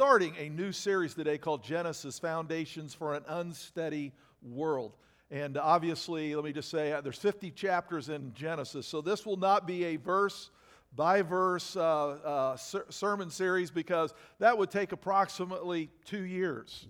Starting 0.00 0.34
a 0.38 0.48
new 0.48 0.72
series 0.72 1.12
today 1.12 1.36
called 1.36 1.62
Genesis 1.62 2.18
Foundations 2.18 2.94
for 2.94 3.14
an 3.14 3.22
Unsteady 3.28 4.12
World. 4.40 4.96
And 5.30 5.58
obviously, 5.58 6.34
let 6.34 6.42
me 6.42 6.54
just 6.54 6.70
say, 6.70 6.94
uh, 6.94 7.02
there's 7.02 7.18
50 7.18 7.50
chapters 7.50 8.08
in 8.08 8.32
Genesis, 8.32 8.86
so 8.86 9.02
this 9.02 9.26
will 9.26 9.36
not 9.36 9.66
be 9.66 9.84
a 9.84 9.96
verse 9.96 10.48
by 10.96 11.20
verse 11.20 11.76
uh, 11.76 11.82
uh, 11.82 12.56
ser- 12.56 12.86
sermon 12.88 13.28
series 13.28 13.70
because 13.70 14.14
that 14.38 14.56
would 14.56 14.70
take 14.70 14.92
approximately 14.92 15.90
two 16.06 16.24
years. 16.24 16.88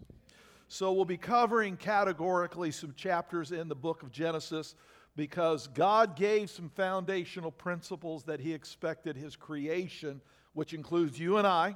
So 0.68 0.92
we'll 0.92 1.04
be 1.04 1.16
covering 1.16 1.76
categorically 1.76 2.70
some 2.70 2.94
chapters 2.96 3.50
in 3.50 3.66
the 3.66 3.74
book 3.74 4.04
of 4.04 4.12
Genesis 4.12 4.76
because 5.16 5.66
God 5.66 6.14
gave 6.14 6.48
some 6.48 6.68
foundational 6.68 7.50
principles 7.50 8.22
that 8.26 8.38
He 8.38 8.54
expected 8.54 9.16
His 9.16 9.34
creation, 9.34 10.20
which 10.52 10.74
includes 10.74 11.18
you 11.18 11.38
and 11.38 11.46
I, 11.48 11.74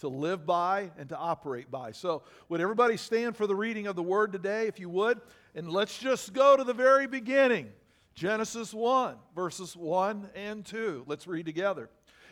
to 0.00 0.08
live 0.08 0.44
by 0.46 0.90
and 0.98 1.08
to 1.08 1.16
operate 1.16 1.70
by. 1.70 1.92
So, 1.92 2.22
would 2.48 2.60
everybody 2.60 2.96
stand 2.96 3.36
for 3.36 3.46
the 3.46 3.54
reading 3.54 3.86
of 3.86 3.96
the 3.96 4.02
word 4.02 4.32
today, 4.32 4.66
if 4.66 4.80
you 4.80 4.88
would? 4.90 5.20
And 5.54 5.70
let's 5.70 5.98
just 5.98 6.32
go 6.32 6.56
to 6.56 6.64
the 6.64 6.74
very 6.74 7.06
beginning 7.06 7.70
Genesis 8.14 8.74
1, 8.74 9.16
verses 9.34 9.76
1 9.76 10.30
and 10.34 10.64
2. 10.64 11.04
Let's 11.06 11.26
read 11.26 11.46
together. 11.46 11.88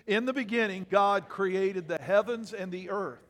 In 0.07 0.25
the 0.25 0.33
beginning, 0.33 0.87
God 0.91 1.29
created 1.29 1.89
the 1.89 1.99
heavens 1.99 2.53
and 2.53 2.73
the 2.73 2.91
earth. 2.91 3.23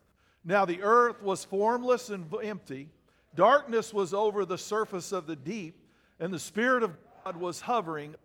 Now, 0.45 0.65
the 0.65 0.83
earth 0.83 1.23
was 1.23 1.45
formless 1.45 2.09
and 2.09 2.33
empty, 2.43 2.89
darkness 3.35 3.93
was 3.93 4.15
over 4.15 4.45
the 4.45 4.59
surface 4.59 5.13
of 5.13 5.27
the 5.27 5.37
deep, 5.37 5.77
and 6.21 6.33
the 6.33 6.39
Spirit 6.39 6.83
of 6.83 6.97
God 7.25 7.37
was 7.37 7.61
hovering 7.61 8.11
over 8.11 8.17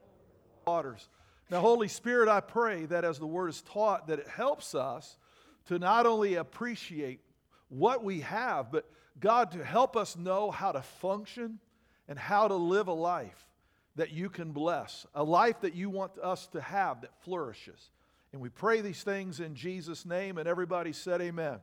the 0.66 0.72
waters. 0.72 1.09
Now, 1.50 1.59
Holy 1.59 1.88
Spirit, 1.88 2.30
I 2.30 2.39
pray 2.39 2.86
that 2.86 3.03
as 3.03 3.20
the 3.20 3.27
word 3.27 3.50
is 3.50 3.61
taught, 3.61 4.08
that 4.08 4.20
it 4.20 4.27
helps 4.27 4.73
us 4.73 5.17
to 5.66 5.80
not 5.80 6.06
only 6.06 6.36
appreciate 6.36 7.22
what 7.69 8.03
we 8.03 8.22
have, 8.22 8.72
but 8.72 8.86
God, 9.19 9.52
to 9.52 9.64
help 9.64 9.95
us 9.95 10.17
know 10.17 10.52
how 10.52 10.72
to 10.72 10.81
function 10.81 11.59
and 12.08 12.17
how 12.20 12.47
to 12.47 12.55
live 12.55 12.88
a 12.88 12.94
life 12.94 13.47
that 13.95 14.11
you 14.11 14.30
can 14.30 14.52
bless, 14.52 15.05
a 15.14 15.23
life 15.23 15.61
that 15.61 15.75
you 15.75 15.89
want 15.89 16.17
us 16.20 16.47
to 16.47 16.61
have 16.61 17.02
that 17.02 17.11
flourishes. 17.22 17.92
And 18.31 18.42
we 18.42 18.50
pray 18.50 18.81
these 18.81 19.03
things 19.03 19.39
in 19.39 19.55
Jesus' 19.55 20.05
name, 20.05 20.38
and 20.38 20.47
everybody 20.47 20.92
said, 20.92 21.22
Amen. 21.22 21.59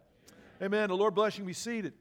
Amen. 0.62 0.88
The 0.88 0.96
Lord 0.96 1.14
bless 1.14 1.38
you. 1.38 1.44
Be 1.44 1.52
seated. 1.52 1.94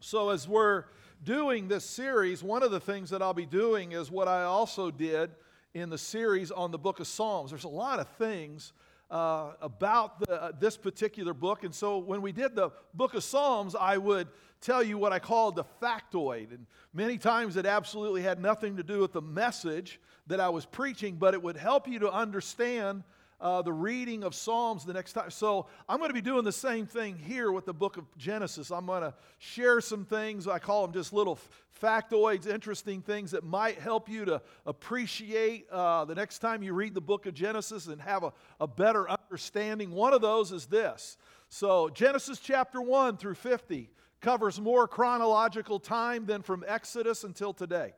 So, 0.00 0.30
as 0.30 0.46
we're 0.46 0.84
doing 1.24 1.68
this 1.68 1.84
series, 1.84 2.42
one 2.42 2.62
of 2.62 2.70
the 2.70 2.80
things 2.80 3.10
that 3.10 3.22
I'll 3.22 3.32
be 3.32 3.46
doing 3.46 3.92
is 3.92 4.10
what 4.10 4.28
I 4.28 4.42
also 4.42 4.90
did 4.90 5.30
in 5.72 5.88
the 5.88 5.98
series 5.98 6.50
on 6.50 6.70
the 6.70 6.78
book 6.78 7.00
of 7.00 7.06
Psalms. 7.06 7.50
There's 7.50 7.64
a 7.64 7.68
lot 7.68 7.98
of 7.98 8.08
things 8.18 8.72
uh, 9.10 9.52
about 9.60 10.20
the, 10.20 10.42
uh, 10.42 10.52
this 10.58 10.76
particular 10.76 11.34
book. 11.34 11.64
And 11.64 11.74
so 11.74 11.98
when 11.98 12.22
we 12.22 12.32
did 12.32 12.54
the 12.54 12.70
book 12.94 13.14
of 13.14 13.22
Psalms, 13.22 13.74
I 13.74 13.98
would 13.98 14.28
tell 14.60 14.82
you 14.82 14.98
what 14.98 15.12
I 15.12 15.18
called 15.18 15.56
the 15.56 15.64
factoid. 15.80 16.50
And 16.50 16.66
many 16.92 17.18
times 17.18 17.56
it 17.56 17.66
absolutely 17.66 18.22
had 18.22 18.40
nothing 18.40 18.76
to 18.76 18.82
do 18.82 19.00
with 19.00 19.12
the 19.12 19.22
message 19.22 20.00
that 20.26 20.40
I 20.40 20.48
was 20.48 20.66
preaching, 20.66 21.16
but 21.16 21.34
it 21.34 21.42
would 21.42 21.56
help 21.56 21.86
you 21.86 22.00
to 22.00 22.10
understand 22.10 23.04
uh, 23.40 23.62
the 23.62 23.72
reading 23.72 24.24
of 24.24 24.34
Psalms 24.34 24.84
the 24.84 24.92
next 24.92 25.12
time. 25.12 25.30
So 25.30 25.66
I'm 25.88 25.98
going 25.98 26.10
to 26.10 26.14
be 26.14 26.20
doing 26.20 26.44
the 26.44 26.52
same 26.52 26.86
thing 26.86 27.16
here 27.16 27.52
with 27.52 27.66
the 27.66 27.74
book 27.74 27.96
of 27.96 28.04
Genesis. 28.16 28.70
I'm 28.70 28.86
going 28.86 29.02
to 29.02 29.14
share 29.38 29.80
some 29.80 30.04
things. 30.04 30.48
I 30.48 30.58
call 30.58 30.82
them 30.86 30.92
just 30.92 31.12
little 31.12 31.38
factoids, 31.80 32.46
interesting 32.46 33.02
things 33.02 33.30
that 33.32 33.44
might 33.44 33.78
help 33.78 34.08
you 34.08 34.24
to 34.24 34.40
appreciate 34.64 35.68
uh, 35.70 36.04
the 36.06 36.14
next 36.14 36.38
time 36.38 36.62
you 36.62 36.72
read 36.72 36.94
the 36.94 37.00
book 37.00 37.26
of 37.26 37.34
Genesis 37.34 37.86
and 37.86 38.00
have 38.00 38.24
a, 38.24 38.32
a 38.60 38.66
better 38.66 39.08
understanding. 39.10 39.90
One 39.90 40.14
of 40.14 40.22
those 40.22 40.52
is 40.52 40.66
this. 40.66 41.18
So 41.48 41.90
Genesis 41.90 42.38
chapter 42.38 42.80
1 42.80 43.18
through 43.18 43.34
50 43.34 43.90
covers 44.20 44.60
more 44.60 44.88
chronological 44.88 45.78
time 45.78 46.26
than 46.26 46.42
from 46.42 46.64
Exodus 46.66 47.22
until 47.22 47.52
today. 47.52 47.92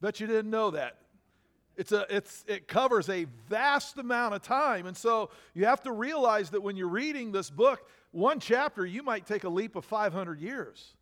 Bet 0.00 0.20
you 0.20 0.26
didn't 0.26 0.50
know 0.50 0.72
that. 0.72 0.98
It's 1.82 1.90
a, 1.90 2.06
it's, 2.08 2.44
it 2.46 2.68
covers 2.68 3.08
a 3.08 3.26
vast 3.48 3.98
amount 3.98 4.36
of 4.36 4.42
time. 4.42 4.86
And 4.86 4.96
so 4.96 5.30
you 5.52 5.64
have 5.64 5.82
to 5.82 5.90
realize 5.90 6.50
that 6.50 6.62
when 6.62 6.76
you're 6.76 6.86
reading 6.86 7.32
this 7.32 7.50
book, 7.50 7.88
one 8.12 8.38
chapter, 8.38 8.86
you 8.86 9.02
might 9.02 9.26
take 9.26 9.42
a 9.42 9.48
leap 9.48 9.74
of 9.74 9.84
500 9.84 10.38
years. 10.40 10.94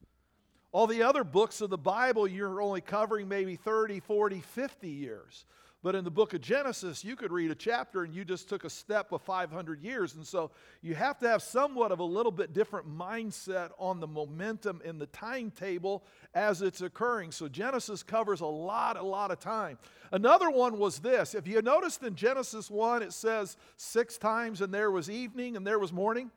All 0.72 0.86
the 0.86 1.02
other 1.02 1.22
books 1.22 1.60
of 1.60 1.68
the 1.68 1.76
Bible, 1.76 2.26
you're 2.26 2.62
only 2.62 2.80
covering 2.80 3.28
maybe 3.28 3.56
30, 3.56 4.00
40, 4.00 4.40
50 4.40 4.88
years. 4.88 5.44
But 5.82 5.94
in 5.94 6.04
the 6.04 6.10
book 6.10 6.34
of 6.34 6.42
Genesis, 6.42 7.02
you 7.04 7.16
could 7.16 7.32
read 7.32 7.50
a 7.50 7.54
chapter 7.54 8.02
and 8.02 8.14
you 8.14 8.22
just 8.22 8.50
took 8.50 8.64
a 8.64 8.70
step 8.70 9.12
of 9.12 9.22
500 9.22 9.80
years. 9.80 10.14
And 10.14 10.26
so 10.26 10.50
you 10.82 10.94
have 10.94 11.18
to 11.20 11.28
have 11.28 11.42
somewhat 11.42 11.90
of 11.90 12.00
a 12.00 12.04
little 12.04 12.32
bit 12.32 12.52
different 12.52 12.86
mindset 12.86 13.70
on 13.78 13.98
the 13.98 14.06
momentum 14.06 14.82
in 14.84 14.98
the 14.98 15.06
timetable 15.06 16.04
as 16.34 16.60
it's 16.60 16.82
occurring. 16.82 17.32
So 17.32 17.48
Genesis 17.48 18.02
covers 18.02 18.42
a 18.42 18.46
lot, 18.46 18.98
a 18.98 19.02
lot 19.02 19.30
of 19.30 19.40
time. 19.40 19.78
Another 20.12 20.50
one 20.50 20.78
was 20.78 20.98
this. 20.98 21.34
If 21.34 21.46
you 21.46 21.62
noticed 21.62 22.02
in 22.02 22.14
Genesis 22.14 22.70
1, 22.70 23.02
it 23.02 23.14
says 23.14 23.56
six 23.78 24.18
times, 24.18 24.60
and 24.60 24.74
there 24.74 24.90
was 24.90 25.08
evening 25.08 25.56
and 25.56 25.66
there 25.66 25.78
was 25.78 25.94
morning. 25.94 26.30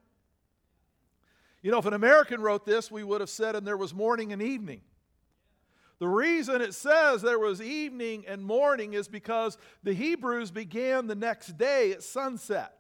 You 1.61 1.71
know, 1.71 1.79
if 1.79 1.85
an 1.85 1.93
American 1.93 2.39
wrote 2.39 2.65
this, 2.65 2.89
we 2.89 3.03
would 3.03 3.19
have 3.19 3.29
said, 3.29 3.57
and 3.57 3.67
there 3.67 3.77
was 3.77 3.93
morning 3.93 4.31
and 4.31 4.41
evening. 4.41 4.81
The 6.03 6.09
reason 6.09 6.61
it 6.61 6.73
says 6.73 7.21
there 7.21 7.39
was 7.39 7.61
evening 7.61 8.25
and 8.27 8.43
morning 8.43 8.93
is 8.93 9.07
because 9.07 9.57
the 9.83 9.93
Hebrews 9.93 10.51
began 10.51 11.07
the 11.07 11.15
next 11.15 11.57
day 11.57 11.93
at 11.93 12.03
sunset. 12.03 12.73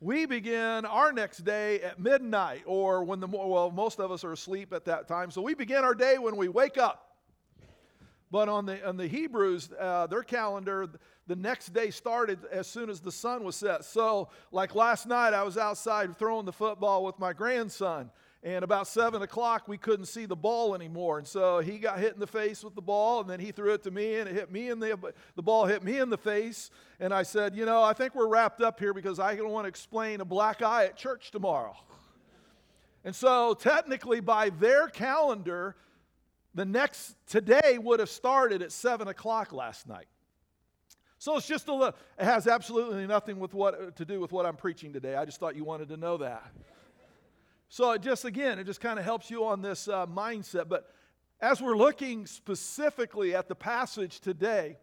We 0.00 0.26
begin 0.26 0.84
our 0.84 1.12
next 1.12 1.44
day 1.44 1.80
at 1.80 2.00
midnight, 2.00 2.62
or 2.66 3.04
when 3.04 3.20
the, 3.20 3.28
well, 3.28 3.70
most 3.70 4.00
of 4.00 4.10
us 4.10 4.24
are 4.24 4.32
asleep 4.32 4.72
at 4.72 4.84
that 4.86 5.06
time. 5.06 5.30
So 5.30 5.40
we 5.40 5.54
begin 5.54 5.84
our 5.84 5.94
day 5.94 6.18
when 6.18 6.34
we 6.34 6.48
wake 6.48 6.76
up. 6.76 7.18
But 8.32 8.48
on 8.48 8.66
the, 8.66 8.84
on 8.84 8.96
the 8.96 9.06
Hebrews, 9.06 9.70
uh, 9.78 10.08
their 10.08 10.24
calendar, 10.24 10.88
the 11.28 11.36
next 11.36 11.72
day 11.72 11.90
started 11.92 12.40
as 12.50 12.66
soon 12.66 12.90
as 12.90 12.98
the 12.98 13.12
sun 13.12 13.44
was 13.44 13.54
set. 13.54 13.84
So, 13.84 14.30
like 14.50 14.74
last 14.74 15.06
night, 15.06 15.34
I 15.34 15.44
was 15.44 15.56
outside 15.56 16.18
throwing 16.18 16.46
the 16.46 16.52
football 16.52 17.04
with 17.04 17.20
my 17.20 17.32
grandson. 17.32 18.10
And 18.44 18.62
about 18.62 18.86
seven 18.86 19.22
o'clock, 19.22 19.66
we 19.66 19.78
couldn't 19.78 20.06
see 20.06 20.24
the 20.24 20.36
ball 20.36 20.74
anymore. 20.74 21.18
And 21.18 21.26
so 21.26 21.58
he 21.58 21.78
got 21.78 21.98
hit 21.98 22.14
in 22.14 22.20
the 22.20 22.26
face 22.26 22.62
with 22.62 22.76
the 22.76 22.82
ball, 22.82 23.20
and 23.20 23.28
then 23.28 23.40
he 23.40 23.50
threw 23.50 23.74
it 23.74 23.82
to 23.82 23.90
me, 23.90 24.16
and 24.16 24.28
it 24.28 24.34
hit 24.34 24.52
me 24.52 24.68
in 24.68 24.78
the 24.78 24.96
the 25.34 25.42
ball 25.42 25.66
hit 25.66 25.82
me 25.82 25.98
in 25.98 26.08
the 26.08 26.18
face. 26.18 26.70
And 27.00 27.12
I 27.12 27.24
said, 27.24 27.56
you 27.56 27.66
know, 27.66 27.82
I 27.82 27.94
think 27.94 28.14
we're 28.14 28.28
wrapped 28.28 28.60
up 28.60 28.78
here 28.78 28.94
because 28.94 29.18
I 29.18 29.34
don't 29.34 29.50
want 29.50 29.64
to 29.64 29.68
explain 29.68 30.20
a 30.20 30.24
black 30.24 30.62
eye 30.62 30.84
at 30.84 30.96
church 30.96 31.32
tomorrow. 31.32 31.76
And 33.04 33.14
so, 33.14 33.54
technically, 33.54 34.20
by 34.20 34.50
their 34.50 34.88
calendar, 34.88 35.74
the 36.54 36.64
next 36.64 37.16
today 37.26 37.78
would 37.78 37.98
have 38.00 38.10
started 38.10 38.62
at 38.62 38.70
seven 38.70 39.08
o'clock 39.08 39.52
last 39.52 39.88
night. 39.88 40.06
So 41.18 41.36
it's 41.36 41.48
just 41.48 41.66
a 41.66 41.72
little, 41.72 41.96
it 42.18 42.24
has 42.24 42.46
absolutely 42.46 43.04
nothing 43.06 43.40
with 43.40 43.52
what 43.52 43.96
to 43.96 44.04
do 44.04 44.20
with 44.20 44.30
what 44.30 44.46
I'm 44.46 44.56
preaching 44.56 44.92
today. 44.92 45.16
I 45.16 45.24
just 45.24 45.40
thought 45.40 45.56
you 45.56 45.64
wanted 45.64 45.88
to 45.88 45.96
know 45.96 46.18
that. 46.18 46.52
So 47.68 47.90
it 47.92 48.02
just, 48.02 48.24
again, 48.24 48.58
it 48.58 48.64
just 48.64 48.80
kind 48.80 48.98
of 48.98 49.04
helps 49.04 49.30
you 49.30 49.44
on 49.44 49.60
this 49.60 49.88
uh, 49.88 50.06
mindset. 50.06 50.68
But 50.68 50.90
as 51.40 51.60
we're 51.60 51.76
looking 51.76 52.26
specifically 52.26 53.34
at 53.34 53.48
the 53.48 53.54
passage 53.54 54.20
today, 54.20 54.78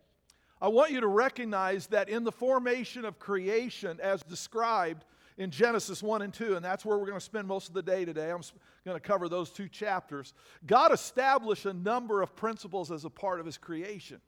I 0.61 0.67
want 0.67 0.91
you 0.91 1.01
to 1.01 1.07
recognize 1.07 1.87
that 1.87 2.09
in 2.09 2.23
the 2.23 2.31
formation 2.31 3.03
of 3.03 3.19
creation, 3.19 3.99
as 4.01 4.21
described 4.21 5.03
in 5.37 5.49
Genesis 5.49 6.01
1 6.01 6.21
and 6.21 6.33
2, 6.33 6.55
and 6.55 6.63
that's 6.63 6.85
where 6.85 6.97
we're 6.97 7.07
going 7.07 7.17
to 7.17 7.25
spend 7.25 7.47
most 7.47 7.67
of 7.67 7.73
the 7.73 7.81
day 7.81 8.05
today, 8.05 8.31
I'm 8.31 8.41
going 8.85 8.95
to 8.95 8.99
cover 8.99 9.27
those 9.27 9.49
two 9.49 9.67
chapters. 9.67 10.33
God 10.65 10.93
established 10.93 11.65
a 11.65 11.73
number 11.73 12.21
of 12.21 12.35
principles 12.35 12.91
as 12.91 13.03
a 13.03 13.09
part 13.09 13.39
of 13.39 13.45
his 13.45 13.57
creation. 13.57 14.21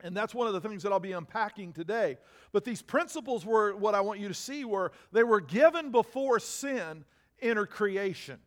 And 0.00 0.16
that's 0.16 0.34
one 0.34 0.46
of 0.46 0.52
the 0.52 0.60
things 0.60 0.82
that 0.84 0.92
I'll 0.92 1.00
be 1.00 1.12
unpacking 1.12 1.72
today. 1.72 2.18
But 2.52 2.64
these 2.64 2.82
principles 2.82 3.44
were 3.44 3.76
what 3.76 3.94
I 3.94 4.00
want 4.00 4.18
you 4.20 4.28
to 4.28 4.34
see 4.34 4.64
were 4.64 4.92
they 5.12 5.24
were 5.24 5.40
given 5.40 5.90
before 5.90 6.40
sin 6.40 7.04
entered 7.42 7.70
creation. 7.70 8.38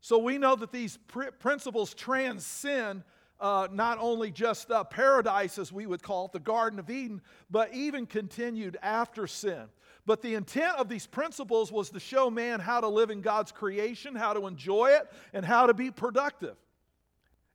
So 0.00 0.18
we 0.18 0.38
know 0.38 0.56
that 0.56 0.72
these 0.72 0.98
pr- 1.08 1.30
principles 1.38 1.94
transcend 1.94 3.02
uh, 3.40 3.68
not 3.70 3.98
only 3.98 4.30
just 4.30 4.70
uh, 4.70 4.84
paradise, 4.84 5.58
as 5.58 5.72
we 5.72 5.86
would 5.86 6.02
call 6.02 6.26
it, 6.26 6.32
the 6.32 6.40
Garden 6.40 6.78
of 6.78 6.88
Eden, 6.90 7.20
but 7.50 7.72
even 7.74 8.06
continued 8.06 8.78
after 8.82 9.26
sin. 9.26 9.64
But 10.06 10.22
the 10.22 10.34
intent 10.34 10.76
of 10.78 10.88
these 10.88 11.06
principles 11.06 11.72
was 11.72 11.90
to 11.90 12.00
show 12.00 12.30
man 12.30 12.60
how 12.60 12.80
to 12.80 12.88
live 12.88 13.10
in 13.10 13.20
God's 13.20 13.52
creation, 13.52 14.14
how 14.14 14.32
to 14.32 14.46
enjoy 14.46 14.90
it, 14.90 15.10
and 15.32 15.44
how 15.44 15.66
to 15.66 15.74
be 15.74 15.90
productive. 15.90 16.56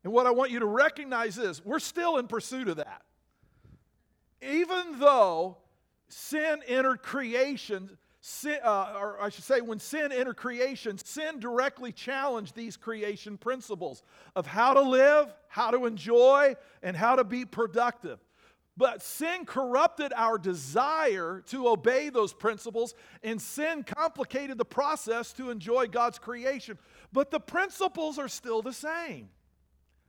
And 0.04 0.12
what 0.12 0.28
I 0.28 0.32
want 0.32 0.52
you 0.52 0.60
to 0.60 0.66
recognize 0.66 1.38
is 1.38 1.64
we're 1.64 1.80
still 1.80 2.18
in 2.18 2.28
pursuit 2.28 2.68
of 2.68 2.78
that. 2.78 3.04
Even 4.42 5.00
though 5.00 5.58
sin 6.10 6.62
entered 6.68 7.04
creation, 7.04 7.98
sin, 8.22 8.60
uh, 8.64 8.94
or 8.98 9.22
I 9.22 9.30
should 9.30 9.44
say, 9.44 9.62
when 9.62 9.80
sin 9.80 10.12
entered 10.12 10.38
creation, 10.38 10.98
sin 10.98 11.40
directly 11.40 11.92
challenged 11.92 12.56
these 12.56 12.78
creation 12.78 13.38
principles 13.38 14.04
of 14.36 14.48
how 14.48 14.76
to 14.76 14.82
live, 14.82 15.34
how 15.48 15.72
to 15.72 15.86
enjoy, 15.86 16.56
and 16.82 16.96
how 16.96 17.16
to 17.16 17.24
be 17.24 17.46
productive. 17.46 18.20
But 18.78 19.02
sin 19.02 19.46
corrupted 19.46 20.14
our 20.16 20.38
desire 20.38 21.44
to 21.48 21.68
obey 21.68 22.10
those 22.10 22.32
principles, 22.32 22.96
and 23.22 23.42
sin 23.42 23.84
complicated 23.84 24.58
the 24.58 24.66
process 24.66 25.34
to 25.34 25.50
enjoy 25.50 25.88
God's 25.88 26.20
creation. 26.20 26.78
But 27.12 27.32
the 27.32 27.40
principles 27.40 28.18
are 28.18 28.30
still 28.30 28.62
the 28.62 28.72
same. 28.72 29.30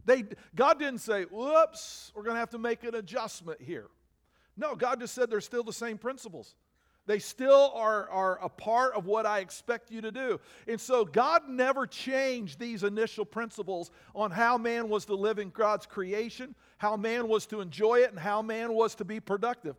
They, 0.04 0.24
God 0.54 0.78
didn't 0.78 1.00
say, 1.00 1.24
whoops, 1.24 2.12
we're 2.14 2.22
going 2.22 2.34
to 2.34 2.40
have 2.40 2.50
to 2.50 2.58
make 2.58 2.84
an 2.84 2.94
adjustment 2.94 3.60
here. 3.60 3.88
No, 4.56 4.74
God 4.74 5.00
just 5.00 5.14
said 5.14 5.30
they're 5.30 5.40
still 5.40 5.64
the 5.64 5.72
same 5.72 5.96
principles. 5.98 6.54
They 7.06 7.18
still 7.18 7.72
are, 7.74 8.08
are 8.10 8.38
a 8.42 8.48
part 8.48 8.94
of 8.94 9.06
what 9.06 9.26
I 9.26 9.40
expect 9.40 9.90
you 9.90 10.00
to 10.02 10.12
do. 10.12 10.40
And 10.68 10.80
so 10.80 11.04
God 11.04 11.48
never 11.48 11.86
changed 11.86 12.60
these 12.60 12.84
initial 12.84 13.24
principles 13.24 13.90
on 14.14 14.30
how 14.30 14.56
man 14.56 14.88
was 14.88 15.04
to 15.06 15.14
live 15.14 15.38
in 15.40 15.50
God's 15.50 15.84
creation, 15.84 16.54
how 16.78 16.96
man 16.96 17.26
was 17.26 17.46
to 17.46 17.60
enjoy 17.60 18.00
it, 18.00 18.10
and 18.10 18.18
how 18.18 18.40
man 18.40 18.72
was 18.72 18.94
to 18.96 19.04
be 19.04 19.18
productive. 19.18 19.74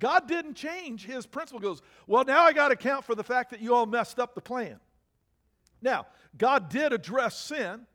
God 0.00 0.26
didn't 0.26 0.54
change 0.54 1.06
his 1.06 1.26
principle. 1.26 1.60
He 1.60 1.64
goes, 1.64 1.82
well, 2.08 2.24
now 2.24 2.42
I 2.42 2.52
got 2.52 2.68
to 2.68 2.74
account 2.74 3.04
for 3.04 3.14
the 3.14 3.22
fact 3.22 3.50
that 3.50 3.60
you 3.60 3.74
all 3.74 3.86
messed 3.86 4.18
up 4.18 4.34
the 4.34 4.40
plan. 4.40 4.80
Now, 5.80 6.06
God 6.36 6.68
did 6.70 6.92
address 6.92 7.38
sin 7.38 7.86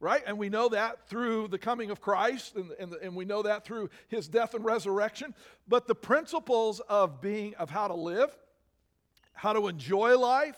right? 0.00 0.22
And 0.26 0.38
we 0.38 0.48
know 0.48 0.70
that 0.70 1.06
through 1.08 1.48
the 1.48 1.58
coming 1.58 1.90
of 1.90 2.00
Christ, 2.00 2.56
and, 2.56 2.70
and, 2.80 2.94
and, 2.94 3.14
we 3.14 3.26
know 3.26 3.42
that 3.42 3.64
through 3.64 3.90
his 4.08 4.28
death 4.28 4.54
and 4.54 4.64
resurrection. 4.64 5.34
But 5.68 5.86
the 5.86 5.94
principles 5.94 6.80
of 6.88 7.20
being, 7.20 7.54
of 7.56 7.68
how 7.70 7.86
to 7.88 7.94
live, 7.94 8.36
how 9.34 9.52
to 9.52 9.68
enjoy 9.68 10.18
life, 10.18 10.56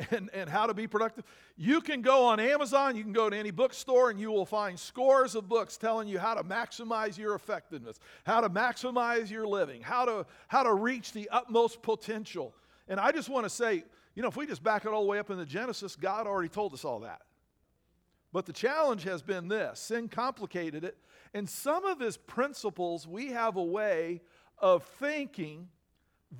and, 0.10 0.28
and 0.34 0.50
how 0.50 0.66
to 0.66 0.74
be 0.74 0.88
productive, 0.88 1.24
you 1.56 1.80
can 1.80 2.02
go 2.02 2.24
on 2.24 2.40
Amazon, 2.40 2.96
you 2.96 3.04
can 3.04 3.12
go 3.12 3.30
to 3.30 3.36
any 3.36 3.52
bookstore, 3.52 4.10
and 4.10 4.18
you 4.18 4.32
will 4.32 4.44
find 4.44 4.76
scores 4.76 5.36
of 5.36 5.48
books 5.48 5.76
telling 5.76 6.08
you 6.08 6.18
how 6.18 6.34
to 6.34 6.42
maximize 6.42 7.16
your 7.16 7.36
effectiveness, 7.36 8.00
how 8.24 8.40
to 8.40 8.50
maximize 8.50 9.30
your 9.30 9.46
living, 9.46 9.80
how 9.82 10.04
to, 10.04 10.26
how 10.48 10.64
to 10.64 10.74
reach 10.74 11.12
the 11.12 11.28
utmost 11.30 11.80
potential. 11.80 12.52
And 12.88 12.98
I 12.98 13.12
just 13.12 13.28
want 13.28 13.44
to 13.44 13.50
say, 13.50 13.84
you 14.16 14.22
know, 14.22 14.28
if 14.28 14.36
we 14.36 14.46
just 14.46 14.64
back 14.64 14.84
it 14.84 14.88
all 14.88 15.02
the 15.02 15.08
way 15.08 15.20
up 15.20 15.30
into 15.30 15.46
Genesis, 15.46 15.94
God 15.94 16.26
already 16.26 16.48
told 16.48 16.74
us 16.74 16.84
all 16.84 17.00
that. 17.00 17.22
But 18.34 18.46
the 18.46 18.52
challenge 18.52 19.04
has 19.04 19.22
been 19.22 19.46
this 19.46 19.78
sin 19.78 20.08
complicated 20.08 20.82
it. 20.82 20.98
And 21.34 21.48
some 21.48 21.84
of 21.84 22.00
his 22.00 22.16
principles, 22.16 23.06
we 23.06 23.28
have 23.28 23.54
a 23.54 23.62
way 23.62 24.22
of 24.58 24.82
thinking 24.82 25.68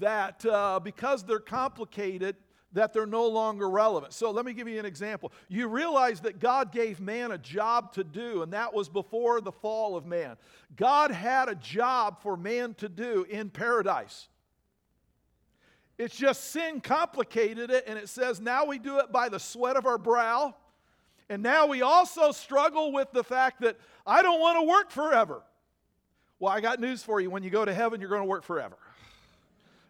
that 0.00 0.44
uh, 0.44 0.81
because 0.82 1.23
they're 1.23 1.38
complicated, 1.38 2.35
that 2.73 2.93
they're 2.93 3.06
no 3.06 3.29
longer 3.29 3.70
relevant. 3.70 4.12
So 4.12 4.32
let 4.32 4.44
me 4.44 4.55
give 4.55 4.67
you 4.67 4.81
an 4.81 4.85
example. 4.85 5.32
You 5.49 5.69
realize 5.69 6.20
that 6.23 6.41
God 6.41 6.73
gave 6.73 6.99
man 6.99 7.31
a 7.31 7.38
job 7.38 7.93
to 7.93 8.02
do, 8.02 8.43
and 8.43 8.52
that 8.52 8.75
was 8.75 8.88
before 8.88 9.40
the 9.40 9.52
fall 9.52 9.97
of 9.97 10.05
man. 10.05 10.37
God 10.75 11.12
had 11.12 11.49
a 11.49 11.55
job 11.55 12.20
for 12.20 12.37
man 12.37 12.75
to 12.75 12.88
do 12.88 13.25
in 13.31 13.50
paradise. 13.50 14.26
It's 15.97 16.17
just 16.17 16.50
sin 16.50 16.81
complicated 16.81 17.70
it, 17.70 17.85
and 17.87 17.97
it 17.97 18.08
says 18.08 18.40
now 18.40 18.64
we 18.64 18.81
do 18.81 18.99
it 18.99 19.12
by 19.12 19.29
the 19.29 19.38
sweat 19.38 19.76
of 19.76 19.87
our 19.87 19.97
brow 19.97 20.56
and 21.29 21.43
now 21.43 21.67
we 21.67 21.82
also 21.82 22.32
struggle 22.32 22.93
with 22.93 23.11
the 23.12 23.25
fact 23.25 23.62
that 23.62 23.76
I 24.06 24.23
don't 24.23 24.41
want 24.41 24.59
to 24.59 24.69
work 24.69 24.91
forever. 24.91 25.43
Well, 26.38 26.53
I 26.53 26.61
got 26.61 26.81
news 26.81 27.03
for 27.03 27.21
you. 27.21 27.31
When 27.31 27.43
you 27.43 27.50
go 27.50 27.65
to 27.65 27.73
heaven, 27.73 28.00
you're 28.00 28.11
going 28.11 28.23
to 28.23 28.29
work 28.29 28.44
forever. 28.44 28.76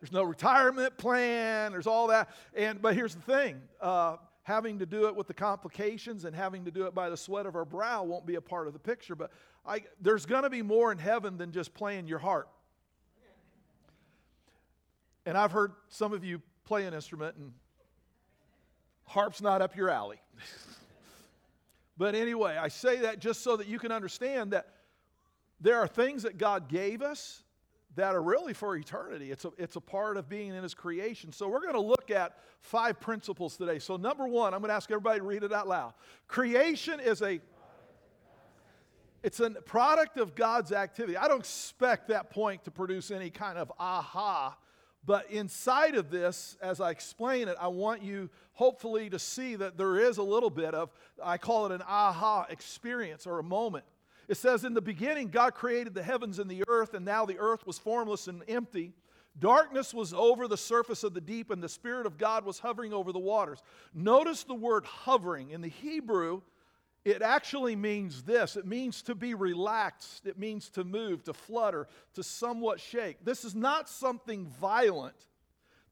There's 0.01 0.13
no 0.13 0.23
retirement 0.23 0.97
plan, 0.99 1.73
there's 1.73 1.87
all 1.87 2.09
that. 2.09 2.29
And, 2.55 2.81
but 2.83 2.95
here's 2.95 3.15
the 3.15 3.23
thing 3.23 3.63
uh, 3.81 4.17
having 4.43 4.79
to 4.81 4.87
do 4.87 5.07
it 5.07 5.17
with 5.17 5.27
the 5.27 5.35
complications 5.35 6.27
and 6.27 6.37
having 6.37 6.67
to 6.67 6.71
do 6.71 6.87
it 6.87 6.95
by 6.95 7.09
the 7.09 7.17
sweat 7.17 7.47
of 7.47 7.57
our 7.57 7.65
brow 7.65 8.03
won't 8.05 8.27
be 8.27 8.35
a 8.35 8.41
part 8.41 8.67
of 8.67 8.75
the 8.75 8.79
picture. 8.79 9.15
But 9.15 9.31
I, 9.67 9.83
there's 10.01 10.27
going 10.27 10.43
to 10.43 10.51
be 10.51 10.61
more 10.61 10.93
in 10.93 10.99
heaven 10.99 11.39
than 11.39 11.53
just 11.53 11.73
playing 11.73 12.07
your 12.07 12.19
harp. 12.19 12.51
And 15.27 15.39
I've 15.39 15.53
heard 15.53 15.73
some 15.89 16.13
of 16.13 16.23
you 16.23 16.43
play 16.65 16.85
an 16.85 16.93
instrument, 16.93 17.37
and 17.37 17.53
harp's 19.07 19.41
not 19.41 19.63
up 19.63 19.75
your 19.75 19.89
alley. 19.89 20.21
But 21.97 22.15
anyway, 22.15 22.57
I 22.57 22.69
say 22.69 22.99
that 22.99 23.21
just 23.21 23.43
so 23.43 23.57
that 23.57 23.69
you 23.69 23.79
can 23.79 23.93
understand 23.93 24.53
that 24.53 24.67
there 25.61 25.79
are 25.79 25.87
things 25.87 26.25
that 26.25 26.39
God 26.39 26.69
gave 26.69 27.03
us 27.03 27.43
that 27.97 28.15
are 28.15 28.23
really 28.23 28.53
for 28.53 28.77
eternity. 28.77 29.31
It's 29.31 29.45
a, 29.45 29.53
it's 29.57 29.77
a 29.77 29.81
part 29.81 30.17
of 30.17 30.29
being 30.29 30.53
in 30.55 30.63
His 30.63 30.75
creation. 30.75 31.33
So 31.33 31.49
we're 31.49 31.61
going 31.61 31.75
to 31.75 31.81
look 31.81 32.11
at 32.11 32.39
five 32.61 33.01
principles 33.01 33.57
today. 33.57 33.79
So, 33.79 33.97
number 33.97 34.27
one, 34.27 34.53
I'm 34.53 34.61
going 34.61 34.71
to 34.71 34.75
ask 34.75 34.91
everybody 34.91 35.21
to 35.21 35.25
read 35.25 35.45
it 35.45 35.53
out 35.53 35.69
loud. 35.69 35.95
Creation 36.27 36.99
is 36.99 37.23
a 37.23 37.41
it's 39.23 39.41
a 39.41 39.49
product 39.51 40.19
of 40.19 40.35
God's 40.35 40.71
activity. 40.71 41.17
I 41.17 41.29
don't 41.29 41.41
expect 41.41 42.09
that 42.09 42.29
point 42.29 42.65
to 42.65 42.71
produce 42.71 43.11
any 43.11 43.31
kind 43.31 43.57
of 43.57 43.73
aha 43.79 44.55
but 45.07 45.31
inside 45.31 45.95
of 45.95 46.11
this, 46.11 46.57
as 46.63 46.81
I 46.81 46.91
explain 46.91 47.49
it, 47.49 47.57
I 47.61 47.69
want 47.69 48.03
you 48.03 48.31
hopefully 48.53 49.11
to 49.11 49.19
see 49.19 49.57
that 49.57 49.77
there 49.77 49.99
is 49.99 50.19
a 50.19 50.23
little 50.23 50.51
bit 50.51 50.75
of, 50.75 50.91
I 51.23 51.37
call 51.37 51.67
it 51.67 51.73
an 51.73 51.83
aha 51.87 52.47
experience 52.49 53.27
or 53.27 53.39
a 53.39 53.43
moment. 53.43 53.85
It 54.29 54.37
says, 54.37 54.65
In 54.65 54.73
the 54.73 54.81
beginning, 54.81 55.29
God 55.29 55.55
created 55.55 55.95
the 55.95 56.03
heavens 56.03 56.39
and 56.39 56.51
the 56.51 56.65
earth, 56.69 56.95
and 56.95 57.05
now 57.05 57.27
the 57.27 57.39
earth 57.39 57.67
was 57.67 57.79
formless 57.79 58.29
and 58.29 58.43
empty. 58.49 58.93
Darkness 59.39 59.93
was 59.93 60.15
over 60.15 60.47
the 60.47 60.57
surface 60.57 61.03
of 61.05 61.13
the 61.13 61.21
deep, 61.21 61.51
and 61.51 61.63
the 61.63 61.69
Spirit 61.69 62.07
of 62.07 62.17
God 62.17 62.45
was 62.45 62.61
hovering 62.61 62.93
over 62.93 63.13
the 63.13 63.19
waters. 63.19 63.63
Notice 63.93 64.45
the 64.45 64.55
word 64.55 64.85
hovering. 64.85 65.51
In 65.51 65.61
the 65.61 65.69
Hebrew, 65.69 66.41
it 67.05 67.21
actually 67.21 67.77
means 67.77 68.23
this 68.23 68.57
it 68.57 68.67
means 68.67 69.03
to 69.03 69.15
be 69.15 69.35
relaxed, 69.35 70.27
it 70.27 70.39
means 70.39 70.69
to 70.71 70.85
move, 70.85 71.25
to 71.25 71.35
flutter, 71.35 71.87
to 72.15 72.23
somewhat 72.23 72.81
shake. 72.81 73.25
This 73.25 73.45
is 73.45 73.55
not 73.55 73.89
something 73.89 74.47
violent. 74.47 75.17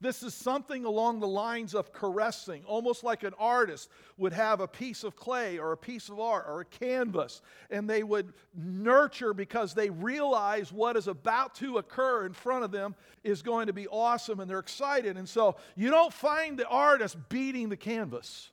This 0.02 0.24
is 0.24 0.34
something 0.34 0.84
along 0.84 1.20
the 1.20 1.28
lines 1.28 1.76
of 1.76 1.92
caressing, 1.92 2.64
almost 2.64 3.04
like 3.04 3.22
an 3.22 3.34
artist 3.38 3.88
would 4.16 4.32
have 4.32 4.60
a 4.60 4.66
piece 4.66 5.04
of 5.04 5.14
clay 5.14 5.58
or 5.58 5.70
a 5.70 5.76
piece 5.76 6.08
of 6.08 6.18
art 6.18 6.44
or 6.48 6.62
a 6.62 6.64
canvas, 6.64 7.40
and 7.70 7.88
they 7.88 8.02
would 8.02 8.32
nurture 8.52 9.32
because 9.32 9.74
they 9.74 9.90
realize 9.90 10.72
what 10.72 10.96
is 10.96 11.06
about 11.06 11.54
to 11.56 11.78
occur 11.78 12.26
in 12.26 12.32
front 12.32 12.64
of 12.64 12.72
them 12.72 12.96
is 13.22 13.42
going 13.42 13.68
to 13.68 13.72
be 13.72 13.86
awesome 13.86 14.40
and 14.40 14.50
they're 14.50 14.58
excited. 14.58 15.16
And 15.16 15.28
so 15.28 15.54
you 15.76 15.88
don't 15.88 16.12
find 16.12 16.58
the 16.58 16.66
artist 16.66 17.16
beating 17.28 17.68
the 17.68 17.76
canvas. 17.76 18.51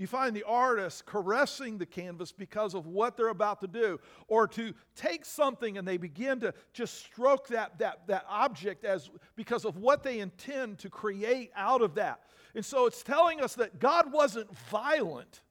You 0.00 0.06
find 0.06 0.34
the 0.34 0.44
artist 0.44 1.04
caressing 1.04 1.76
the 1.76 1.84
canvas 1.84 2.32
because 2.32 2.72
of 2.72 2.86
what 2.86 3.18
they're 3.18 3.28
about 3.28 3.60
to 3.60 3.66
do, 3.66 4.00
or 4.28 4.48
to 4.48 4.72
take 4.96 5.26
something 5.26 5.76
and 5.76 5.86
they 5.86 5.98
begin 5.98 6.40
to 6.40 6.54
just 6.72 7.04
stroke 7.04 7.48
that, 7.48 7.78
that, 7.80 8.06
that 8.06 8.24
object 8.26 8.86
as 8.86 9.10
because 9.36 9.66
of 9.66 9.76
what 9.76 10.02
they 10.02 10.20
intend 10.20 10.78
to 10.78 10.88
create 10.88 11.50
out 11.54 11.82
of 11.82 11.96
that. 11.96 12.22
And 12.54 12.64
so 12.64 12.86
it's 12.86 13.02
telling 13.02 13.42
us 13.42 13.56
that 13.56 13.78
God 13.78 14.10
wasn't 14.10 14.48
violent, 14.70 15.42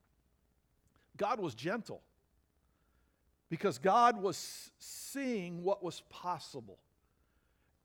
God 1.15 1.39
was 1.39 1.53
gentle. 1.53 2.01
Because 3.51 3.77
God 3.77 4.19
was 4.19 4.71
seeing 4.79 5.63
what 5.63 5.83
was 5.83 6.01
possible. 6.09 6.79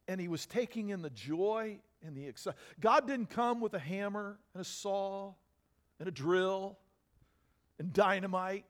And 0.09 0.19
he 0.19 0.29
was 0.29 0.47
taking 0.47 0.89
in 0.89 1.03
the 1.03 1.11
joy 1.11 1.79
and 2.03 2.17
the 2.17 2.27
excitement. 2.27 2.59
God 2.81 3.07
didn't 3.07 3.29
come 3.29 3.61
with 3.61 3.75
a 3.75 3.79
hammer 3.79 4.39
and 4.55 4.63
a 4.63 4.65
saw 4.65 5.35
and 5.99 6.09
a 6.09 6.13
drill 6.13 6.79
and 7.79 7.93
dynamite. 7.93 8.65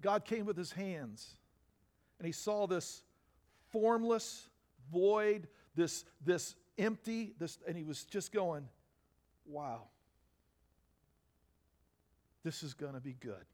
God 0.00 0.24
came 0.24 0.46
with 0.46 0.56
his 0.56 0.72
hands 0.72 1.36
and 2.18 2.26
he 2.26 2.32
saw 2.32 2.66
this 2.66 3.02
formless 3.70 4.48
void, 4.92 5.48
this, 5.74 6.04
this 6.24 6.54
empty, 6.78 7.34
this, 7.38 7.58
and 7.66 7.76
he 7.76 7.84
was 7.84 8.04
just 8.04 8.32
going, 8.32 8.68
wow, 9.46 9.82
this 12.44 12.62
is 12.62 12.74
going 12.74 12.94
to 12.94 13.00
be 13.00 13.14
good. 13.14 13.44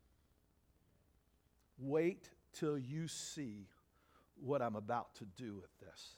Wait 1.79 2.29
till 2.59 2.79
you 2.79 3.07
see 3.07 3.69
what 4.41 4.63
I'm 4.63 4.77
about 4.77 5.15
to 5.17 5.25
do 5.37 5.55
with 5.55 5.71
this. 5.81 6.18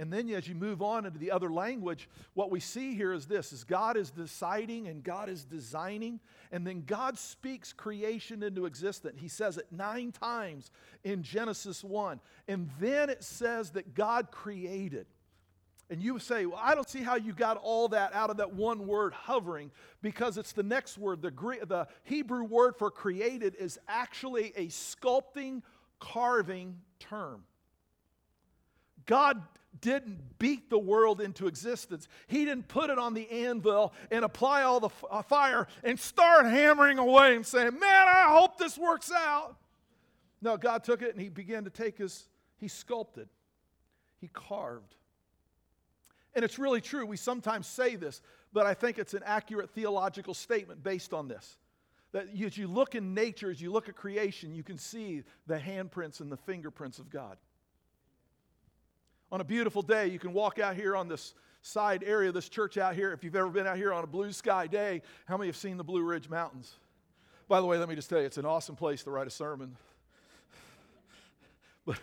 And 0.00 0.10
then 0.10 0.30
as 0.30 0.48
you 0.48 0.54
move 0.54 0.80
on 0.80 1.04
into 1.04 1.18
the 1.18 1.30
other 1.30 1.52
language, 1.52 2.08
what 2.32 2.50
we 2.50 2.58
see 2.58 2.94
here 2.94 3.12
is 3.12 3.26
this 3.26 3.52
is 3.52 3.64
God 3.64 3.98
is 3.98 4.10
deciding 4.10 4.88
and 4.88 5.04
God 5.04 5.28
is 5.28 5.44
designing, 5.44 6.20
and 6.50 6.66
then 6.66 6.84
God 6.86 7.18
speaks 7.18 7.74
creation 7.74 8.42
into 8.42 8.64
existence. 8.64 9.18
He 9.20 9.28
says 9.28 9.58
it 9.58 9.66
nine 9.70 10.10
times 10.10 10.70
in 11.04 11.22
Genesis 11.22 11.84
1. 11.84 12.18
And 12.48 12.70
then 12.80 13.10
it 13.10 13.22
says 13.22 13.72
that 13.72 13.92
God 13.92 14.30
created. 14.30 15.04
And 15.90 16.00
you 16.00 16.18
say, 16.18 16.46
well, 16.46 16.60
I 16.62 16.74
don't 16.74 16.88
see 16.88 17.02
how 17.02 17.16
you 17.16 17.34
got 17.34 17.58
all 17.58 17.88
that 17.88 18.14
out 18.14 18.30
of 18.30 18.38
that 18.38 18.54
one 18.54 18.86
word 18.86 19.12
hovering 19.12 19.70
because 20.00 20.38
it's 20.38 20.52
the 20.52 20.62
next 20.62 20.96
word. 20.96 21.20
The, 21.20 21.30
Greek, 21.30 21.68
the 21.68 21.88
Hebrew 22.04 22.44
word 22.44 22.76
for 22.78 22.90
created 22.90 23.54
is 23.56 23.78
actually 23.86 24.54
a 24.56 24.68
sculpting, 24.68 25.60
carving 25.98 26.78
term. 27.00 27.44
God 29.04 29.42
didn't 29.80 30.38
beat 30.38 30.68
the 30.68 30.78
world 30.78 31.20
into 31.20 31.46
existence. 31.46 32.08
He 32.26 32.44
didn't 32.44 32.68
put 32.68 32.90
it 32.90 32.98
on 32.98 33.14
the 33.14 33.28
anvil 33.30 33.94
and 34.10 34.24
apply 34.24 34.62
all 34.62 34.80
the 34.80 34.88
f- 34.88 35.04
uh, 35.10 35.22
fire 35.22 35.66
and 35.84 35.98
start 35.98 36.44
hammering 36.44 36.98
away 36.98 37.36
and 37.36 37.46
saying, 37.46 37.78
Man, 37.78 38.08
I 38.08 38.26
hope 38.28 38.58
this 38.58 38.76
works 38.76 39.12
out. 39.12 39.56
No, 40.42 40.56
God 40.56 40.84
took 40.84 41.02
it 41.02 41.12
and 41.12 41.20
He 41.20 41.28
began 41.28 41.64
to 41.64 41.70
take 41.70 41.98
His, 41.98 42.24
He 42.58 42.68
sculpted, 42.68 43.28
He 44.20 44.28
carved. 44.28 44.96
And 46.34 46.44
it's 46.44 46.58
really 46.58 46.80
true. 46.80 47.06
We 47.06 47.16
sometimes 47.16 47.66
say 47.66 47.96
this, 47.96 48.22
but 48.52 48.66
I 48.66 48.74
think 48.74 48.98
it's 48.98 49.14
an 49.14 49.22
accurate 49.24 49.70
theological 49.70 50.34
statement 50.34 50.82
based 50.82 51.12
on 51.12 51.28
this. 51.28 51.58
That 52.12 52.26
as 52.28 52.58
you 52.58 52.66
look 52.66 52.94
in 52.94 53.14
nature, 53.14 53.50
as 53.50 53.60
you 53.60 53.70
look 53.70 53.88
at 53.88 53.94
creation, 53.94 54.54
you 54.54 54.64
can 54.64 54.78
see 54.78 55.22
the 55.46 55.58
handprints 55.58 56.20
and 56.20 56.30
the 56.30 56.36
fingerprints 56.36 56.98
of 56.98 57.08
God. 57.08 57.36
On 59.32 59.40
a 59.40 59.44
beautiful 59.44 59.82
day, 59.82 60.08
you 60.08 60.18
can 60.18 60.32
walk 60.32 60.58
out 60.58 60.74
here 60.74 60.96
on 60.96 61.08
this 61.08 61.34
side 61.62 62.02
area 62.04 62.28
of 62.28 62.34
this 62.34 62.48
church 62.48 62.76
out 62.78 62.94
here. 62.96 63.12
If 63.12 63.22
you've 63.22 63.36
ever 63.36 63.48
been 63.48 63.66
out 63.66 63.76
here 63.76 63.92
on 63.92 64.02
a 64.02 64.06
blue 64.06 64.32
sky 64.32 64.66
day, 64.66 65.02
how 65.26 65.36
many 65.36 65.48
have 65.48 65.56
seen 65.56 65.76
the 65.76 65.84
Blue 65.84 66.02
Ridge 66.02 66.28
Mountains? 66.28 66.72
By 67.46 67.60
the 67.60 67.66
way, 67.66 67.78
let 67.78 67.88
me 67.88 67.94
just 67.94 68.10
tell 68.10 68.18
you, 68.18 68.26
it's 68.26 68.38
an 68.38 68.46
awesome 68.46 68.74
place 68.74 69.04
to 69.04 69.10
write 69.10 69.26
a 69.26 69.30
sermon. 69.30 69.76
But, 71.86 71.98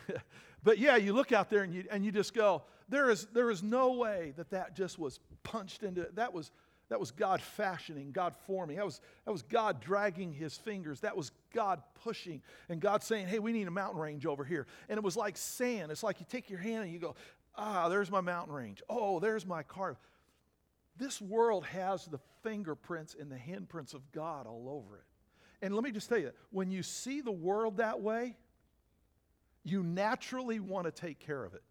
but 0.64 0.80
yeah, 0.80 0.96
you 0.96 1.14
look 1.14 1.32
out 1.32 1.52
there 1.52 1.62
and 1.62 1.72
you, 1.72 1.84
and 1.92 2.04
you 2.04 2.12
just 2.12 2.34
go, 2.34 2.64
there 2.90 3.12
is, 3.12 3.28
there 3.32 3.52
is 3.52 3.62
no 3.62 3.94
way 3.94 4.34
that 4.36 4.50
that 4.50 4.76
just 4.76 4.98
was 4.98 5.20
punched 5.44 5.84
into, 5.84 6.08
that 6.16 6.34
was, 6.34 6.50
that 6.90 7.00
was 7.00 7.12
God 7.12 7.42
fashioning, 7.42 8.12
God 8.12 8.34
forming. 8.46 8.78
That 8.78 8.86
was, 8.86 9.02
that 9.26 9.32
was 9.32 9.42
God 9.42 9.82
dragging 9.82 10.32
his 10.32 10.56
fingers. 10.56 11.02
That 11.02 11.18
was 11.18 11.32
God 11.54 11.82
pushing. 12.04 12.42
And 12.70 12.80
God 12.80 13.04
saying, 13.04 13.28
hey, 13.28 13.40
we 13.40 13.52
need 13.52 13.68
a 13.68 13.72
mountain 13.72 14.00
range 14.00 14.26
over 14.26 14.46
here. 14.46 14.68
And 14.88 14.98
it 14.98 15.04
was 15.04 15.18
like 15.18 15.36
sand. 15.36 15.92
It's 15.92 16.04
like 16.04 16.20
you 16.20 16.26
take 16.30 16.50
your 16.50 16.60
hand 16.60 16.84
and 16.86 16.94
you 16.94 17.00
go, 17.00 17.16
ah, 17.56 17.90
there's 17.90 18.10
my 18.10 18.22
mountain 18.22 18.54
range. 18.54 18.82
Oh, 18.90 19.20
there's 19.20 19.46
my 19.46 19.64
car. 19.64 19.98
This 20.98 21.22
world 21.22 21.66
has 21.66 22.06
the 22.06 22.20
fingerprints 22.42 23.16
and 23.20 23.32
the 23.32 23.36
handprints 23.36 23.94
of 23.94 24.12
God 24.12 24.48
all 24.48 24.68
over 24.70 24.98
it. 24.98 25.04
And 25.62 25.76
let 25.76 25.84
me 25.84 25.92
just 25.92 26.08
tell 26.08 26.20
you, 26.20 26.32
when 26.52 26.72
you 26.72 26.84
see 26.84 27.22
the 27.22 27.32
world 27.32 27.78
that 27.78 28.00
way, 28.00 28.38
you 29.64 29.84
naturally 29.84 30.60
want 30.60 30.86
to 30.86 30.92
take 30.92 31.20
care 31.20 31.44
of 31.44 31.54
it. 31.54 31.64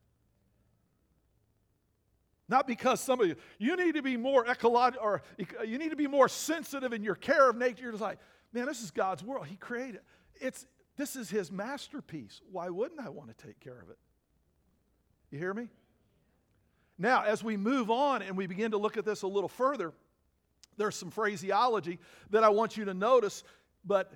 Not 2.49 2.67
because 2.67 3.01
some 3.01 3.21
of 3.21 3.27
you, 3.27 3.37
you 3.59 3.77
need 3.77 3.95
to 3.97 4.03
be 4.03 4.17
more 4.17 4.47
ecological 4.47 5.05
or 5.05 5.23
you 5.65 5.79
need 5.79 5.91
to 5.91 5.97
be 5.97 6.07
more 6.07 6.29
sensitive 6.29 6.93
in 6.93 7.03
your 7.03 7.17
care 7.17 7.51
of 7.51 7.57
nature. 7.57 7.83
You're 7.83 7.93
just 7.93 8.03
like, 8.03 8.19
man, 8.53 8.67
this 8.67 8.83
is 8.83 8.91
God's 8.91 9.25
world. 9.25 9.47
He 9.47 9.57
created 9.57 9.97
it. 9.97 10.05
It's, 10.41 10.67
this 10.97 11.17
is 11.17 11.29
His 11.29 11.51
masterpiece. 11.51 12.41
Why 12.53 12.69
wouldn't 12.69 13.01
I 13.01 13.09
want 13.09 13.37
to 13.37 13.47
take 13.47 13.59
care 13.59 13.81
of 13.81 13.91
it? 13.91 13.99
You 15.31 15.39
hear 15.39 15.55
me? 15.55 15.69
Now, 16.99 17.25
as 17.25 17.43
we 17.43 17.57
move 17.57 17.91
on 17.91 18.23
and 18.23 18.37
we 18.37 18.47
begin 18.47 18.71
to 18.71 18.79
look 18.79 18.97
at 18.97 19.05
this 19.05 19.23
a 19.23 19.27
little 19.27 19.49
further, 19.49 19.93
there's 20.77 20.95
some 20.95 21.11
phraseology 21.11 21.99
that 22.31 22.45
I 22.45 22.49
want 22.49 22.77
you 22.77 22.85
to 22.85 22.95
notice, 22.95 23.43
but 23.85 24.13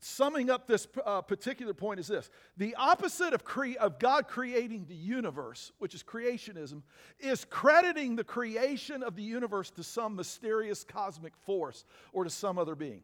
summing 0.00 0.50
up 0.50 0.66
this 0.66 0.86
uh, 1.04 1.20
particular 1.20 1.74
point 1.74 2.00
is 2.00 2.08
this 2.08 2.30
the 2.56 2.74
opposite 2.76 3.34
of, 3.34 3.44
cre- 3.44 3.78
of 3.78 3.98
God 3.98 4.26
creating 4.28 4.86
the 4.88 4.94
universe, 4.94 5.72
which 5.78 5.94
is 5.94 6.02
creationism, 6.02 6.82
is 7.18 7.44
crediting 7.44 8.16
the 8.16 8.24
creation 8.24 9.02
of 9.02 9.14
the 9.14 9.22
universe 9.22 9.70
to 9.72 9.82
some 9.82 10.16
mysterious 10.16 10.84
cosmic 10.84 11.36
force 11.44 11.84
or 12.12 12.24
to 12.24 12.30
some 12.30 12.58
other 12.58 12.74
being. 12.74 13.02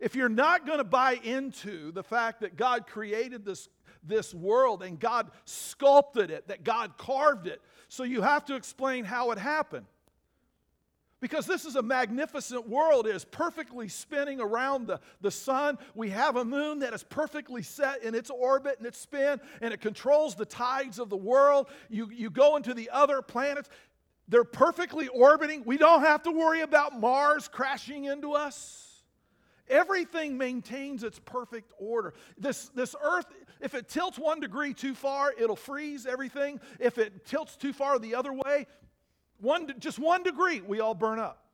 If 0.00 0.14
you're 0.14 0.28
not 0.28 0.64
going 0.64 0.78
to 0.78 0.84
buy 0.84 1.18
into 1.22 1.92
the 1.92 2.02
fact 2.02 2.40
that 2.40 2.56
God 2.56 2.86
created 2.86 3.44
this, 3.44 3.68
this 4.02 4.32
world 4.32 4.82
and 4.82 4.98
God 4.98 5.30
sculpted 5.44 6.30
it, 6.30 6.48
that 6.48 6.64
God 6.64 6.96
carved 6.96 7.46
it, 7.46 7.60
so 7.88 8.04
you 8.04 8.22
have 8.22 8.44
to 8.46 8.54
explain 8.54 9.04
how 9.04 9.32
it 9.32 9.38
happened. 9.38 9.86
Because 11.20 11.46
this 11.46 11.64
is 11.64 11.74
a 11.74 11.82
magnificent 11.82 12.68
world. 12.68 13.06
It 13.06 13.16
is 13.16 13.24
perfectly 13.24 13.88
spinning 13.88 14.40
around 14.40 14.86
the, 14.86 15.00
the 15.20 15.30
sun. 15.30 15.78
We 15.94 16.10
have 16.10 16.36
a 16.36 16.44
moon 16.44 16.78
that 16.80 16.94
is 16.94 17.02
perfectly 17.02 17.62
set 17.62 18.02
in 18.02 18.14
its 18.14 18.30
orbit 18.30 18.78
and 18.78 18.86
its 18.86 18.98
spin, 18.98 19.40
and 19.60 19.74
it 19.74 19.80
controls 19.80 20.36
the 20.36 20.46
tides 20.46 20.98
of 20.98 21.08
the 21.10 21.16
world. 21.16 21.68
You, 21.88 22.08
you 22.12 22.30
go 22.30 22.56
into 22.56 22.72
the 22.72 22.90
other 22.90 23.20
planets, 23.20 23.68
they're 24.28 24.44
perfectly 24.44 25.08
orbiting. 25.08 25.64
We 25.64 25.78
don't 25.78 26.02
have 26.02 26.22
to 26.24 26.30
worry 26.30 26.60
about 26.60 26.98
Mars 27.00 27.48
crashing 27.48 28.04
into 28.04 28.32
us. 28.32 28.84
Everything 29.68 30.38
maintains 30.38 31.02
its 31.02 31.18
perfect 31.18 31.72
order. 31.78 32.14
This, 32.38 32.68
this 32.70 32.94
earth, 33.02 33.26
if 33.60 33.74
it 33.74 33.88
tilts 33.88 34.18
one 34.18 34.40
degree 34.40 34.72
too 34.72 34.94
far, 34.94 35.32
it'll 35.38 35.56
freeze 35.56 36.06
everything. 36.06 36.60
If 36.78 36.98
it 36.98 37.26
tilts 37.26 37.56
too 37.56 37.72
far 37.72 37.98
the 37.98 38.14
other 38.14 38.32
way, 38.32 38.66
one, 39.40 39.72
just 39.78 39.98
one 39.98 40.22
degree, 40.22 40.60
we 40.60 40.80
all 40.80 40.94
burn 40.94 41.18
up. 41.18 41.44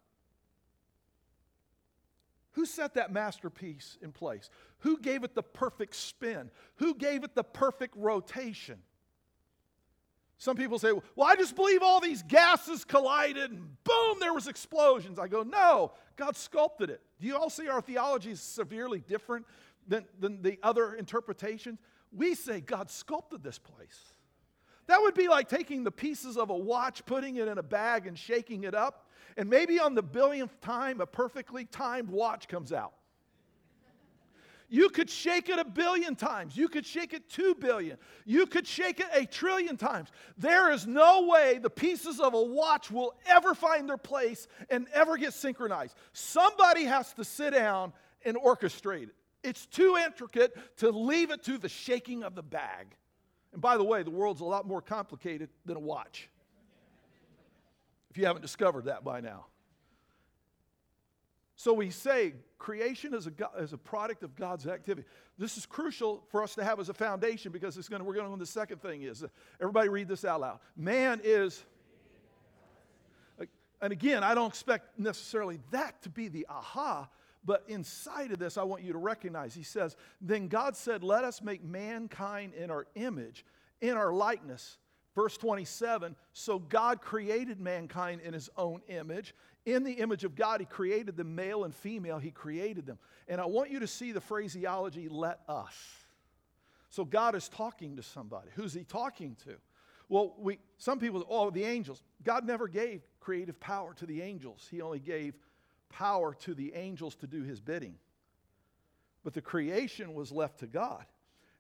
Who 2.53 2.67
set 2.67 2.95
that 2.95 3.13
masterpiece 3.13 3.99
in 4.01 4.13
place? 4.13 4.49
Who 4.81 4.99
gave 4.99 5.25
it 5.25 5.35
the 5.35 5.43
perfect 5.43 5.97
spin? 5.97 6.51
Who 6.77 6.95
gave 6.95 7.25
it 7.25 7.35
the 7.35 7.43
perfect 7.43 7.95
rotation? 7.97 8.79
Some 10.39 10.57
people 10.57 10.79
say, 10.79 10.93
well, 11.17 11.29
I 11.29 11.37
just 11.37 11.57
believe 11.57 11.83
all 11.83 12.01
these 12.01 12.23
gases 12.23 12.85
collided 12.85 13.51
and 13.51 13.83
boom, 13.85 14.19
there 14.21 14.33
was 14.33 14.47
explosions. 14.47 15.19
I 15.19 15.29
go, 15.29 15.43
no, 15.43 15.93
God 16.17 16.37
sculpted 16.37 16.91
it. 16.91 17.01
Do 17.21 17.27
you 17.27 17.37
all 17.37 17.51
see 17.51 17.69
our 17.69 17.81
theology 17.81 18.31
is 18.31 18.41
severely 18.41 19.01
different 19.01 19.47
than, 19.89 20.05
than 20.19 20.43
the 20.43 20.59
other 20.63 20.95
interpretations? 20.95 21.79
We 22.13 22.35
say 22.35 22.61
God 22.61 22.91
sculpted 22.91 23.43
this 23.43 23.59
place. 23.59 24.01
That 24.87 25.01
would 25.01 25.15
be 25.15 25.29
like 25.29 25.49
taking 25.49 25.85
the 25.85 25.91
pieces 25.91 26.37
of 26.37 26.51
a 26.51 26.57
watch, 26.57 27.05
putting 27.07 27.37
it 27.37 27.49
in 27.49 27.59
a 27.59 27.63
bag, 27.63 28.07
and 28.07 28.19
shaking 28.19 28.65
it 28.65 28.75
up. 28.75 29.09
And 29.37 29.49
maybe 29.49 29.81
on 29.81 29.95
the 29.95 30.03
billionth 30.03 30.61
time, 30.61 31.01
a 31.01 31.07
perfectly 31.07 31.65
timed 31.65 32.09
watch 32.09 32.49
comes 32.49 32.73
out. 32.73 32.93
You 34.69 34.89
could 34.89 35.11
shake 35.11 35.49
it 35.51 35.59
a 35.59 35.65
billion 35.65 36.17
times. 36.17 36.57
You 36.57 36.69
could 36.69 36.87
shake 36.87 37.13
it 37.13 37.29
two 37.29 37.55
billion. 37.55 37.97
You 38.25 38.47
could 38.47 38.67
shake 38.67 38.99
it 38.99 39.07
a 39.13 39.25
trillion 39.25 39.77
times. 39.77 40.09
There 40.39 40.73
is 40.73 40.87
no 40.87 41.27
way 41.27 41.59
the 41.63 41.71
pieces 41.71 42.19
of 42.19 42.35
a 42.35 42.43
watch 42.43 42.91
will 42.91 43.15
ever 43.27 43.55
find 43.55 43.89
their 43.89 43.99
place 43.99 44.49
and 44.71 44.89
ever 44.93 45.17
get 45.17 45.35
synchronized. 45.35 45.97
Somebody 46.13 46.85
has 46.85 47.13
to 47.15 47.25
sit 47.25 47.53
down 47.53 47.93
and 48.25 48.37
orchestrate 48.37 49.05
it. 49.05 49.15
It's 49.43 49.67
too 49.67 49.97
intricate 49.97 50.57
to 50.79 50.91
leave 50.91 51.31
it 51.31 51.45
to 51.45 51.59
the 51.59 51.69
shaking 51.69 52.25
of 52.25 52.35
the 52.35 52.43
bag. 52.43 52.97
And 53.55 53.63
by 53.63 53.77
the 53.77 53.85
way, 53.85 54.03
the 54.03 54.11
world's 54.11 54.41
a 54.41 54.45
lot 54.45 54.67
more 54.67 54.83
complicated 54.83 55.49
than 55.65 55.77
a 55.77 55.81
watch. 55.81 56.29
If 58.11 58.19
you 58.19 58.27
haven't 58.27 58.43
discovered 58.43 58.87
that 58.87 59.05
by 59.05 59.21
now. 59.21 59.47
So 61.57 61.73
we 61.73 61.91
say 61.91 62.35
creation 62.59 63.15
is 63.15 63.29
a, 63.29 63.33
is 63.61 63.73
a 63.73 63.79
product 63.79 64.25
of 64.25 64.35
God's 64.35 64.67
activity. 64.67 65.07
This 65.39 65.57
is 65.57 65.67
crucial 65.67 66.25
for 66.31 66.43
us 66.43 66.57
to 66.57 66.65
have 66.65 66.81
as 66.81 66.89
a 66.89 66.95
foundation 66.95 67.53
because 67.53 67.77
it's 67.79 67.89
gonna, 67.89 68.03
we're 68.03 68.15
going 68.15 68.31
to, 68.31 68.37
the 68.37 68.45
second 68.45 68.83
thing 68.83 69.03
is, 69.03 69.25
everybody 69.61 69.89
read 69.89 70.09
this 70.09 70.25
out 70.25 70.41
loud. 70.41 70.59
Man 70.77 71.21
is, 71.23 71.65
and 73.81 73.93
again, 73.93 74.25
I 74.25 74.35
don't 74.35 74.49
expect 74.49 74.99
necessarily 74.99 75.61
that 75.71 76.03
to 76.03 76.09
be 76.09 76.27
the 76.27 76.45
aha, 76.49 77.09
but 77.45 77.65
inside 77.69 78.33
of 78.33 78.39
this, 78.39 78.57
I 78.57 78.63
want 78.63 78.83
you 78.83 78.93
to 78.93 78.99
recognize, 78.99 79.55
he 79.55 79.63
says, 79.63 79.97
Then 80.21 80.49
God 80.49 80.77
said, 80.77 81.03
Let 81.03 81.25
us 81.25 81.43
make 81.43 81.63
mankind 81.63 82.55
in 82.55 82.71
our 82.71 82.87
image, 82.95 83.45
in 83.81 83.97
our 83.97 84.13
likeness. 84.13 84.79
Verse 85.15 85.37
27 85.37 86.17
So 86.33 86.59
God 86.59 87.01
created 87.01 87.61
mankind 87.61 88.21
in 88.23 88.33
his 88.33 88.51
own 88.57 88.81
image. 88.89 89.35
In 89.67 89.83
the 89.83 89.93
image 89.93 90.25
of 90.25 90.35
God, 90.35 90.61
he 90.61 90.67
created 90.67 91.17
them, 91.17 91.35
male 91.35 91.65
and 91.65 91.75
female, 91.75 92.19
he 92.19 92.31
created 92.31 92.87
them. 92.87 92.99
And 93.29 93.41
I 93.41 93.47
want 93.47 93.71
you 93.71 93.81
to 93.81 93.87
see 93.87 94.13
the 94.13 94.21
phraseology, 94.21 95.09
let 95.09 95.41
us. 95.49 95.75
So 96.91 97.05
God 97.05 97.35
is 97.35 97.49
talking 97.49 97.97
to 97.97 98.03
somebody. 98.03 98.49
Who's 98.55 98.75
he 98.75 98.85
talking 98.85 99.37
to? 99.45 99.57
Well, 100.09 100.35
we, 100.39 100.59
some 100.77 100.99
people, 100.99 101.25
oh, 101.29 101.51
the 101.51 101.65
angels. 101.65 102.03
God 102.23 102.47
never 102.47 102.69
gave 102.69 103.03
creative 103.21 103.59
power 103.59 103.95
to 103.95 104.07
the 104.07 104.21
angels, 104.21 104.69
he 104.71 104.81
only 104.81 105.01
gave 105.01 105.35
power 105.89 106.35
to 106.41 106.55
the 106.55 106.75
angels 106.75 107.15
to 107.17 107.27
do 107.27 107.43
his 107.43 107.61
bidding. 107.61 107.97
But 109.23 109.35
the 109.35 109.41
creation 109.41 110.15
was 110.15 110.31
left 110.33 110.61
to 110.61 110.67
God. 110.67 111.05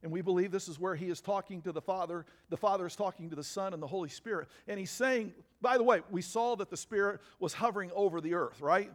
And 0.02 0.12
we 0.12 0.20
believe 0.20 0.50
this 0.50 0.68
is 0.68 0.78
where 0.78 0.94
he 0.94 1.08
is 1.08 1.22
talking 1.22 1.62
to 1.62 1.72
the 1.72 1.80
Father. 1.80 2.26
The 2.50 2.58
Father 2.58 2.86
is 2.86 2.94
talking 2.94 3.30
to 3.30 3.36
the 3.36 3.42
Son 3.42 3.72
and 3.72 3.82
the 3.82 3.86
Holy 3.86 4.10
Spirit. 4.10 4.48
And 4.68 4.78
he's 4.78 4.90
saying, 4.90 5.32
by 5.62 5.78
the 5.78 5.82
way, 5.82 6.02
we 6.10 6.20
saw 6.20 6.56
that 6.56 6.68
the 6.68 6.76
Spirit 6.76 7.20
was 7.40 7.54
hovering 7.54 7.90
over 7.94 8.20
the 8.20 8.34
earth, 8.34 8.60
right? 8.60 8.92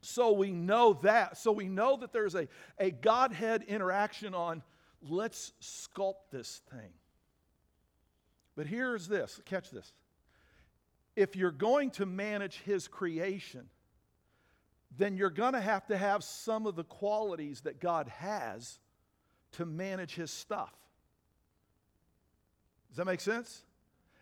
So 0.00 0.32
we 0.32 0.50
know 0.50 0.94
that. 1.02 1.36
So 1.36 1.52
we 1.52 1.68
know 1.68 1.98
that 1.98 2.12
there's 2.12 2.34
a, 2.34 2.48
a 2.78 2.90
Godhead 2.90 3.64
interaction 3.64 4.34
on 4.34 4.62
let's 5.02 5.52
sculpt 5.60 6.30
this 6.30 6.62
thing. 6.70 6.92
But 8.56 8.66
here's 8.66 9.08
this 9.08 9.40
catch 9.44 9.70
this. 9.70 9.92
If 11.16 11.36
you're 11.36 11.50
going 11.50 11.90
to 11.92 12.06
manage 12.06 12.60
his 12.64 12.88
creation, 12.88 13.68
then 14.96 15.16
you're 15.16 15.30
going 15.30 15.54
to 15.54 15.60
have 15.60 15.86
to 15.86 15.96
have 15.96 16.22
some 16.22 16.66
of 16.66 16.76
the 16.76 16.84
qualities 16.84 17.62
that 17.62 17.80
God 17.80 18.08
has 18.08 18.78
to 19.52 19.66
manage 19.66 20.14
his 20.14 20.30
stuff. 20.30 20.72
Does 22.90 22.98
that 22.98 23.06
make 23.06 23.20
sense? 23.20 23.64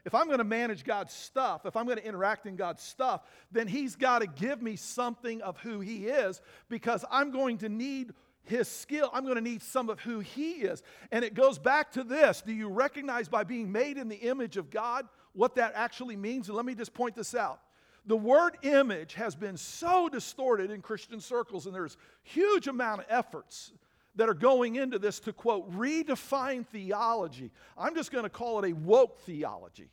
If 0.05 0.14
I'm 0.14 0.26
going 0.26 0.38
to 0.38 0.45
manage 0.45 0.85
God's 0.85 1.12
stuff, 1.12 1.64
if 1.64 1.76
I'm 1.76 1.85
going 1.85 1.99
to 1.99 2.07
interact 2.07 2.47
in 2.47 2.57
God's 2.57 2.83
stuff, 2.83 3.23
then 3.52 3.69
He's 3.69 3.95
got 3.95 4.21
to 4.21 4.26
give 4.26 4.61
me 4.61 4.76
something 4.76 5.41
of 5.43 5.59
who 5.59 5.81
He 5.81 6.07
is 6.07 6.41
because 6.69 7.05
I'm 7.11 7.31
going 7.31 7.59
to 7.59 7.69
need 7.69 8.12
His 8.43 8.67
skill. 8.67 9.11
I'm 9.12 9.25
going 9.25 9.37
to 9.37 9.43
need 9.43 9.62
some 9.62 9.88
of 9.88 10.00
who 10.00 10.19
He 10.21 10.52
is. 10.52 10.83
And 11.12 11.25
it 11.25 11.35
goes 11.35 11.59
back 11.59 11.93
to 11.93 12.02
this 12.02 12.43
Do 12.43 12.52
you 12.52 12.69
recognize 12.69 13.29
by 13.29 13.45
being 13.45 13.71
made 13.71 13.97
in 13.97 14.09
the 14.09 14.17
image 14.17 14.57
of 14.57 14.71
God 14.71 15.07
what 15.35 15.55
that 15.55 15.73
actually 15.76 16.17
means? 16.17 16.49
And 16.49 16.57
let 16.57 16.67
me 16.67 16.75
just 16.75 16.95
point 16.95 17.14
this 17.14 17.35
out. 17.35 17.61
The 18.07 18.17
word 18.17 18.59
image 18.63 19.15
has 19.15 19.37
been 19.37 19.57
so 19.57 20.09
distorted 20.09 20.71
in 20.71 20.83
Christian 20.83 21.21
circles, 21.21 21.67
and 21.67 21.75
there's 21.75 21.97
huge 22.23 22.67
amount 22.67 23.03
of 23.03 23.07
efforts 23.09 23.73
that 24.17 24.29
are 24.29 24.35
going 24.35 24.77
into 24.77 24.99
this 24.99 25.21
to 25.21 25.33
quote, 25.33 25.73
redefine 25.73 26.67
theology. 26.67 27.51
I'm 27.79 27.95
just 27.95 28.11
going 28.11 28.25
to 28.25 28.31
call 28.31 28.63
it 28.63 28.71
a 28.71 28.75
woke 28.75 29.21
theology. 29.21 29.89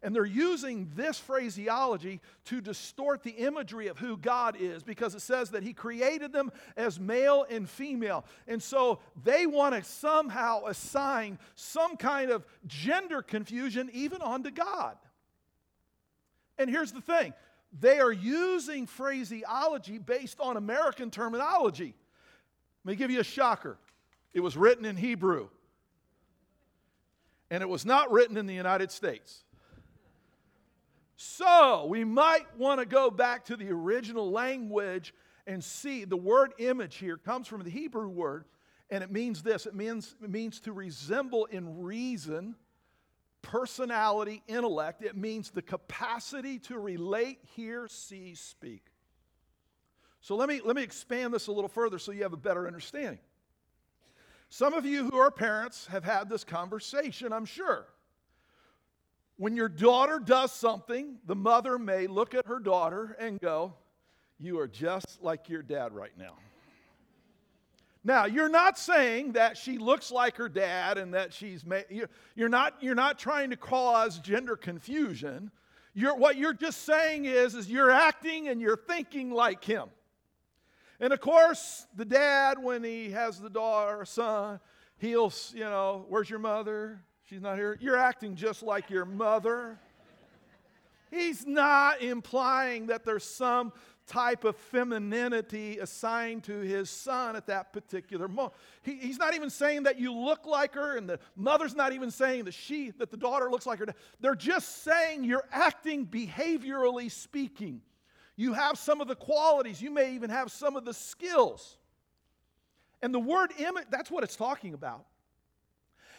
And 0.00 0.14
they're 0.14 0.24
using 0.24 0.88
this 0.94 1.18
phraseology 1.18 2.20
to 2.44 2.60
distort 2.60 3.24
the 3.24 3.32
imagery 3.32 3.88
of 3.88 3.98
who 3.98 4.16
God 4.16 4.56
is 4.58 4.84
because 4.84 5.16
it 5.16 5.22
says 5.22 5.50
that 5.50 5.64
He 5.64 5.72
created 5.72 6.32
them 6.32 6.52
as 6.76 7.00
male 7.00 7.44
and 7.50 7.68
female. 7.68 8.24
And 8.46 8.62
so 8.62 9.00
they 9.24 9.46
want 9.46 9.74
to 9.74 9.82
somehow 9.82 10.66
assign 10.66 11.38
some 11.56 11.96
kind 11.96 12.30
of 12.30 12.46
gender 12.68 13.22
confusion 13.22 13.90
even 13.92 14.22
onto 14.22 14.52
God. 14.52 14.96
And 16.58 16.70
here's 16.70 16.92
the 16.92 17.00
thing 17.00 17.34
they 17.72 18.00
are 18.00 18.12
using 18.12 18.86
phraseology 18.86 19.98
based 19.98 20.40
on 20.40 20.56
American 20.56 21.10
terminology. 21.10 21.94
Let 22.84 22.92
me 22.92 22.96
give 22.96 23.10
you 23.10 23.20
a 23.20 23.24
shocker. 23.24 23.76
It 24.32 24.40
was 24.40 24.56
written 24.56 24.84
in 24.84 24.96
Hebrew, 24.96 25.48
and 27.50 27.62
it 27.62 27.68
was 27.68 27.84
not 27.84 28.10
written 28.10 28.36
in 28.36 28.46
the 28.46 28.54
United 28.54 28.90
States. 28.90 29.44
So 31.16 31.86
we 31.86 32.04
might 32.04 32.46
want 32.56 32.80
to 32.80 32.86
go 32.86 33.10
back 33.10 33.46
to 33.46 33.56
the 33.56 33.70
original 33.70 34.30
language 34.30 35.12
and 35.48 35.64
see 35.64 36.04
the 36.04 36.16
word 36.16 36.52
image 36.58 36.96
here 36.96 37.16
comes 37.16 37.48
from 37.48 37.64
the 37.64 37.70
Hebrew 37.70 38.08
word, 38.08 38.44
and 38.90 39.02
it 39.02 39.10
means 39.10 39.42
this 39.42 39.66
it 39.66 39.74
means, 39.74 40.14
it 40.22 40.30
means 40.30 40.60
to 40.60 40.72
resemble 40.72 41.46
in 41.46 41.82
reason, 41.82 42.54
personality, 43.42 44.42
intellect. 44.48 45.02
It 45.02 45.16
means 45.16 45.50
the 45.50 45.62
capacity 45.62 46.58
to 46.60 46.78
relate, 46.78 47.38
hear, 47.54 47.88
see, 47.88 48.34
speak. 48.34 48.84
So 50.20 50.36
let 50.36 50.48
me, 50.48 50.60
let 50.64 50.76
me 50.76 50.82
expand 50.82 51.32
this 51.32 51.46
a 51.46 51.52
little 51.52 51.68
further 51.68 51.98
so 51.98 52.12
you 52.12 52.22
have 52.22 52.32
a 52.32 52.38
better 52.38 52.66
understanding. 52.66 53.20
Some 54.50 54.74
of 54.74 54.84
you 54.84 55.08
who 55.08 55.18
are 55.18 55.30
parents 55.30 55.86
have 55.88 56.04
had 56.04 56.28
this 56.28 56.44
conversation, 56.44 57.32
I'm 57.32 57.44
sure. 57.44 57.86
When 59.36 59.54
your 59.54 59.68
daughter 59.68 60.18
does 60.18 60.52
something, 60.52 61.18
the 61.26 61.36
mother 61.36 61.78
may 61.78 62.06
look 62.06 62.34
at 62.34 62.46
her 62.46 62.58
daughter 62.58 63.16
and 63.20 63.40
go, 63.40 63.74
You 64.38 64.58
are 64.58 64.66
just 64.66 65.22
like 65.22 65.48
your 65.48 65.62
dad 65.62 65.92
right 65.92 66.16
now. 66.18 66.34
Now, 68.08 68.24
you're 68.24 68.48
not 68.48 68.78
saying 68.78 69.32
that 69.32 69.58
she 69.58 69.76
looks 69.76 70.10
like 70.10 70.36
her 70.36 70.48
dad 70.48 70.96
and 70.96 71.12
that 71.12 71.34
she's, 71.34 71.62
you're, 72.34 72.48
not, 72.48 72.72
you're 72.80 72.94
not 72.94 73.18
trying 73.18 73.50
to 73.50 73.56
cause 73.58 74.18
gender 74.18 74.56
confusion. 74.56 75.50
You're, 75.92 76.16
what 76.16 76.38
you're 76.38 76.54
just 76.54 76.86
saying 76.86 77.26
is, 77.26 77.54
is 77.54 77.70
you're 77.70 77.90
acting 77.90 78.48
and 78.48 78.62
you're 78.62 78.78
thinking 78.78 79.30
like 79.30 79.62
him. 79.62 79.90
And 81.00 81.12
of 81.12 81.20
course, 81.20 81.86
the 81.96 82.06
dad, 82.06 82.58
when 82.58 82.82
he 82.82 83.10
has 83.10 83.40
the 83.40 83.50
daughter 83.50 84.00
or 84.00 84.06
son, 84.06 84.58
he'll, 84.96 85.30
you 85.52 85.64
know, 85.64 86.06
where's 86.08 86.30
your 86.30 86.38
mother? 86.38 87.02
She's 87.24 87.42
not 87.42 87.58
here. 87.58 87.76
You're 87.78 87.98
acting 87.98 88.36
just 88.36 88.62
like 88.62 88.88
your 88.88 89.04
mother. 89.04 89.78
He's 91.10 91.46
not 91.46 92.00
implying 92.00 92.86
that 92.86 93.04
there's 93.04 93.24
some 93.24 93.70
type 94.08 94.44
of 94.44 94.56
femininity 94.56 95.78
assigned 95.78 96.42
to 96.44 96.60
his 96.60 96.90
son 96.90 97.36
at 97.36 97.46
that 97.46 97.72
particular 97.72 98.26
moment. 98.26 98.54
He, 98.82 98.96
he's 98.96 99.18
not 99.18 99.34
even 99.34 99.50
saying 99.50 99.84
that 99.84 100.00
you 100.00 100.12
look 100.12 100.46
like 100.46 100.74
her, 100.74 100.96
and 100.96 101.08
the 101.08 101.20
mother's 101.36 101.74
not 101.74 101.92
even 101.92 102.10
saying 102.10 102.44
that 102.44 102.54
she, 102.54 102.90
that 102.92 103.10
the 103.10 103.16
daughter 103.16 103.50
looks 103.50 103.66
like 103.66 103.78
her. 103.78 103.86
They're 104.20 104.34
just 104.34 104.82
saying 104.82 105.24
you're 105.24 105.46
acting 105.52 106.06
behaviorally 106.06 107.10
speaking. 107.10 107.82
You 108.36 108.54
have 108.54 108.78
some 108.78 109.00
of 109.00 109.08
the 109.08 109.16
qualities, 109.16 109.80
you 109.80 109.90
may 109.90 110.14
even 110.14 110.30
have 110.30 110.50
some 110.50 110.76
of 110.76 110.84
the 110.84 110.94
skills. 110.94 111.76
And 113.02 113.14
the 113.14 113.20
word 113.20 113.52
image, 113.58 113.86
that's 113.90 114.10
what 114.10 114.24
it's 114.24 114.36
talking 114.36 114.74
about. 114.74 115.04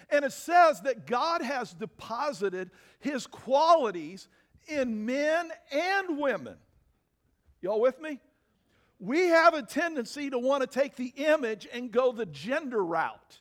And 0.09 0.25
it 0.25 0.31
says 0.31 0.81
that 0.81 1.05
God 1.05 1.41
has 1.41 1.73
deposited 1.73 2.71
his 2.99 3.27
qualities 3.27 4.27
in 4.67 5.05
men 5.05 5.51
and 5.71 6.17
women. 6.17 6.55
Y'all 7.61 7.81
with 7.81 7.99
me? 8.01 8.19
We 8.99 9.27
have 9.27 9.53
a 9.53 9.61
tendency 9.61 10.29
to 10.29 10.37
want 10.37 10.61
to 10.61 10.67
take 10.67 10.95
the 10.95 11.13
image 11.15 11.67
and 11.71 11.91
go 11.91 12.11
the 12.11 12.25
gender 12.25 12.83
route. 12.83 13.39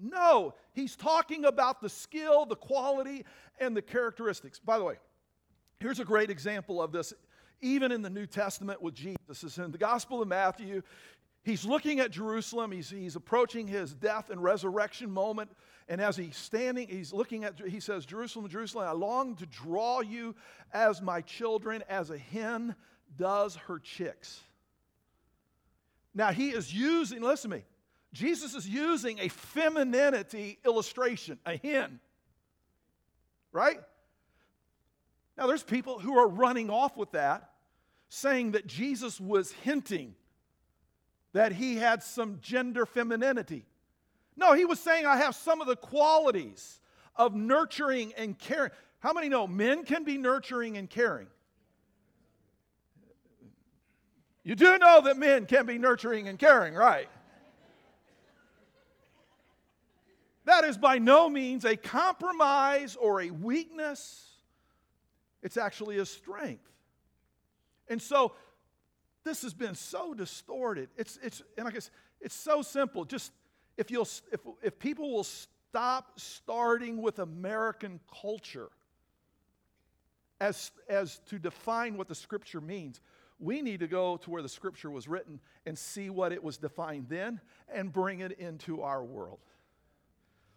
No, 0.00 0.54
he's 0.72 0.96
talking 0.96 1.44
about 1.44 1.80
the 1.80 1.88
skill, 1.88 2.46
the 2.46 2.56
quality, 2.56 3.24
and 3.58 3.76
the 3.76 3.82
characteristics. 3.82 4.58
By 4.58 4.78
the 4.78 4.84
way, 4.84 4.96
here's 5.78 6.00
a 6.00 6.04
great 6.04 6.30
example 6.30 6.82
of 6.82 6.92
this 6.92 7.12
even 7.62 7.92
in 7.92 8.02
the 8.02 8.10
New 8.10 8.26
Testament 8.26 8.80
with 8.80 8.94
Jesus. 8.94 9.40
This 9.42 9.58
in 9.58 9.70
the 9.70 9.78
Gospel 9.78 10.22
of 10.22 10.28
Matthew. 10.28 10.82
He's 11.42 11.64
looking 11.64 12.00
at 12.00 12.10
Jerusalem. 12.10 12.72
He's, 12.72 12.90
he's 12.90 13.16
approaching 13.16 13.66
his 13.66 13.94
death 13.94 14.30
and 14.30 14.42
resurrection 14.42 15.10
moment. 15.10 15.50
And 15.88 16.00
as 16.00 16.16
he's 16.16 16.36
standing, 16.36 16.88
he's 16.88 17.12
looking 17.12 17.44
at, 17.44 17.58
he 17.66 17.80
says, 17.80 18.06
Jerusalem, 18.06 18.48
Jerusalem, 18.48 18.86
I 18.86 18.92
long 18.92 19.36
to 19.36 19.46
draw 19.46 20.00
you 20.00 20.34
as 20.72 21.02
my 21.02 21.20
children, 21.22 21.82
as 21.88 22.10
a 22.10 22.18
hen 22.18 22.74
does 23.16 23.56
her 23.56 23.78
chicks. 23.78 24.40
Now, 26.14 26.32
he 26.32 26.50
is 26.50 26.72
using, 26.72 27.22
listen 27.22 27.50
to 27.50 27.56
me, 27.58 27.64
Jesus 28.12 28.54
is 28.54 28.68
using 28.68 29.20
a 29.20 29.28
femininity 29.28 30.58
illustration, 30.64 31.38
a 31.46 31.56
hen. 31.56 32.00
Right? 33.52 33.80
Now, 35.38 35.46
there's 35.46 35.62
people 35.62 35.98
who 35.98 36.18
are 36.18 36.28
running 36.28 36.70
off 36.70 36.96
with 36.96 37.12
that 37.12 37.50
saying 38.08 38.52
that 38.52 38.66
Jesus 38.66 39.20
was 39.20 39.52
hinting 39.52 40.14
that 41.32 41.52
he 41.52 41.76
had 41.76 42.02
some 42.02 42.38
gender 42.42 42.84
femininity. 42.84 43.64
No, 44.36 44.52
he 44.54 44.64
was 44.64 44.80
saying, 44.80 45.06
I 45.06 45.16
have 45.18 45.34
some 45.34 45.60
of 45.60 45.68
the 45.68 45.76
qualities 45.76 46.80
of 47.14 47.34
nurturing 47.34 48.12
and 48.16 48.36
caring. 48.38 48.72
How 48.98 49.12
many 49.12 49.28
know 49.28 49.46
men 49.46 49.84
can 49.84 50.02
be 50.02 50.18
nurturing 50.18 50.76
and 50.76 50.90
caring? 50.90 51.28
You 54.42 54.54
do 54.54 54.78
know 54.78 55.02
that 55.02 55.18
men 55.18 55.46
can 55.46 55.66
be 55.66 55.78
nurturing 55.78 56.28
and 56.28 56.38
caring, 56.38 56.74
right? 56.74 57.08
That 60.46 60.64
is 60.64 60.78
by 60.78 60.98
no 60.98 61.28
means 61.28 61.64
a 61.64 61.76
compromise 61.76 62.96
or 62.96 63.20
a 63.20 63.30
weakness, 63.30 64.26
it's 65.42 65.56
actually 65.56 65.98
a 65.98 66.06
strength. 66.06 66.66
And 67.88 68.00
so 68.00 68.32
this 69.24 69.42
has 69.42 69.52
been 69.52 69.74
so 69.74 70.14
distorted. 70.14 70.88
It's, 70.96 71.18
it's, 71.22 71.42
and 71.58 71.68
I 71.68 71.70
guess 71.70 71.90
it's 72.20 72.34
so 72.34 72.62
simple. 72.62 73.04
Just 73.04 73.32
if, 73.76 73.90
you'll, 73.90 74.08
if, 74.32 74.40
if 74.62 74.78
people 74.78 75.12
will 75.12 75.24
stop 75.24 76.18
starting 76.18 77.02
with 77.02 77.18
American 77.18 78.00
culture 78.20 78.70
as, 80.40 80.70
as 80.88 81.20
to 81.28 81.38
define 81.38 81.96
what 81.96 82.08
the 82.08 82.14
scripture 82.14 82.60
means, 82.60 83.00
we 83.40 83.62
need 83.62 83.80
to 83.80 83.88
go 83.88 84.18
to 84.18 84.30
where 84.30 84.42
the 84.42 84.48
scripture 84.48 84.90
was 84.90 85.08
written 85.08 85.40
and 85.66 85.76
see 85.76 86.10
what 86.10 86.32
it 86.32 86.44
was 86.44 86.58
defined 86.58 87.06
then 87.08 87.40
and 87.72 87.92
bring 87.92 88.20
it 88.20 88.32
into 88.32 88.82
our 88.82 89.02
world. 89.02 89.40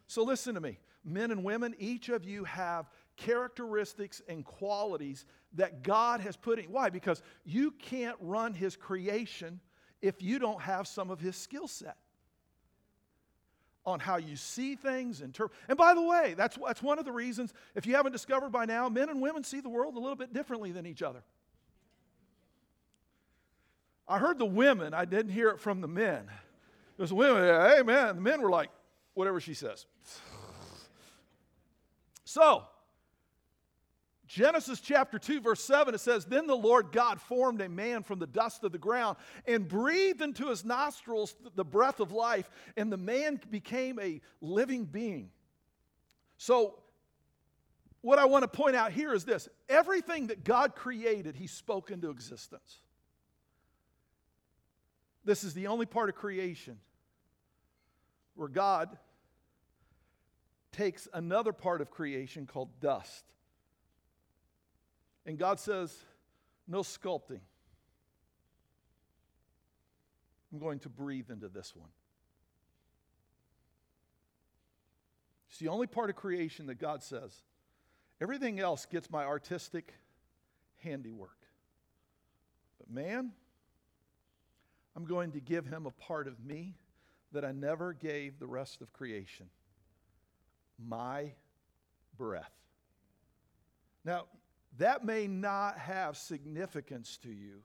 So 0.08 0.24
listen 0.24 0.56
to 0.56 0.62
me. 0.62 0.80
Men 1.06 1.32
and 1.32 1.44
women, 1.44 1.76
each 1.80 2.10
of 2.10 2.24
you 2.24 2.44
have 2.44 2.90
characteristics 3.18 4.22
and 4.28 4.44
qualities 4.46 5.26
that 5.54 5.84
God 5.84 6.22
has 6.22 6.36
put 6.36 6.60
in. 6.60 6.66
Why? 6.66 6.90
Because 6.90 7.22
you 7.46 7.72
can't 7.72 8.18
run 8.20 8.54
His 8.54 8.76
creation 8.76 9.60
if 10.02 10.22
you 10.22 10.40
don't 10.40 10.62
have 10.62 10.88
some 10.88 11.10
of 11.10 11.20
His 11.20 11.36
skill 11.36 11.68
set 11.68 11.98
on 13.86 14.00
how 14.00 14.18
you 14.18 14.36
see 14.36 14.76
things. 14.76 15.22
Inter- 15.22 15.50
and 15.68 15.78
by 15.78 15.94
the 15.94 16.02
way, 16.02 16.36
that's, 16.38 16.58
that's 16.66 16.82
one 16.82 17.00
of 17.00 17.06
the 17.06 17.12
reasons, 17.12 17.54
if 17.76 17.86
you 17.86 17.96
haven't 17.96 18.14
discovered 18.14 18.52
by 18.52 18.66
now, 18.66 18.88
men 18.88 19.10
and 19.10 19.22
women 19.22 19.44
see 19.44 19.60
the 19.60 19.70
world 19.70 19.96
a 19.96 20.00
little 20.00 20.16
bit 20.16 20.34
differently 20.34 20.72
than 20.72 20.86
each 20.86 21.02
other. 21.02 21.24
I 24.14 24.20
heard 24.20 24.38
the 24.38 24.46
women, 24.46 24.94
I 24.94 25.06
didn't 25.06 25.32
hear 25.32 25.50
it 25.50 25.60
from 25.60 25.82
the 25.82 25.88
men. 25.88 26.30
There's 26.98 27.12
women, 27.12 27.44
hey 27.44 27.82
man, 27.82 28.18
the 28.18 28.22
men 28.22 28.44
were 28.44 28.50
like, 28.52 28.70
whatever 29.16 29.40
she 29.40 29.56
says. 29.56 29.88
So, 32.24 32.64
Genesis 34.28 34.82
chapter 34.82 35.18
2, 35.18 35.42
verse 35.42 35.64
7, 35.64 35.96
it 35.96 36.00
says, 36.00 36.26
Then 36.26 36.46
the 36.46 36.56
Lord 36.56 36.92
God 36.92 37.20
formed 37.22 37.60
a 37.62 37.68
man 37.68 38.04
from 38.04 38.20
the 38.20 38.28
dust 38.28 38.64
of 38.64 38.72
the 38.72 38.78
ground 38.78 39.18
and 39.48 39.68
breathed 39.68 40.22
into 40.22 40.50
his 40.50 40.64
nostrils 40.64 41.34
the 41.56 41.66
breath 41.66 42.00
of 42.00 42.12
life, 42.12 42.52
and 42.78 42.92
the 42.92 42.98
man 42.98 43.42
became 43.50 43.98
a 44.00 44.22
living 44.42 44.86
being. 44.86 45.32
So, 46.38 46.76
what 48.02 48.20
I 48.20 48.26
want 48.26 48.44
to 48.44 48.48
point 48.48 48.76
out 48.76 48.92
here 48.92 49.12
is 49.12 49.26
this 49.26 49.50
everything 49.68 50.28
that 50.28 50.44
God 50.44 50.76
created, 50.76 51.36
he 51.36 51.48
spoke 51.48 51.90
into 51.90 52.12
existence. 52.12 52.78
This 55.26 55.44
is 55.44 55.54
the 55.54 55.68
only 55.68 55.86
part 55.86 56.10
of 56.10 56.16
creation 56.16 56.78
where 58.36 58.48
God 58.48 58.98
takes 60.72 61.08
another 61.14 61.54
part 61.54 61.82
of 61.82 61.92
creation 61.92 62.46
called 62.46 62.80
dust. 62.80 63.24
And 65.26 65.38
God 65.38 65.60
says, 65.60 65.96
No 66.68 66.80
sculpting. 66.80 67.40
I'm 70.52 70.60
going 70.60 70.80
to 70.80 70.90
breathe 70.90 71.32
into 71.32 71.48
this 71.48 71.76
one. 71.76 71.90
It's 75.50 75.60
the 75.60 75.68
only 75.68 75.88
part 75.88 76.10
of 76.10 76.16
creation 76.16 76.68
that 76.68 76.80
God 76.80 77.04
says, 77.04 77.44
everything 78.20 78.60
else 78.60 78.86
gets 78.86 79.12
my 79.12 79.24
artistic 79.24 79.94
handiwork. 80.78 81.38
But 82.80 82.90
man, 82.90 83.32
I'm 84.96 85.06
going 85.06 85.32
to 85.32 85.40
give 85.40 85.66
him 85.66 85.86
a 85.86 85.92
part 85.92 86.28
of 86.28 86.44
me 86.44 86.76
that 87.32 87.44
I 87.44 87.52
never 87.52 87.94
gave 87.94 88.40
the 88.40 88.48
rest 88.48 88.82
of 88.82 88.94
creation 88.94 89.48
my 90.84 91.32
breath. 92.18 92.52
Now, 94.04 94.26
that 94.78 95.06
may 95.06 95.28
not 95.28 95.78
have 95.78 96.18
significance 96.18 97.18
to 97.24 97.30
you. 97.30 97.62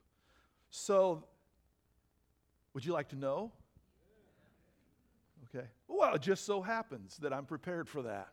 So, 0.70 1.24
would 2.74 2.84
you 2.84 2.92
like 2.92 3.08
to 3.10 3.16
know? 3.16 3.50
Okay. 5.48 5.66
Well, 5.88 6.14
it 6.14 6.22
just 6.22 6.44
so 6.44 6.60
happens 6.60 7.16
that 7.22 7.32
I'm 7.32 7.46
prepared 7.46 7.88
for 7.88 8.02
that. 8.02 8.28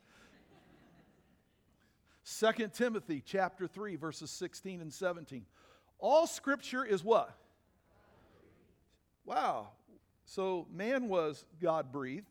2 2.39 2.69
Timothy 2.73 3.21
chapter 3.25 3.67
3 3.67 3.95
verses 3.95 4.31
16 4.31 4.81
and 4.81 4.91
17. 4.91 5.45
All 5.99 6.27
scripture 6.27 6.84
is 6.84 7.03
what? 7.03 7.38
Wow. 9.25 9.69
So 10.25 10.67
man 10.71 11.07
was 11.07 11.45
God 11.61 11.91
breathed. 11.91 12.27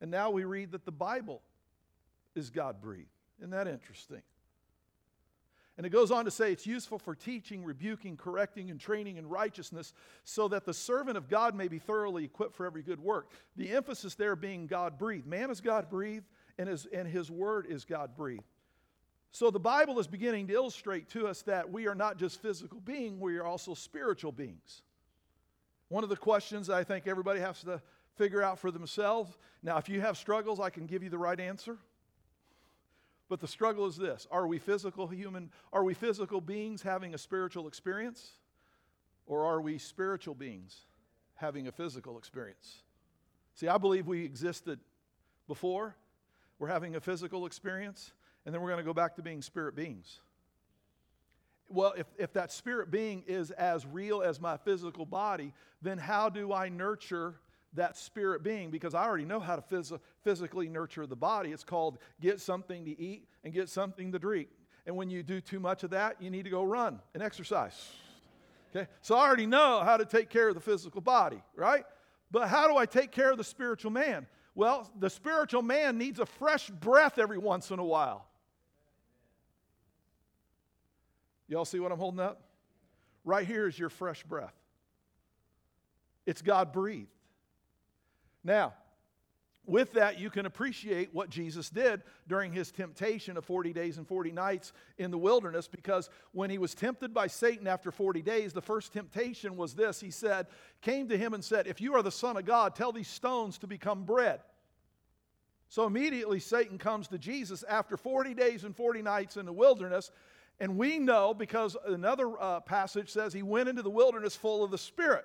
And 0.00 0.10
now 0.10 0.30
we 0.30 0.44
read 0.44 0.72
that 0.72 0.84
the 0.84 0.92
Bible 0.92 1.42
is 2.34 2.50
God 2.50 2.80
breathed. 2.80 3.08
Isn't 3.38 3.50
that 3.50 3.66
interesting? 3.66 4.22
And 5.76 5.86
it 5.86 5.90
goes 5.90 6.10
on 6.10 6.24
to 6.24 6.30
say 6.30 6.50
it's 6.50 6.66
useful 6.66 6.98
for 6.98 7.14
teaching, 7.14 7.64
rebuking, 7.64 8.16
correcting, 8.16 8.68
and 8.68 8.80
training 8.80 9.16
in 9.16 9.28
righteousness 9.28 9.94
so 10.24 10.48
that 10.48 10.64
the 10.64 10.74
servant 10.74 11.16
of 11.16 11.28
God 11.28 11.54
may 11.54 11.68
be 11.68 11.78
thoroughly 11.78 12.24
equipped 12.24 12.56
for 12.56 12.66
every 12.66 12.82
good 12.82 12.98
work. 12.98 13.30
The 13.56 13.70
emphasis 13.70 14.16
there 14.16 14.34
being 14.34 14.66
God 14.66 14.98
breathed. 14.98 15.26
Man 15.26 15.50
is 15.50 15.60
God 15.60 15.88
breathed, 15.88 16.26
and 16.58 16.68
his, 16.68 16.86
and 16.86 17.06
his 17.06 17.30
word 17.30 17.66
is 17.68 17.84
God 17.84 18.16
breathed. 18.16 18.42
So 19.30 19.52
the 19.52 19.60
Bible 19.60 20.00
is 20.00 20.08
beginning 20.08 20.48
to 20.48 20.54
illustrate 20.54 21.10
to 21.10 21.28
us 21.28 21.42
that 21.42 21.70
we 21.70 21.86
are 21.86 21.94
not 21.94 22.18
just 22.18 22.42
physical 22.42 22.80
beings, 22.80 23.20
we 23.20 23.36
are 23.36 23.44
also 23.44 23.74
spiritual 23.74 24.32
beings. 24.32 24.82
One 25.88 26.04
of 26.04 26.10
the 26.10 26.16
questions 26.16 26.68
I 26.68 26.84
think 26.84 27.06
everybody 27.06 27.40
has 27.40 27.62
to 27.62 27.80
figure 28.16 28.42
out 28.42 28.58
for 28.58 28.70
themselves 28.70 29.36
now, 29.62 29.78
if 29.78 29.88
you 29.88 30.00
have 30.00 30.16
struggles, 30.16 30.60
I 30.60 30.70
can 30.70 30.86
give 30.86 31.02
you 31.02 31.10
the 31.10 31.18
right 31.18 31.38
answer. 31.38 31.78
But 33.28 33.40
the 33.40 33.48
struggle 33.48 33.86
is 33.86 33.96
this 33.96 34.26
Are 34.30 34.46
we 34.46 34.58
physical 34.58 35.06
human? 35.08 35.50
Are 35.72 35.84
we 35.84 35.94
physical 35.94 36.40
beings 36.40 36.82
having 36.82 37.14
a 37.14 37.18
spiritual 37.18 37.66
experience? 37.66 38.32
Or 39.26 39.44
are 39.44 39.60
we 39.60 39.78
spiritual 39.78 40.34
beings 40.34 40.86
having 41.34 41.68
a 41.68 41.72
physical 41.72 42.16
experience? 42.16 42.82
See, 43.54 43.68
I 43.68 43.76
believe 43.76 44.06
we 44.06 44.24
existed 44.24 44.78
before. 45.46 45.96
We're 46.58 46.68
having 46.68 46.96
a 46.96 47.00
physical 47.00 47.46
experience, 47.46 48.12
and 48.44 48.54
then 48.54 48.62
we're 48.62 48.70
going 48.70 48.82
to 48.82 48.86
go 48.86 48.94
back 48.94 49.16
to 49.16 49.22
being 49.22 49.42
spirit 49.42 49.76
beings. 49.76 50.20
Well, 51.68 51.94
if, 51.96 52.06
if 52.18 52.32
that 52.32 52.50
spirit 52.50 52.90
being 52.90 53.24
is 53.26 53.50
as 53.50 53.84
real 53.86 54.22
as 54.22 54.40
my 54.40 54.56
physical 54.56 55.04
body, 55.04 55.52
then 55.82 55.98
how 55.98 56.28
do 56.28 56.52
I 56.52 56.68
nurture 56.68 57.36
that 57.74 57.96
spirit 57.96 58.42
being 58.42 58.70
because 58.70 58.94
I 58.94 59.04
already 59.04 59.24
know 59.24 59.40
how 59.40 59.56
to 59.56 59.62
phys- 59.62 59.98
physically 60.24 60.68
nurture 60.68 61.06
the 61.06 61.16
body. 61.16 61.50
It's 61.50 61.64
called 61.64 61.98
get 62.20 62.40
something 62.40 62.84
to 62.84 63.00
eat 63.00 63.28
and 63.44 63.52
get 63.52 63.68
something 63.68 64.12
to 64.12 64.18
drink. 64.18 64.48
And 64.86 64.96
when 64.96 65.10
you 65.10 65.22
do 65.22 65.40
too 65.40 65.60
much 65.60 65.84
of 65.84 65.90
that, 65.90 66.20
you 66.20 66.30
need 66.30 66.44
to 66.44 66.50
go 66.50 66.62
run 66.62 67.00
and 67.14 67.22
exercise. 67.22 67.92
Okay? 68.74 68.88
So 69.02 69.16
I 69.16 69.26
already 69.26 69.46
know 69.46 69.82
how 69.84 69.96
to 69.96 70.04
take 70.04 70.30
care 70.30 70.48
of 70.48 70.54
the 70.54 70.60
physical 70.60 71.00
body, 71.00 71.42
right? 71.54 71.84
But 72.30 72.48
how 72.48 72.68
do 72.68 72.76
I 72.76 72.86
take 72.86 73.10
care 73.10 73.30
of 73.30 73.38
the 73.38 73.44
spiritual 73.44 73.90
man? 73.90 74.26
Well, 74.54 74.90
the 74.98 75.10
spiritual 75.10 75.62
man 75.62 75.98
needs 75.98 76.20
a 76.20 76.26
fresh 76.26 76.68
breath 76.68 77.18
every 77.18 77.38
once 77.38 77.70
in 77.70 77.78
a 77.78 77.84
while. 77.84 78.27
Y'all 81.48 81.64
see 81.64 81.80
what 81.80 81.90
I'm 81.90 81.98
holding 81.98 82.20
up? 82.20 82.42
Right 83.24 83.46
here 83.46 83.66
is 83.66 83.78
your 83.78 83.88
fresh 83.88 84.22
breath. 84.22 84.54
It's 86.26 86.42
God 86.42 86.72
breathed. 86.72 87.08
Now, 88.44 88.74
with 89.68 89.92
that, 89.92 90.18
you 90.18 90.30
can 90.30 90.46
appreciate 90.46 91.12
what 91.12 91.28
Jesus 91.28 91.68
did 91.68 92.02
during 92.26 92.52
his 92.52 92.70
temptation 92.70 93.36
of 93.36 93.44
40 93.44 93.74
days 93.74 93.98
and 93.98 94.08
40 94.08 94.32
nights 94.32 94.72
in 94.96 95.10
the 95.10 95.18
wilderness 95.18 95.68
because 95.68 96.08
when 96.32 96.48
he 96.48 96.56
was 96.56 96.74
tempted 96.74 97.12
by 97.12 97.26
Satan 97.26 97.66
after 97.66 97.90
40 97.90 98.22
days, 98.22 98.54
the 98.54 98.62
first 98.62 98.94
temptation 98.94 99.58
was 99.58 99.74
this. 99.74 100.00
He 100.00 100.10
said, 100.10 100.46
came 100.80 101.08
to 101.08 101.18
him 101.18 101.34
and 101.34 101.44
said, 101.44 101.66
If 101.66 101.82
you 101.82 101.94
are 101.96 102.02
the 102.02 102.10
Son 102.10 102.38
of 102.38 102.46
God, 102.46 102.74
tell 102.74 102.92
these 102.92 103.08
stones 103.08 103.58
to 103.58 103.66
become 103.66 104.04
bread. 104.04 104.40
So 105.68 105.84
immediately 105.84 106.40
Satan 106.40 106.78
comes 106.78 107.08
to 107.08 107.18
Jesus 107.18 107.62
after 107.62 107.98
40 107.98 108.32
days 108.32 108.64
and 108.64 108.74
40 108.74 109.02
nights 109.02 109.36
in 109.36 109.44
the 109.44 109.52
wilderness. 109.52 110.10
And 110.60 110.76
we 110.76 110.98
know 110.98 111.34
because 111.34 111.76
another 111.86 112.32
uh, 112.40 112.60
passage 112.60 113.10
says 113.10 113.32
he 113.32 113.42
went 113.42 113.68
into 113.68 113.82
the 113.82 113.90
wilderness 113.90 114.34
full 114.34 114.64
of 114.64 114.70
the 114.70 114.78
Spirit. 114.78 115.24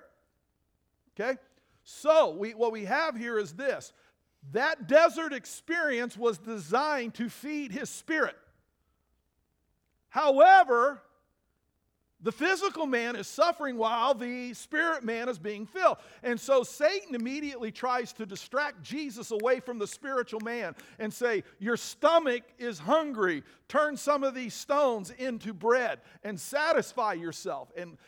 Okay? 1.18 1.38
So, 1.82 2.30
we, 2.30 2.54
what 2.54 2.72
we 2.72 2.84
have 2.86 3.16
here 3.16 3.38
is 3.38 3.52
this 3.52 3.92
that 4.52 4.86
desert 4.86 5.32
experience 5.32 6.16
was 6.16 6.38
designed 6.38 7.14
to 7.14 7.28
feed 7.28 7.72
his 7.72 7.88
spirit. 7.88 8.36
However, 10.08 11.02
the 12.24 12.32
physical 12.32 12.86
man 12.86 13.14
is 13.14 13.28
suffering 13.28 13.76
while 13.76 14.14
the 14.14 14.52
spirit 14.54 15.04
man 15.04 15.28
is 15.28 15.38
being 15.38 15.66
filled. 15.66 15.98
And 16.22 16.40
so 16.40 16.62
Satan 16.62 17.14
immediately 17.14 17.70
tries 17.70 18.12
to 18.14 18.26
distract 18.26 18.82
Jesus 18.82 19.30
away 19.30 19.60
from 19.60 19.78
the 19.78 19.86
spiritual 19.86 20.40
man 20.40 20.74
and 20.98 21.12
say, 21.12 21.44
Your 21.60 21.76
stomach 21.76 22.42
is 22.58 22.78
hungry. 22.78 23.42
Turn 23.68 23.96
some 23.96 24.24
of 24.24 24.34
these 24.34 24.54
stones 24.54 25.12
into 25.18 25.52
bread 25.52 26.00
and 26.24 26.40
satisfy 26.40 27.12
yourself. 27.12 27.70
And 27.76 27.98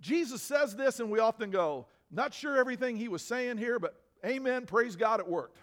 Jesus 0.00 0.42
says 0.42 0.76
this, 0.76 1.00
and 1.00 1.10
we 1.10 1.18
often 1.18 1.50
go, 1.50 1.86
not 2.10 2.34
sure 2.34 2.56
everything 2.56 2.96
he 2.96 3.08
was 3.08 3.22
saying 3.22 3.56
here, 3.56 3.78
but 3.78 4.00
amen, 4.24 4.66
praise 4.66 4.96
God, 4.96 5.18
it 5.18 5.26
worked. 5.26 5.58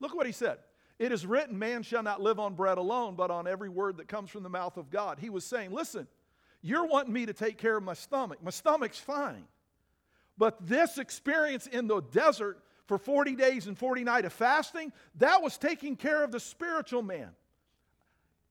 Look 0.00 0.14
what 0.14 0.26
he 0.26 0.32
said. 0.32 0.58
It 0.98 1.12
is 1.12 1.26
written, 1.26 1.58
man 1.58 1.82
shall 1.82 2.02
not 2.02 2.20
live 2.20 2.38
on 2.38 2.54
bread 2.54 2.78
alone, 2.78 3.14
but 3.14 3.30
on 3.30 3.46
every 3.46 3.68
word 3.68 3.98
that 3.98 4.08
comes 4.08 4.30
from 4.30 4.42
the 4.42 4.48
mouth 4.48 4.76
of 4.76 4.88
God. 4.88 5.18
He 5.18 5.30
was 5.30 5.44
saying, 5.44 5.72
listen, 5.72 6.06
you're 6.62 6.86
wanting 6.86 7.12
me 7.12 7.26
to 7.26 7.32
take 7.32 7.58
care 7.58 7.76
of 7.76 7.82
my 7.82 7.94
stomach. 7.94 8.38
My 8.42 8.50
stomach's 8.50 8.98
fine. 8.98 9.44
But 10.36 10.66
this 10.66 10.98
experience 10.98 11.66
in 11.66 11.86
the 11.86 12.00
desert 12.00 12.58
for 12.86 12.98
40 12.98 13.34
days 13.36 13.66
and 13.66 13.76
40 13.76 14.04
nights 14.04 14.26
of 14.26 14.32
fasting, 14.32 14.92
that 15.16 15.42
was 15.42 15.58
taking 15.58 15.96
care 15.96 16.24
of 16.24 16.32
the 16.32 16.40
spiritual 16.40 17.02
man. 17.02 17.30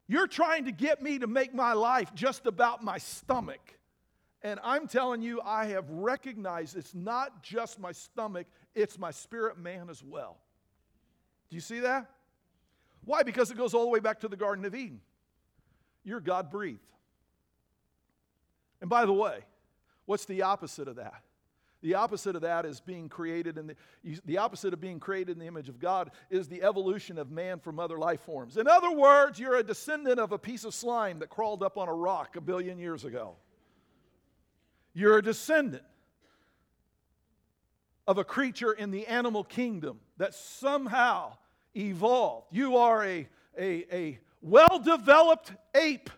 You're 0.08 0.28
trying 0.28 0.66
to 0.66 0.72
get 0.72 1.02
me 1.02 1.20
to 1.20 1.28
make 1.28 1.54
my 1.54 1.74
life 1.74 2.14
just 2.14 2.46
about 2.46 2.84
my 2.84 2.98
stomach. 2.98 3.78
And 4.42 4.60
I'm 4.64 4.88
telling 4.88 5.22
you, 5.22 5.42
I 5.44 5.66
have 5.66 5.90
recognized 5.90 6.78
it's 6.78 6.94
not 6.94 7.42
just 7.44 7.80
my 7.80 7.92
stomach, 7.92 8.48
it's 8.76 8.98
my 8.98 9.12
spirit 9.12 9.58
man 9.58 9.90
as 9.90 10.04
well. 10.04 10.38
Do 11.50 11.56
you 11.56 11.62
see 11.62 11.80
that? 11.80 12.10
Why? 13.04 13.24
Because 13.24 13.52
it 13.52 13.58
goes 13.58 13.74
all 13.74 13.84
the 13.84 13.90
way 13.90 14.00
back 14.00 14.20
to 14.22 14.28
the 14.28 14.38
Garden 14.38 14.64
of 14.66 14.76
Eden. 14.76 15.02
You're 16.04 16.20
God 16.20 16.50
breathed. 16.50 16.80
And 18.82 18.90
by 18.90 19.06
the 19.06 19.14
way, 19.14 19.40
what's 20.06 20.26
the 20.26 20.44
opposite 20.44 20.88
of 20.88 20.98
that? 20.98 21.24
The 21.82 21.94
opposite 21.94 22.36
of 22.36 22.42
that 22.42 22.66
is 22.66 22.82
being 22.82 23.08
created 23.08 23.58
in 23.58 23.68
the, 23.68 23.76
the 24.26 24.40
opposite 24.40 24.74
of 24.74 24.82
being 24.82 25.00
created 25.00 25.34
in 25.34 25.40
the 25.40 25.46
image 25.46 25.70
of 25.70 25.80
God 25.80 26.12
is 26.30 26.48
the 26.48 26.64
evolution 26.64 27.20
of 27.20 27.30
man 27.30 27.60
from 27.60 27.80
other 27.80 28.00
life 28.00 28.22
forms. 28.22 28.58
In 28.58 28.68
other 28.68 28.92
words, 28.92 29.40
you're 29.40 29.58
a 29.58 29.64
descendant 29.64 30.20
of 30.20 30.32
a 30.32 30.40
piece 30.40 30.64
of 30.64 30.74
slime 30.74 31.20
that 31.20 31.30
crawled 31.30 31.62
up 31.62 31.78
on 31.78 31.88
a 31.88 31.94
rock 31.94 32.36
a 32.36 32.42
billion 32.42 32.80
years 32.80 33.06
ago. 33.06 33.36
You're 34.94 35.20
a 35.20 35.22
descendant 35.22 35.84
of 38.08 38.18
a 38.18 38.24
creature 38.24 38.72
in 38.72 38.90
the 38.90 39.06
animal 39.06 39.44
kingdom 39.44 40.00
that 40.18 40.34
somehow 40.34 41.34
evolved. 41.76 42.48
You 42.52 42.78
are 42.78 43.06
a, 43.06 43.28
a, 43.58 43.96
a 43.96 44.20
well 44.42 44.80
developed 44.84 45.52
ape. 45.76 46.10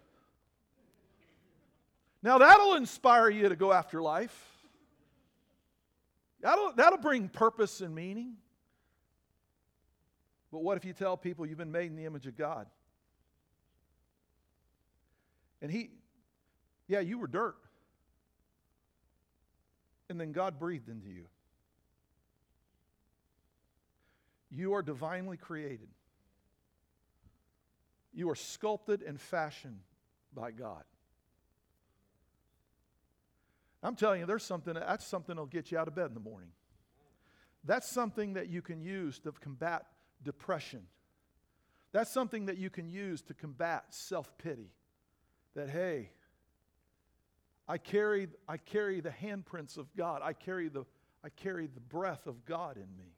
Now, 2.21 2.37
that'll 2.37 2.75
inspire 2.75 3.29
you 3.29 3.49
to 3.49 3.55
go 3.55 3.71
after 3.71 4.01
life. 4.01 4.37
That'll, 6.41 6.73
that'll 6.73 6.99
bring 6.99 7.29
purpose 7.29 7.81
and 7.81 7.95
meaning. 7.95 8.35
But 10.51 10.63
what 10.63 10.77
if 10.77 10.85
you 10.85 10.93
tell 10.93 11.15
people 11.15 11.45
you've 11.45 11.57
been 11.57 11.71
made 11.71 11.91
in 11.91 11.95
the 11.95 12.05
image 12.05 12.27
of 12.27 12.37
God? 12.37 12.67
And 15.61 15.71
he, 15.71 15.91
yeah, 16.87 17.01
you 17.01 17.19
were 17.19 17.27
dirt. 17.27 17.57
And 20.09 20.19
then 20.19 20.31
God 20.31 20.57
breathed 20.57 20.89
into 20.89 21.09
you. 21.09 21.25
You 24.49 24.73
are 24.73 24.81
divinely 24.81 25.37
created. 25.37 25.89
You 28.13 28.29
are 28.29 28.35
sculpted 28.35 29.03
and 29.03 29.21
fashioned 29.21 29.79
by 30.33 30.51
God. 30.51 30.83
I'm 33.81 33.95
telling 33.95 34.19
you, 34.19 34.25
there's 34.25 34.43
something, 34.43 34.73
that's 34.73 35.05
something 35.05 35.35
that'll 35.35 35.45
get 35.45 35.71
you 35.71 35.77
out 35.77 35.87
of 35.87 35.95
bed 35.95 36.07
in 36.07 36.13
the 36.13 36.19
morning. 36.19 36.49
That's 37.63 37.89
something 37.89 38.33
that 38.33 38.49
you 38.49 38.61
can 38.61 38.81
use 38.81 39.19
to 39.19 39.31
combat 39.31 39.85
depression. 40.23 40.83
That's 41.91 42.11
something 42.11 42.45
that 42.45 42.57
you 42.57 42.69
can 42.69 42.89
use 42.89 43.21
to 43.23 43.33
combat 43.33 43.85
self 43.89 44.37
pity. 44.37 44.71
That, 45.55 45.69
hey, 45.69 46.11
I 47.67 47.77
carry, 47.77 48.27
I 48.47 48.57
carry 48.57 49.01
the 49.01 49.09
handprints 49.09 49.77
of 49.77 49.93
God, 49.95 50.21
I 50.23 50.33
carry, 50.33 50.69
the, 50.69 50.85
I 51.23 51.29
carry 51.29 51.67
the 51.67 51.79
breath 51.79 52.27
of 52.27 52.45
God 52.45 52.77
in 52.77 52.97
me. 52.97 53.13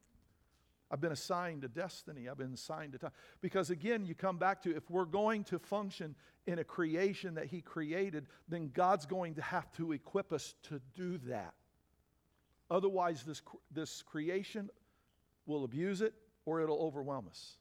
I've 0.91 0.99
been 0.99 1.13
assigned 1.13 1.63
a 1.63 1.69
destiny. 1.69 2.27
I've 2.27 2.37
been 2.37 2.53
assigned 2.53 2.93
a 2.95 2.97
time. 2.97 3.11
Because 3.39 3.69
again, 3.69 4.05
you 4.05 4.13
come 4.13 4.37
back 4.37 4.61
to 4.63 4.75
if 4.75 4.89
we're 4.91 5.05
going 5.05 5.45
to 5.45 5.57
function 5.57 6.15
in 6.47 6.59
a 6.59 6.65
creation 6.65 7.35
that 7.35 7.45
He 7.45 7.61
created, 7.61 8.27
then 8.49 8.71
God's 8.73 9.05
going 9.05 9.35
to 9.35 9.41
have 9.41 9.71
to 9.73 9.93
equip 9.93 10.33
us 10.33 10.53
to 10.63 10.81
do 10.93 11.17
that. 11.29 11.53
Otherwise, 12.69 13.23
this, 13.23 13.41
this 13.71 14.01
creation 14.01 14.69
will 15.45 15.63
abuse 15.63 16.01
it 16.01 16.13
or 16.45 16.61
it'll 16.61 16.81
overwhelm 16.81 17.27
us. 17.29 17.55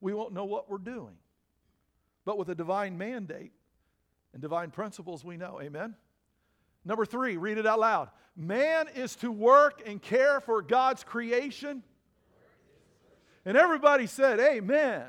We 0.00 0.14
won't 0.14 0.32
know 0.32 0.44
what 0.44 0.70
we're 0.70 0.78
doing. 0.78 1.16
But 2.24 2.38
with 2.38 2.48
a 2.50 2.54
divine 2.54 2.96
mandate 2.96 3.52
and 4.32 4.40
divine 4.40 4.70
principles, 4.70 5.24
we 5.24 5.36
know. 5.36 5.60
Amen? 5.60 5.96
Number 6.84 7.04
three, 7.04 7.36
read 7.36 7.58
it 7.58 7.66
out 7.66 7.80
loud. 7.80 8.10
Man 8.36 8.86
is 8.94 9.16
to 9.16 9.32
work 9.32 9.82
and 9.86 10.00
care 10.00 10.40
for 10.40 10.62
God's 10.62 11.02
creation 11.02 11.82
and 13.44 13.56
everybody 13.56 14.06
said, 14.06 14.40
Amen. 14.40 15.04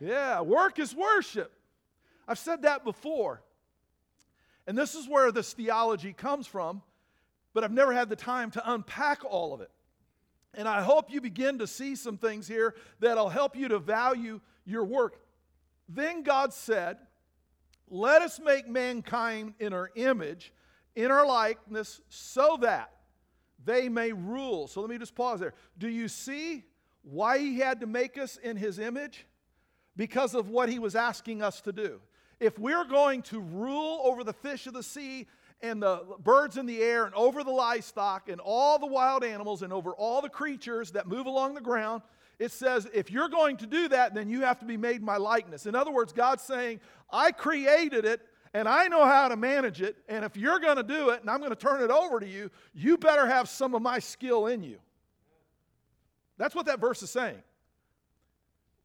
Yeah, 0.00 0.40
work 0.42 0.78
is 0.78 0.94
worship. 0.94 1.52
I've 2.28 2.38
said 2.38 2.62
that 2.62 2.84
before. 2.84 3.42
And 4.66 4.76
this 4.76 4.94
is 4.94 5.08
where 5.08 5.30
this 5.30 5.52
theology 5.52 6.12
comes 6.12 6.46
from, 6.46 6.82
but 7.54 7.64
I've 7.64 7.72
never 7.72 7.92
had 7.92 8.08
the 8.08 8.16
time 8.16 8.50
to 8.52 8.72
unpack 8.72 9.24
all 9.24 9.54
of 9.54 9.60
it. 9.60 9.70
And 10.54 10.66
I 10.66 10.82
hope 10.82 11.10
you 11.10 11.20
begin 11.20 11.58
to 11.58 11.66
see 11.66 11.94
some 11.94 12.18
things 12.18 12.48
here 12.48 12.74
that'll 12.98 13.28
help 13.28 13.56
you 13.56 13.68
to 13.68 13.78
value 13.78 14.40
your 14.64 14.84
work. 14.84 15.20
Then 15.88 16.22
God 16.22 16.52
said, 16.52 16.98
Let 17.88 18.22
us 18.22 18.40
make 18.40 18.68
mankind 18.68 19.54
in 19.60 19.72
our 19.72 19.90
image, 19.94 20.52
in 20.94 21.10
our 21.10 21.26
likeness, 21.26 22.00
so 22.08 22.58
that 22.62 22.90
they 23.64 23.88
may 23.88 24.12
rule. 24.12 24.66
So 24.66 24.80
let 24.80 24.90
me 24.90 24.98
just 24.98 25.14
pause 25.14 25.40
there. 25.40 25.54
Do 25.78 25.88
you 25.88 26.08
see 26.08 26.64
why 27.08 27.38
he 27.38 27.58
had 27.60 27.80
to 27.80 27.86
make 27.86 28.18
us 28.18 28.36
in 28.36 28.56
his 28.56 28.78
image? 28.78 29.26
Because 29.96 30.34
of 30.34 30.50
what 30.50 30.68
he 30.68 30.78
was 30.78 30.94
asking 30.96 31.40
us 31.40 31.60
to 31.62 31.72
do. 31.72 32.00
If 32.40 32.58
we're 32.58 32.84
going 32.84 33.22
to 33.22 33.40
rule 33.40 34.00
over 34.04 34.24
the 34.24 34.32
fish 34.32 34.66
of 34.66 34.74
the 34.74 34.82
sea 34.82 35.26
and 35.62 35.82
the 35.82 36.02
birds 36.18 36.58
in 36.58 36.66
the 36.66 36.82
air 36.82 37.04
and 37.04 37.14
over 37.14 37.42
the 37.42 37.50
livestock 37.50 38.28
and 38.28 38.40
all 38.40 38.78
the 38.78 38.86
wild 38.86 39.24
animals 39.24 39.62
and 39.62 39.72
over 39.72 39.92
all 39.92 40.20
the 40.20 40.28
creatures 40.28 40.90
that 40.90 41.06
move 41.06 41.26
along 41.26 41.54
the 41.54 41.60
ground, 41.60 42.02
it 42.38 42.52
says, 42.52 42.86
if 42.92 43.10
you're 43.10 43.30
going 43.30 43.56
to 43.58 43.66
do 43.66 43.88
that, 43.88 44.14
then 44.14 44.28
you 44.28 44.42
have 44.42 44.58
to 44.58 44.66
be 44.66 44.76
made 44.76 45.02
my 45.02 45.16
likeness. 45.16 45.64
In 45.64 45.74
other 45.74 45.90
words, 45.90 46.12
God's 46.12 46.42
saying, 46.42 46.80
I 47.10 47.32
created 47.32 48.04
it 48.04 48.20
and 48.52 48.68
I 48.68 48.88
know 48.88 49.06
how 49.06 49.28
to 49.28 49.36
manage 49.36 49.80
it. 49.80 49.96
And 50.08 50.24
if 50.24 50.36
you're 50.36 50.58
going 50.58 50.76
to 50.76 50.82
do 50.82 51.10
it 51.10 51.22
and 51.22 51.30
I'm 51.30 51.38
going 51.38 51.50
to 51.50 51.56
turn 51.56 51.82
it 51.82 51.90
over 51.90 52.20
to 52.20 52.28
you, 52.28 52.50
you 52.74 52.98
better 52.98 53.26
have 53.26 53.48
some 53.48 53.74
of 53.74 53.80
my 53.80 53.98
skill 53.98 54.48
in 54.48 54.62
you. 54.62 54.78
That's 56.38 56.54
what 56.54 56.66
that 56.66 56.80
verse 56.80 57.02
is 57.02 57.10
saying. 57.10 57.42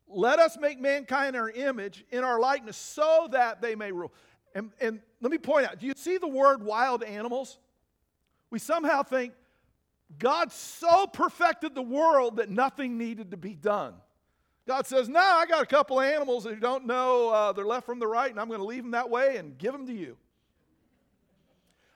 Let 0.08 0.40
us 0.40 0.58
make 0.60 0.80
mankind 0.80 1.36
our 1.36 1.50
image, 1.50 2.06
in 2.12 2.24
our 2.24 2.40
likeness, 2.40 2.78
so 2.78 3.30
that 3.32 3.62
they 3.62 3.76
may 3.76 3.92
rule. 3.92 4.12
And, 4.54 4.72
and 4.82 5.00
let 5.22 5.32
me 5.32 5.38
point 5.38 5.68
out 5.68 5.80
do 5.80 5.88
you 5.88 5.94
see 5.96 6.18
the 6.18 6.28
word 6.28 6.64
wild 6.64 7.04
animals? 7.04 7.58
We 8.50 8.60
somehow 8.60 9.04
think 9.04 9.34
God 10.20 10.52
so 10.52 11.08
perfected 11.08 11.74
the 11.74 11.82
world 11.82 12.38
that 12.38 12.50
nothing 12.50 12.98
needed 12.98 13.32
to 13.32 13.38
be 13.38 13.56
done. 13.56 13.94
God 14.68 14.86
says, 14.86 15.10
No, 15.10 15.20
I 15.20 15.46
got 15.46 15.64
a 15.64 15.66
couple 15.66 16.00
animals 16.02 16.44
that 16.44 16.60
don't 16.60 16.86
know 16.86 17.30
uh, 17.30 17.52
they're 17.54 17.66
left 17.66 17.86
from 17.86 18.00
the 18.00 18.08
right, 18.08 18.30
and 18.30 18.40
I'm 18.40 18.48
going 18.48 18.60
to 18.60 18.66
leave 18.66 18.84
them 18.84 18.92
that 18.92 19.10
way 19.10 19.38
and 19.38 19.58
give 19.58 19.72
them 19.72 19.88
to 19.88 19.94
you. 19.94 20.18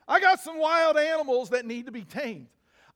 I 0.08 0.20
got 0.20 0.40
some 0.40 0.58
wild 0.58 0.96
animals 0.96 1.50
that 1.50 1.66
need 1.66 1.86
to 1.86 1.92
be 1.92 2.04
tamed. 2.04 2.46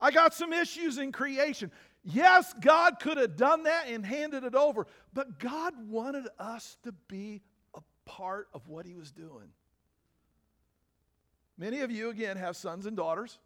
I 0.01 0.11
got 0.11 0.33
some 0.33 0.53
issues 0.53 0.99
in 0.99 1.13
creation. 1.13 1.71
Yes, 2.03 2.55
God 2.61 2.99
could 2.99 3.19
have 3.19 3.37
done 3.37 3.65
that 3.65 3.89
and 3.89 4.05
handed 4.05 4.45
it 4.45 4.55
over, 4.55 4.87
but 5.13 5.39
God 5.39 5.75
wanted 5.89 6.27
us 6.39 6.77
to 6.85 6.93
be 7.09 7.43
a 7.75 7.81
part 8.07 8.49
of 8.55 8.69
what 8.69 8.87
He 8.87 8.95
was 8.95 9.13
doing. 9.13 9.51
Many 11.59 11.81
of 11.81 11.91
you, 11.91 12.09
again, 12.09 12.39
have 12.39 12.57
sons 12.57 12.87
and 12.87 12.97
daughters, 12.97 13.39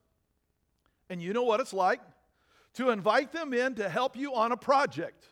and 1.10 1.20
you 1.20 1.32
know 1.32 1.42
what 1.42 1.58
it's 1.58 1.72
like 1.72 2.00
to 2.74 2.90
invite 2.90 3.32
them 3.32 3.52
in 3.52 3.74
to 3.76 3.88
help 3.88 4.16
you 4.16 4.34
on 4.34 4.52
a 4.52 4.56
project. 4.56 5.26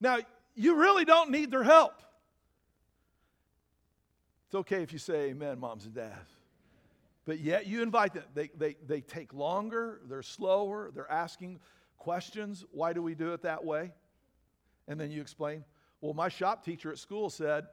Now, 0.00 0.18
you 0.56 0.74
really 0.74 1.04
don't 1.04 1.30
need 1.30 1.52
their 1.52 1.62
help. 1.62 2.02
It's 4.46 4.54
okay 4.56 4.82
if 4.82 4.92
you 4.92 4.98
say 4.98 5.30
amen, 5.30 5.60
moms 5.60 5.84
and 5.84 5.94
dads. 5.94 6.30
But 7.24 7.40
yet 7.40 7.66
you 7.66 7.82
invite 7.82 8.14
them. 8.14 8.24
They, 8.34 8.50
they, 8.56 8.76
they 8.86 9.00
take 9.00 9.32
longer, 9.32 10.00
they're 10.08 10.22
slower, 10.22 10.90
they're 10.94 11.10
asking 11.10 11.60
questions. 11.96 12.64
Why 12.72 12.92
do 12.92 13.02
we 13.02 13.14
do 13.14 13.32
it 13.32 13.42
that 13.42 13.64
way? 13.64 13.92
And 14.88 14.98
then 14.98 15.10
you 15.10 15.20
explain, 15.20 15.64
well, 16.00 16.14
my 16.14 16.28
shop 16.28 16.64
teacher 16.64 16.90
at 16.90 16.98
school 16.98 17.30
said, 17.30 17.66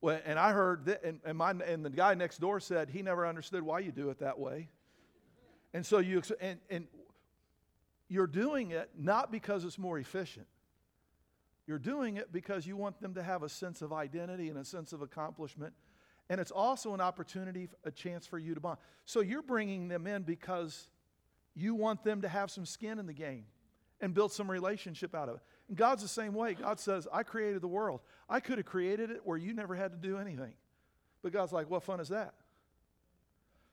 well, 0.00 0.20
and 0.24 0.38
I 0.38 0.52
heard 0.52 0.86
that, 0.86 1.04
and, 1.04 1.20
and, 1.24 1.38
my, 1.38 1.50
and 1.50 1.84
the 1.84 1.90
guy 1.90 2.14
next 2.14 2.38
door 2.38 2.58
said 2.58 2.90
he 2.90 3.02
never 3.02 3.26
understood 3.26 3.62
why 3.62 3.80
you 3.80 3.92
do 3.92 4.10
it 4.10 4.18
that 4.18 4.38
way. 4.38 4.68
And 5.72 5.86
so 5.86 5.98
you, 5.98 6.22
and, 6.40 6.58
and 6.68 6.88
you're 8.08 8.26
doing 8.26 8.72
it 8.72 8.90
not 8.98 9.30
because 9.30 9.64
it's 9.64 9.78
more 9.78 9.98
efficient. 9.98 10.46
You're 11.66 11.78
doing 11.78 12.16
it 12.16 12.32
because 12.32 12.66
you 12.66 12.76
want 12.76 13.00
them 13.00 13.14
to 13.14 13.22
have 13.22 13.44
a 13.44 13.48
sense 13.48 13.82
of 13.82 13.92
identity 13.92 14.48
and 14.48 14.58
a 14.58 14.64
sense 14.64 14.92
of 14.92 15.02
accomplishment 15.02 15.72
and 16.30 16.40
it's 16.40 16.52
also 16.52 16.94
an 16.94 17.00
opportunity, 17.00 17.68
a 17.84 17.90
chance 17.90 18.24
for 18.24 18.38
you 18.38 18.54
to 18.54 18.60
bond. 18.60 18.78
So 19.04 19.20
you're 19.20 19.42
bringing 19.42 19.88
them 19.88 20.06
in 20.06 20.22
because 20.22 20.88
you 21.56 21.74
want 21.74 22.04
them 22.04 22.22
to 22.22 22.28
have 22.28 22.52
some 22.52 22.64
skin 22.64 23.00
in 23.00 23.06
the 23.06 23.12
game 23.12 23.46
and 24.00 24.14
build 24.14 24.32
some 24.32 24.48
relationship 24.48 25.12
out 25.12 25.28
of 25.28 25.34
it. 25.34 25.40
And 25.68 25.76
God's 25.76 26.02
the 26.02 26.08
same 26.08 26.32
way. 26.32 26.54
God 26.54 26.78
says, 26.78 27.08
I 27.12 27.24
created 27.24 27.62
the 27.62 27.68
world. 27.68 28.00
I 28.28 28.38
could 28.38 28.58
have 28.58 28.64
created 28.64 29.10
it 29.10 29.22
where 29.24 29.36
you 29.36 29.52
never 29.52 29.74
had 29.74 29.90
to 29.90 29.98
do 29.98 30.18
anything. 30.18 30.54
But 31.20 31.32
God's 31.32 31.52
like, 31.52 31.68
what 31.68 31.82
fun 31.82 31.98
is 31.98 32.08
that? 32.10 32.32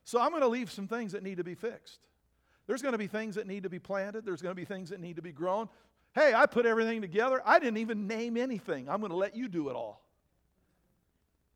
So 0.04 0.20
I'm 0.20 0.30
going 0.30 0.42
to 0.42 0.48
leave 0.48 0.70
some 0.70 0.88
things 0.88 1.12
that 1.12 1.22
need 1.22 1.36
to 1.36 1.44
be 1.44 1.54
fixed. 1.54 2.00
There's 2.66 2.82
going 2.82 2.92
to 2.92 2.98
be 2.98 3.06
things 3.06 3.36
that 3.36 3.46
need 3.46 3.62
to 3.62 3.70
be 3.70 3.78
planted, 3.78 4.26
there's 4.26 4.42
going 4.42 4.54
to 4.54 4.60
be 4.60 4.64
things 4.64 4.90
that 4.90 4.98
need 4.98 5.16
to 5.16 5.22
be 5.22 5.32
grown. 5.32 5.68
Hey, 6.12 6.34
I 6.34 6.46
put 6.46 6.66
everything 6.66 7.02
together. 7.02 7.40
I 7.44 7.60
didn't 7.60 7.76
even 7.76 8.08
name 8.08 8.36
anything. 8.36 8.88
I'm 8.88 8.98
going 8.98 9.10
to 9.10 9.16
let 9.16 9.36
you 9.36 9.46
do 9.46 9.68
it 9.68 9.76
all. 9.76 10.02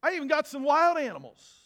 I 0.03 0.15
even 0.15 0.29
got 0.29 0.47
some 0.47 0.65
wild 0.65 0.99
animals. 0.99 1.61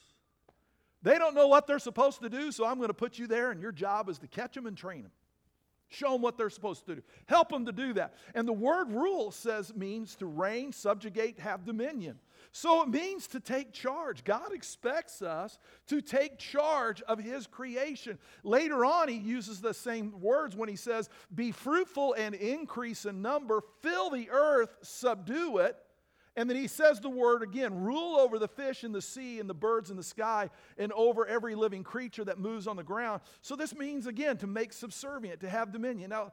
They 1.02 1.18
don't 1.18 1.34
know 1.34 1.46
what 1.46 1.66
they're 1.66 1.78
supposed 1.78 2.20
to 2.22 2.28
do, 2.28 2.50
so 2.50 2.66
I'm 2.66 2.78
going 2.78 2.88
to 2.88 2.94
put 2.94 3.18
you 3.18 3.26
there, 3.26 3.50
and 3.50 3.60
your 3.60 3.72
job 3.72 4.08
is 4.08 4.18
to 4.18 4.26
catch 4.26 4.54
them 4.54 4.66
and 4.66 4.76
train 4.76 5.02
them. 5.02 5.12
Show 5.88 6.12
them 6.12 6.22
what 6.22 6.36
they're 6.36 6.50
supposed 6.50 6.84
to 6.86 6.96
do. 6.96 7.02
Help 7.26 7.50
them 7.50 7.64
to 7.66 7.72
do 7.72 7.92
that. 7.92 8.14
And 8.34 8.46
the 8.46 8.52
word 8.52 8.90
rule 8.90 9.30
says 9.30 9.72
means 9.74 10.16
to 10.16 10.26
reign, 10.26 10.72
subjugate, 10.72 11.38
have 11.38 11.64
dominion. 11.64 12.18
So 12.50 12.82
it 12.82 12.88
means 12.88 13.28
to 13.28 13.40
take 13.40 13.72
charge. 13.72 14.24
God 14.24 14.52
expects 14.52 15.22
us 15.22 15.58
to 15.86 16.00
take 16.00 16.38
charge 16.38 17.02
of 17.02 17.20
His 17.20 17.46
creation. 17.46 18.18
Later 18.42 18.84
on, 18.84 19.08
He 19.08 19.16
uses 19.16 19.60
the 19.60 19.74
same 19.74 20.20
words 20.20 20.56
when 20.56 20.68
He 20.68 20.76
says, 20.76 21.08
Be 21.32 21.52
fruitful 21.52 22.14
and 22.14 22.34
increase 22.34 23.04
in 23.04 23.22
number, 23.22 23.62
fill 23.80 24.10
the 24.10 24.28
earth, 24.30 24.74
subdue 24.82 25.58
it. 25.58 25.76
And 26.36 26.50
then 26.50 26.56
he 26.56 26.66
says 26.66 27.00
the 27.00 27.08
word 27.08 27.42
again 27.42 27.82
rule 27.82 28.16
over 28.16 28.38
the 28.38 28.48
fish 28.48 28.84
in 28.84 28.92
the 28.92 29.00
sea 29.00 29.40
and 29.40 29.48
the 29.48 29.54
birds 29.54 29.90
in 29.90 29.96
the 29.96 30.02
sky 30.02 30.50
and 30.76 30.92
over 30.92 31.26
every 31.26 31.54
living 31.54 31.82
creature 31.82 32.24
that 32.24 32.38
moves 32.38 32.66
on 32.66 32.76
the 32.76 32.84
ground. 32.84 33.22
So 33.40 33.56
this 33.56 33.74
means, 33.74 34.06
again, 34.06 34.36
to 34.38 34.46
make 34.46 34.72
subservient, 34.74 35.40
to 35.40 35.48
have 35.48 35.72
dominion. 35.72 36.10
Now, 36.10 36.32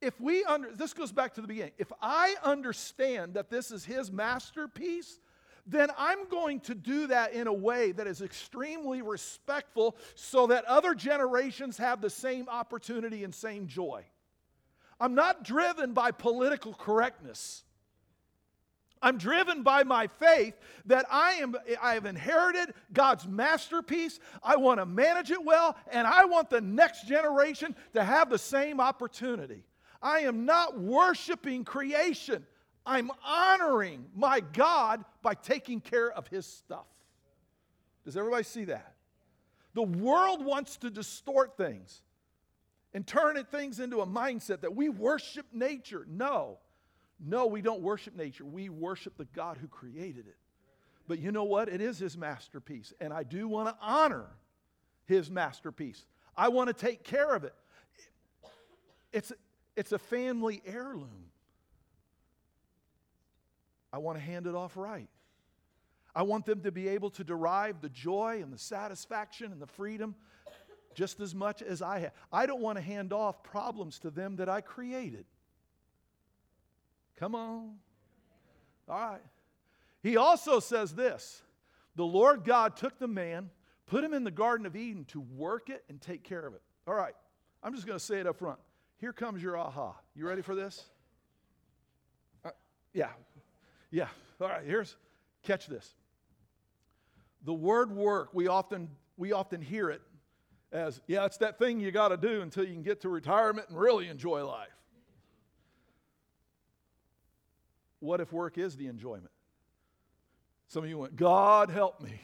if 0.00 0.20
we 0.20 0.44
under 0.44 0.72
this 0.72 0.92
goes 0.92 1.10
back 1.10 1.34
to 1.34 1.40
the 1.40 1.48
beginning. 1.48 1.72
If 1.78 1.92
I 2.00 2.36
understand 2.44 3.34
that 3.34 3.50
this 3.50 3.70
is 3.70 3.84
his 3.84 4.12
masterpiece, 4.12 5.18
then 5.66 5.88
I'm 5.98 6.28
going 6.28 6.60
to 6.60 6.74
do 6.74 7.08
that 7.08 7.32
in 7.32 7.46
a 7.46 7.52
way 7.52 7.92
that 7.92 8.06
is 8.06 8.22
extremely 8.22 9.02
respectful 9.02 9.96
so 10.14 10.46
that 10.48 10.64
other 10.66 10.94
generations 10.94 11.78
have 11.78 12.00
the 12.00 12.10
same 12.10 12.48
opportunity 12.48 13.24
and 13.24 13.34
same 13.34 13.66
joy. 13.66 14.04
I'm 15.00 15.14
not 15.14 15.42
driven 15.42 15.92
by 15.92 16.12
political 16.12 16.72
correctness. 16.72 17.64
I'm 19.02 19.18
driven 19.18 19.62
by 19.62 19.84
my 19.84 20.06
faith 20.06 20.54
that 20.86 21.06
I 21.10 21.34
am 21.34 21.54
I 21.80 21.94
have 21.94 22.06
inherited 22.06 22.74
God's 22.92 23.26
masterpiece. 23.26 24.18
I 24.42 24.56
want 24.56 24.80
to 24.80 24.86
manage 24.86 25.30
it 25.30 25.44
well 25.44 25.76
and 25.92 26.06
I 26.06 26.24
want 26.24 26.50
the 26.50 26.60
next 26.60 27.06
generation 27.06 27.76
to 27.94 28.02
have 28.02 28.30
the 28.30 28.38
same 28.38 28.80
opportunity. 28.80 29.64
I 30.02 30.20
am 30.20 30.44
not 30.44 30.78
worshiping 30.78 31.64
creation. 31.64 32.46
I'm 32.84 33.10
honoring 33.24 34.06
my 34.14 34.40
God 34.40 35.04
by 35.22 35.34
taking 35.34 35.80
care 35.80 36.10
of 36.10 36.28
his 36.28 36.46
stuff. 36.46 36.86
Does 38.04 38.16
everybody 38.16 38.44
see 38.44 38.64
that? 38.66 38.94
The 39.74 39.82
world 39.82 40.44
wants 40.44 40.78
to 40.78 40.90
distort 40.90 41.56
things 41.56 42.02
and 42.94 43.06
turn 43.06 43.36
things 43.50 43.78
into 43.78 44.00
a 44.00 44.06
mindset 44.06 44.62
that 44.62 44.74
we 44.74 44.88
worship 44.88 45.46
nature. 45.52 46.06
No, 46.08 46.58
no, 47.24 47.46
we 47.46 47.62
don't 47.62 47.80
worship 47.80 48.14
nature. 48.14 48.44
We 48.44 48.68
worship 48.68 49.16
the 49.16 49.24
God 49.26 49.58
who 49.60 49.68
created 49.68 50.26
it. 50.26 50.36
But 51.08 51.18
you 51.18 51.32
know 51.32 51.44
what? 51.44 51.68
It 51.68 51.80
is 51.80 51.98
his 51.98 52.16
masterpiece. 52.16 52.92
And 53.00 53.12
I 53.12 53.22
do 53.22 53.48
want 53.48 53.68
to 53.68 53.76
honor 53.80 54.26
his 55.06 55.30
masterpiece. 55.30 56.04
I 56.36 56.48
want 56.48 56.68
to 56.68 56.74
take 56.74 57.04
care 57.04 57.34
of 57.34 57.44
it. 57.44 57.54
It's, 59.12 59.32
it's 59.76 59.92
a 59.92 59.98
family 59.98 60.62
heirloom. 60.66 61.30
I 63.92 63.98
want 63.98 64.18
to 64.18 64.24
hand 64.24 64.46
it 64.46 64.54
off 64.54 64.76
right. 64.76 65.08
I 66.14 66.22
want 66.22 66.44
them 66.44 66.62
to 66.62 66.72
be 66.72 66.88
able 66.88 67.10
to 67.10 67.24
derive 67.24 67.80
the 67.80 67.88
joy 67.88 68.40
and 68.42 68.52
the 68.52 68.58
satisfaction 68.58 69.52
and 69.52 69.60
the 69.60 69.66
freedom 69.66 70.14
just 70.94 71.20
as 71.20 71.34
much 71.34 71.62
as 71.62 71.82
I 71.82 72.00
have. 72.00 72.12
I 72.32 72.46
don't 72.46 72.60
want 72.60 72.76
to 72.76 72.82
hand 72.82 73.12
off 73.12 73.42
problems 73.42 73.98
to 74.00 74.10
them 74.10 74.36
that 74.36 74.48
I 74.48 74.62
created. 74.62 75.26
Come 77.18 77.34
on. 77.34 77.74
All 78.88 79.00
right. 79.00 79.22
He 80.02 80.16
also 80.16 80.60
says 80.60 80.94
this 80.94 81.42
The 81.96 82.04
Lord 82.04 82.44
God 82.44 82.76
took 82.76 82.98
the 82.98 83.08
man, 83.08 83.50
put 83.86 84.04
him 84.04 84.14
in 84.14 84.24
the 84.24 84.30
Garden 84.30 84.66
of 84.66 84.76
Eden 84.76 85.04
to 85.06 85.20
work 85.20 85.70
it 85.70 85.84
and 85.88 86.00
take 86.00 86.22
care 86.22 86.46
of 86.46 86.54
it. 86.54 86.62
All 86.86 86.94
right. 86.94 87.14
I'm 87.62 87.74
just 87.74 87.86
going 87.86 87.98
to 87.98 88.04
say 88.04 88.20
it 88.20 88.26
up 88.26 88.36
front. 88.36 88.58
Here 88.98 89.12
comes 89.12 89.42
your 89.42 89.56
aha. 89.56 89.94
You 90.14 90.26
ready 90.26 90.42
for 90.42 90.54
this? 90.54 90.84
Uh, 92.44 92.50
yeah, 92.92 93.08
yeah. 93.90 94.08
All 94.40 94.48
right, 94.48 94.64
here's 94.64 94.96
catch 95.42 95.66
this. 95.66 95.94
The 97.44 97.54
word 97.54 97.90
work, 97.92 98.30
we 98.32 98.48
often 98.48 98.90
we 99.16 99.32
often 99.32 99.60
hear 99.60 99.90
it 99.90 100.02
as, 100.72 101.00
yeah, 101.06 101.24
it's 101.24 101.38
that 101.38 101.58
thing 101.58 101.80
you 101.80 101.90
got 101.90 102.08
to 102.08 102.16
do 102.16 102.42
until 102.42 102.64
you 102.64 102.72
can 102.72 102.82
get 102.82 103.00
to 103.02 103.08
retirement 103.08 103.68
and 103.68 103.78
really 103.78 104.08
enjoy 104.08 104.44
life. 104.44 104.68
What 108.00 108.20
if 108.20 108.32
work 108.32 108.58
is 108.58 108.76
the 108.76 108.86
enjoyment? 108.86 109.30
Some 110.68 110.84
of 110.84 110.90
you 110.90 110.98
went, 110.98 111.16
God 111.16 111.70
help 111.70 112.00
me. 112.00 112.20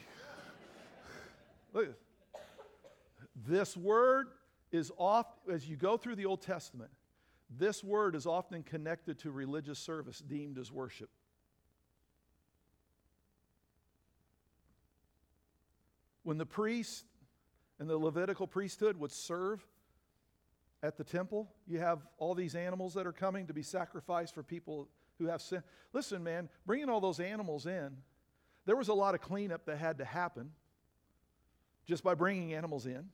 Look 1.72 1.86
this. 1.88 1.96
This 3.46 3.76
word 3.76 4.28
is 4.70 4.90
off, 4.96 5.26
as 5.50 5.68
you 5.68 5.76
go 5.76 5.96
through 5.96 6.16
the 6.16 6.26
Old 6.26 6.42
Testament, 6.42 6.90
this 7.58 7.84
word 7.84 8.14
is 8.14 8.26
often 8.26 8.62
connected 8.62 9.18
to 9.20 9.30
religious 9.30 9.78
service 9.78 10.18
deemed 10.18 10.58
as 10.58 10.72
worship. 10.72 11.10
When 16.22 16.38
the 16.38 16.46
priest 16.46 17.04
and 17.78 17.88
the 17.88 17.98
Levitical 17.98 18.46
priesthood 18.46 18.96
would 18.98 19.12
serve 19.12 19.66
at 20.82 20.96
the 20.96 21.04
temple, 21.04 21.48
you 21.66 21.78
have 21.78 22.06
all 22.18 22.34
these 22.34 22.54
animals 22.54 22.94
that 22.94 23.06
are 23.06 23.12
coming 23.12 23.46
to 23.48 23.52
be 23.52 23.62
sacrificed 23.62 24.34
for 24.34 24.42
people 24.42 24.88
who 25.18 25.26
have 25.26 25.42
sin. 25.42 25.62
Listen, 25.92 26.22
man, 26.22 26.48
bringing 26.66 26.88
all 26.88 27.00
those 27.00 27.20
animals 27.20 27.66
in, 27.66 27.96
there 28.64 28.76
was 28.76 28.88
a 28.88 28.94
lot 28.94 29.14
of 29.14 29.20
cleanup 29.20 29.66
that 29.66 29.78
had 29.78 29.98
to 29.98 30.04
happen 30.04 30.50
just 31.86 32.04
by 32.04 32.14
bringing 32.14 32.54
animals 32.54 32.86
in. 32.86 33.08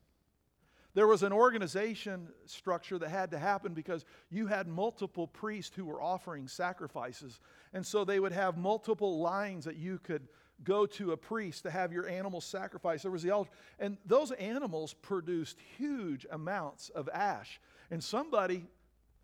There 0.95 1.07
was 1.07 1.21
an 1.23 1.31
organization 1.31 2.29
structure 2.45 2.97
that 2.97 3.09
had 3.09 3.31
to 3.31 3.39
happen 3.39 3.73
because 3.73 4.05
you 4.29 4.47
had 4.47 4.67
multiple 4.67 5.27
priests 5.27 5.75
who 5.75 5.85
were 5.85 6.01
offering 6.01 6.47
sacrifices. 6.47 7.39
And 7.73 7.85
so 7.85 8.03
they 8.03 8.19
would 8.19 8.31
have 8.31 8.57
multiple 8.57 9.19
lines 9.19 9.65
that 9.65 9.75
you 9.75 9.99
could 9.99 10.27
go 10.63 10.85
to 10.85 11.11
a 11.11 11.17
priest 11.17 11.63
to 11.63 11.71
have 11.71 11.93
your 11.93 12.07
animal 12.07 12.41
sacrificed. 12.41 13.03
There 13.03 13.11
was 13.11 13.23
the 13.23 13.31
altar. 13.31 13.51
And 13.79 13.97
those 14.05 14.31
animals 14.31 14.93
produced 14.93 15.57
huge 15.77 16.25
amounts 16.31 16.89
of 16.89 17.07
ash. 17.13 17.61
And 17.91 18.03
somebody 18.03 18.65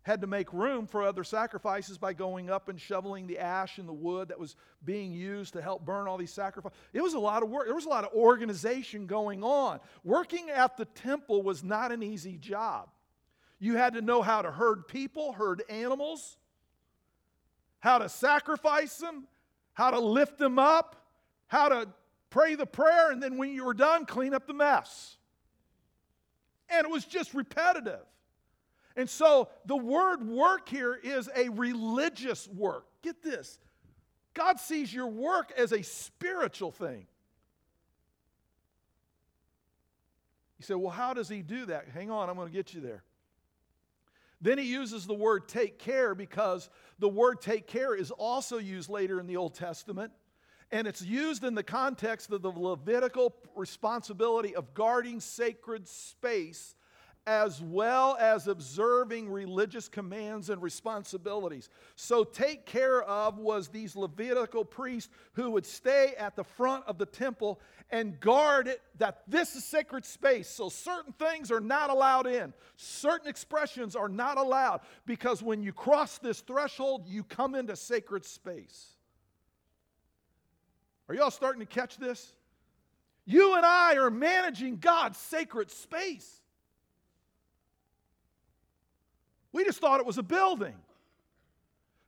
had 0.06 0.20
to 0.20 0.28
make 0.28 0.52
room 0.52 0.86
for 0.86 1.02
other 1.02 1.24
sacrifices 1.24 1.98
by 1.98 2.12
going 2.12 2.48
up 2.48 2.68
and 2.68 2.80
shoveling 2.80 3.26
the 3.26 3.40
ash 3.40 3.78
and 3.78 3.88
the 3.88 3.92
wood 3.92 4.28
that 4.28 4.38
was 4.38 4.54
being 4.84 5.10
used 5.10 5.54
to 5.54 5.60
help 5.60 5.84
burn 5.84 6.06
all 6.06 6.16
these 6.16 6.32
sacrifices. 6.32 6.78
It 6.92 7.00
was 7.00 7.14
a 7.14 7.18
lot 7.18 7.42
of 7.42 7.48
work. 7.48 7.66
There 7.66 7.74
was 7.74 7.86
a 7.86 7.88
lot 7.88 8.04
of 8.04 8.12
organization 8.12 9.08
going 9.08 9.42
on. 9.42 9.80
Working 10.04 10.48
at 10.48 10.76
the 10.76 10.84
temple 10.84 11.42
was 11.42 11.64
not 11.64 11.90
an 11.90 12.04
easy 12.04 12.38
job. 12.38 12.88
You 13.58 13.76
had 13.76 13.94
to 13.94 14.00
know 14.00 14.22
how 14.22 14.42
to 14.42 14.50
herd 14.52 14.86
people, 14.86 15.32
herd 15.32 15.64
animals, 15.68 16.36
how 17.80 17.98
to 17.98 18.08
sacrifice 18.08 18.98
them, 18.98 19.26
how 19.72 19.90
to 19.90 19.98
lift 19.98 20.38
them 20.38 20.60
up, 20.60 21.04
how 21.48 21.68
to 21.68 21.88
pray 22.30 22.54
the 22.54 22.64
prayer, 22.64 23.10
and 23.10 23.20
then 23.20 23.38
when 23.38 23.52
you 23.52 23.64
were 23.64 23.74
done, 23.74 24.06
clean 24.06 24.34
up 24.34 24.46
the 24.46 24.54
mess. 24.54 25.16
And 26.68 26.86
it 26.86 26.90
was 26.92 27.04
just 27.04 27.34
repetitive. 27.34 28.06
And 28.96 29.08
so 29.08 29.48
the 29.66 29.76
word 29.76 30.26
work 30.26 30.68
here 30.68 30.94
is 30.94 31.28
a 31.36 31.50
religious 31.50 32.48
work. 32.48 32.86
Get 33.02 33.22
this 33.22 33.58
God 34.34 34.60
sees 34.60 34.92
your 34.92 35.06
work 35.06 35.52
as 35.56 35.72
a 35.72 35.82
spiritual 35.82 36.70
thing. 36.70 37.06
You 40.58 40.64
say, 40.64 40.74
well, 40.74 40.90
how 40.90 41.14
does 41.14 41.28
he 41.28 41.42
do 41.42 41.66
that? 41.66 41.88
Hang 41.92 42.10
on, 42.10 42.30
I'm 42.30 42.36
going 42.36 42.48
to 42.48 42.54
get 42.54 42.72
you 42.72 42.80
there. 42.80 43.02
Then 44.40 44.58
he 44.58 44.64
uses 44.64 45.06
the 45.06 45.14
word 45.14 45.48
take 45.48 45.78
care 45.78 46.14
because 46.14 46.70
the 46.98 47.08
word 47.08 47.40
take 47.40 47.66
care 47.66 47.94
is 47.94 48.10
also 48.10 48.58
used 48.58 48.88
later 48.88 49.18
in 49.20 49.26
the 49.26 49.36
Old 49.36 49.54
Testament. 49.54 50.12
And 50.70 50.86
it's 50.86 51.02
used 51.02 51.44
in 51.44 51.54
the 51.54 51.62
context 51.62 52.30
of 52.30 52.42
the 52.42 52.50
Levitical 52.50 53.34
responsibility 53.54 54.54
of 54.54 54.74
guarding 54.74 55.20
sacred 55.20 55.88
space 55.88 56.75
as 57.26 57.60
well 57.60 58.16
as 58.20 58.46
observing 58.46 59.28
religious 59.28 59.88
commands 59.88 60.48
and 60.48 60.62
responsibilities. 60.62 61.68
So, 61.96 62.22
take 62.22 62.66
care 62.66 63.02
of 63.02 63.38
was 63.38 63.68
these 63.68 63.96
Levitical 63.96 64.64
priests 64.64 65.10
who 65.32 65.50
would 65.50 65.66
stay 65.66 66.14
at 66.18 66.36
the 66.36 66.44
front 66.44 66.84
of 66.86 66.98
the 66.98 67.06
temple 67.06 67.60
and 67.90 68.18
guard 68.20 68.68
it 68.68 68.80
that 68.98 69.22
this 69.26 69.56
is 69.56 69.64
sacred 69.64 70.04
space. 70.04 70.48
So, 70.48 70.68
certain 70.68 71.12
things 71.14 71.50
are 71.50 71.60
not 71.60 71.90
allowed 71.90 72.28
in, 72.28 72.52
certain 72.76 73.28
expressions 73.28 73.96
are 73.96 74.08
not 74.08 74.38
allowed 74.38 74.80
because 75.04 75.42
when 75.42 75.62
you 75.62 75.72
cross 75.72 76.18
this 76.18 76.40
threshold, 76.40 77.06
you 77.08 77.24
come 77.24 77.56
into 77.56 77.74
sacred 77.74 78.24
space. 78.24 78.92
Are 81.08 81.14
y'all 81.14 81.30
starting 81.30 81.60
to 81.60 81.66
catch 81.66 81.96
this? 81.96 82.32
You 83.24 83.56
and 83.56 83.66
I 83.66 83.96
are 83.96 84.10
managing 84.10 84.76
God's 84.76 85.18
sacred 85.18 85.70
space. 85.70 86.42
We 89.52 89.64
just 89.64 89.80
thought 89.80 90.00
it 90.00 90.06
was 90.06 90.18
a 90.18 90.22
building. 90.22 90.74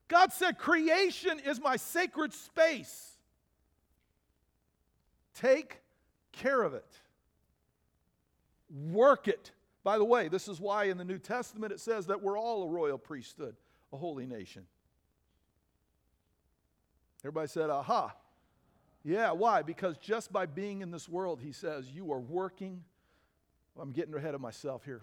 God 0.09 0.33
said, 0.33 0.59
Creation 0.59 1.39
is 1.39 1.61
my 1.61 1.77
sacred 1.77 2.33
space. 2.33 3.19
Take 5.35 5.81
care 6.33 6.63
of 6.63 6.75
it, 6.75 6.87
work 8.71 9.29
it. 9.29 9.53
By 9.85 9.99
the 9.99 10.05
way, 10.05 10.29
this 10.29 10.49
is 10.49 10.61
why 10.61 10.85
in 10.85 10.99
the 10.99 11.05
New 11.05 11.19
Testament 11.19 11.73
it 11.73 11.81
says 11.81 12.07
that 12.09 12.21
we're 12.21 12.39
all 12.39 12.65
a 12.65 12.69
royal 12.69 12.99
priesthood, 12.99 13.55
a 13.93 13.97
holy 13.97 14.27
nation. 14.27 14.67
Everybody 17.23 17.49
said, 17.49 17.71
aha. 17.71 18.15
Yeah, 19.05 19.33
why? 19.33 19.63
Because 19.63 19.97
just 19.97 20.33
by 20.33 20.47
being 20.47 20.83
in 20.83 20.91
this 20.91 21.09
world, 21.09 21.41
he 21.41 21.53
says, 21.53 21.89
you 21.91 22.13
are 22.13 22.21
working. 22.21 22.83
I'm 23.81 23.93
getting 23.93 24.15
ahead 24.15 24.35
of 24.35 24.41
myself 24.41 24.85
here. 24.85 25.03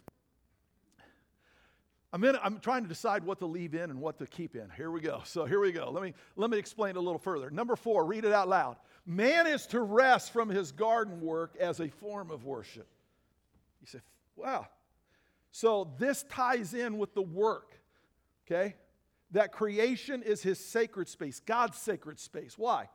I'm, 2.16 2.24
in, 2.24 2.38
I'm 2.42 2.60
trying 2.62 2.84
to 2.84 2.88
decide 2.88 3.26
what 3.26 3.40
to 3.40 3.46
leave 3.46 3.76
in 3.76 3.90
and 3.90 4.00
what 4.00 4.20
to 4.20 4.26
keep 4.26 4.56
in. 4.56 4.70
Here 4.78 4.90
we 4.90 5.02
go. 5.02 5.20
So 5.26 5.44
here 5.44 5.60
we 5.60 5.74
go. 5.74 5.92
Let 5.92 6.02
me, 6.02 6.14
let 6.38 6.50
me 6.50 6.58
explain 6.58 6.96
a 6.96 7.02
little 7.02 7.20
further. 7.20 7.50
Number 7.50 7.76
four, 7.76 8.06
read 8.06 8.24
it 8.24 8.32
out 8.32 8.48
loud. 8.48 8.78
Man 9.06 9.46
is 9.48 9.68
to 9.68 9.82
rest 9.82 10.32
from 10.32 10.48
his 10.48 10.72
garden 10.72 11.20
work 11.20 11.58
as 11.60 11.82
a 11.82 11.90
form 11.90 12.32
of 12.32 12.46
worship. 12.46 12.88
You 13.82 13.88
say, 13.88 14.00
wow. 14.38 14.66
So 15.52 15.94
this 16.00 16.24
ties 16.30 16.74
in 16.74 16.98
with 16.98 17.14
the 17.16 17.22
work. 17.22 17.74
Okay? 18.48 18.76
That 19.32 19.52
creation 19.52 20.24
is 20.24 20.42
his 20.42 20.58
sacred 20.58 21.10
space, 21.10 21.42
God's 21.42 21.78
sacred 21.78 22.18
space. 22.18 22.58
Why? 22.58 22.88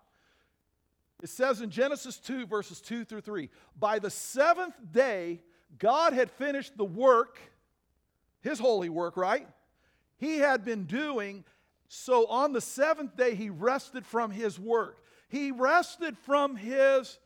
It 1.22 1.28
says 1.28 1.60
in 1.60 1.68
Genesis 1.68 2.16
2, 2.16 2.46
verses 2.46 2.80
2 2.80 3.04
through 3.04 3.20
3 3.20 3.50
By 3.78 3.98
the 3.98 4.08
seventh 4.08 4.76
day, 4.90 5.42
God 5.78 6.14
had 6.14 6.30
finished 6.30 6.78
the 6.78 6.86
work, 6.86 7.38
his 8.40 8.58
holy 8.58 8.88
work, 8.88 9.16
right? 9.16 9.46
He 10.18 10.38
had 10.38 10.64
been 10.64 10.84
doing. 10.84 11.44
So 11.88 12.26
on 12.26 12.52
the 12.52 12.60
seventh 12.60 13.16
day, 13.16 13.34
he 13.34 13.50
rested 13.50 14.06
from 14.06 14.30
his 14.30 14.58
work. 14.58 15.02
He 15.28 15.50
rested 15.50 16.16
from 16.18 16.56
his 16.56 17.18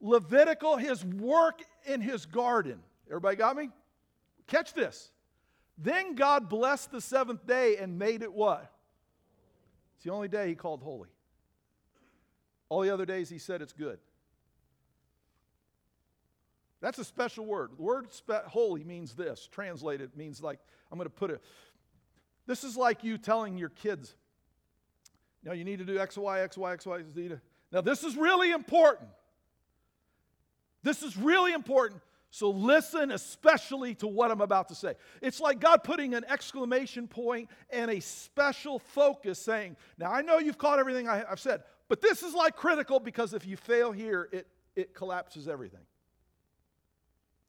Levitical, 0.00 0.76
his 0.76 1.04
work 1.04 1.62
in 1.84 2.00
his 2.00 2.24
garden. 2.24 2.80
Everybody 3.08 3.36
got 3.36 3.56
me? 3.56 3.70
Catch 4.46 4.72
this. 4.74 5.10
Then 5.76 6.14
God 6.14 6.48
blessed 6.48 6.92
the 6.92 7.00
seventh 7.00 7.46
day 7.46 7.76
and 7.78 7.98
made 7.98 8.22
it 8.22 8.32
what? 8.32 8.70
It's 9.96 10.04
the 10.04 10.12
only 10.12 10.28
day 10.28 10.48
he 10.48 10.54
called 10.54 10.82
holy. 10.82 11.08
All 12.68 12.82
the 12.82 12.90
other 12.90 13.06
days 13.06 13.28
he 13.28 13.38
said 13.38 13.60
it's 13.62 13.72
good. 13.72 13.98
That's 16.80 16.98
a 16.98 17.04
special 17.04 17.44
word. 17.44 17.70
The 17.76 17.82
word 17.82 18.12
spe- 18.12 18.46
holy 18.46 18.84
means 18.84 19.14
this. 19.14 19.48
Translated 19.50 20.16
means 20.16 20.42
like, 20.42 20.58
I'm 20.90 20.98
going 20.98 21.08
to 21.08 21.14
put 21.14 21.30
it. 21.30 21.42
This 22.46 22.64
is 22.64 22.76
like 22.76 23.04
you 23.04 23.18
telling 23.18 23.58
your 23.58 23.68
kids, 23.68 24.14
now 25.44 25.52
you 25.52 25.64
need 25.64 25.78
to 25.78 25.84
do 25.84 25.98
X, 25.98 26.16
Y, 26.16 26.40
X, 26.40 26.56
Y, 26.56 26.72
X, 26.72 26.86
Y, 26.86 27.02
Z. 27.14 27.30
Now, 27.72 27.80
this 27.80 28.04
is 28.04 28.16
really 28.16 28.52
important. 28.52 29.10
This 30.82 31.02
is 31.02 31.16
really 31.16 31.52
important. 31.52 32.00
So 32.30 32.50
listen 32.50 33.10
especially 33.10 33.94
to 33.96 34.06
what 34.06 34.30
I'm 34.30 34.40
about 34.40 34.68
to 34.68 34.74
say. 34.74 34.94
It's 35.22 35.40
like 35.40 35.60
God 35.60 35.82
putting 35.82 36.14
an 36.14 36.24
exclamation 36.28 37.08
point 37.08 37.48
and 37.70 37.90
a 37.90 38.00
special 38.00 38.78
focus 38.78 39.38
saying, 39.38 39.76
Now 39.96 40.12
I 40.12 40.22
know 40.22 40.38
you've 40.38 40.58
caught 40.58 40.78
everything 40.78 41.08
I, 41.08 41.24
have 41.28 41.40
said, 41.40 41.62
but 41.88 42.02
this 42.02 42.22
is 42.22 42.34
like 42.34 42.54
critical 42.54 43.00
because 43.00 43.32
if 43.32 43.46
you 43.46 43.56
fail 43.56 43.92
here, 43.92 44.28
it, 44.30 44.46
it 44.76 44.94
collapses 44.94 45.48
everything. 45.48 45.80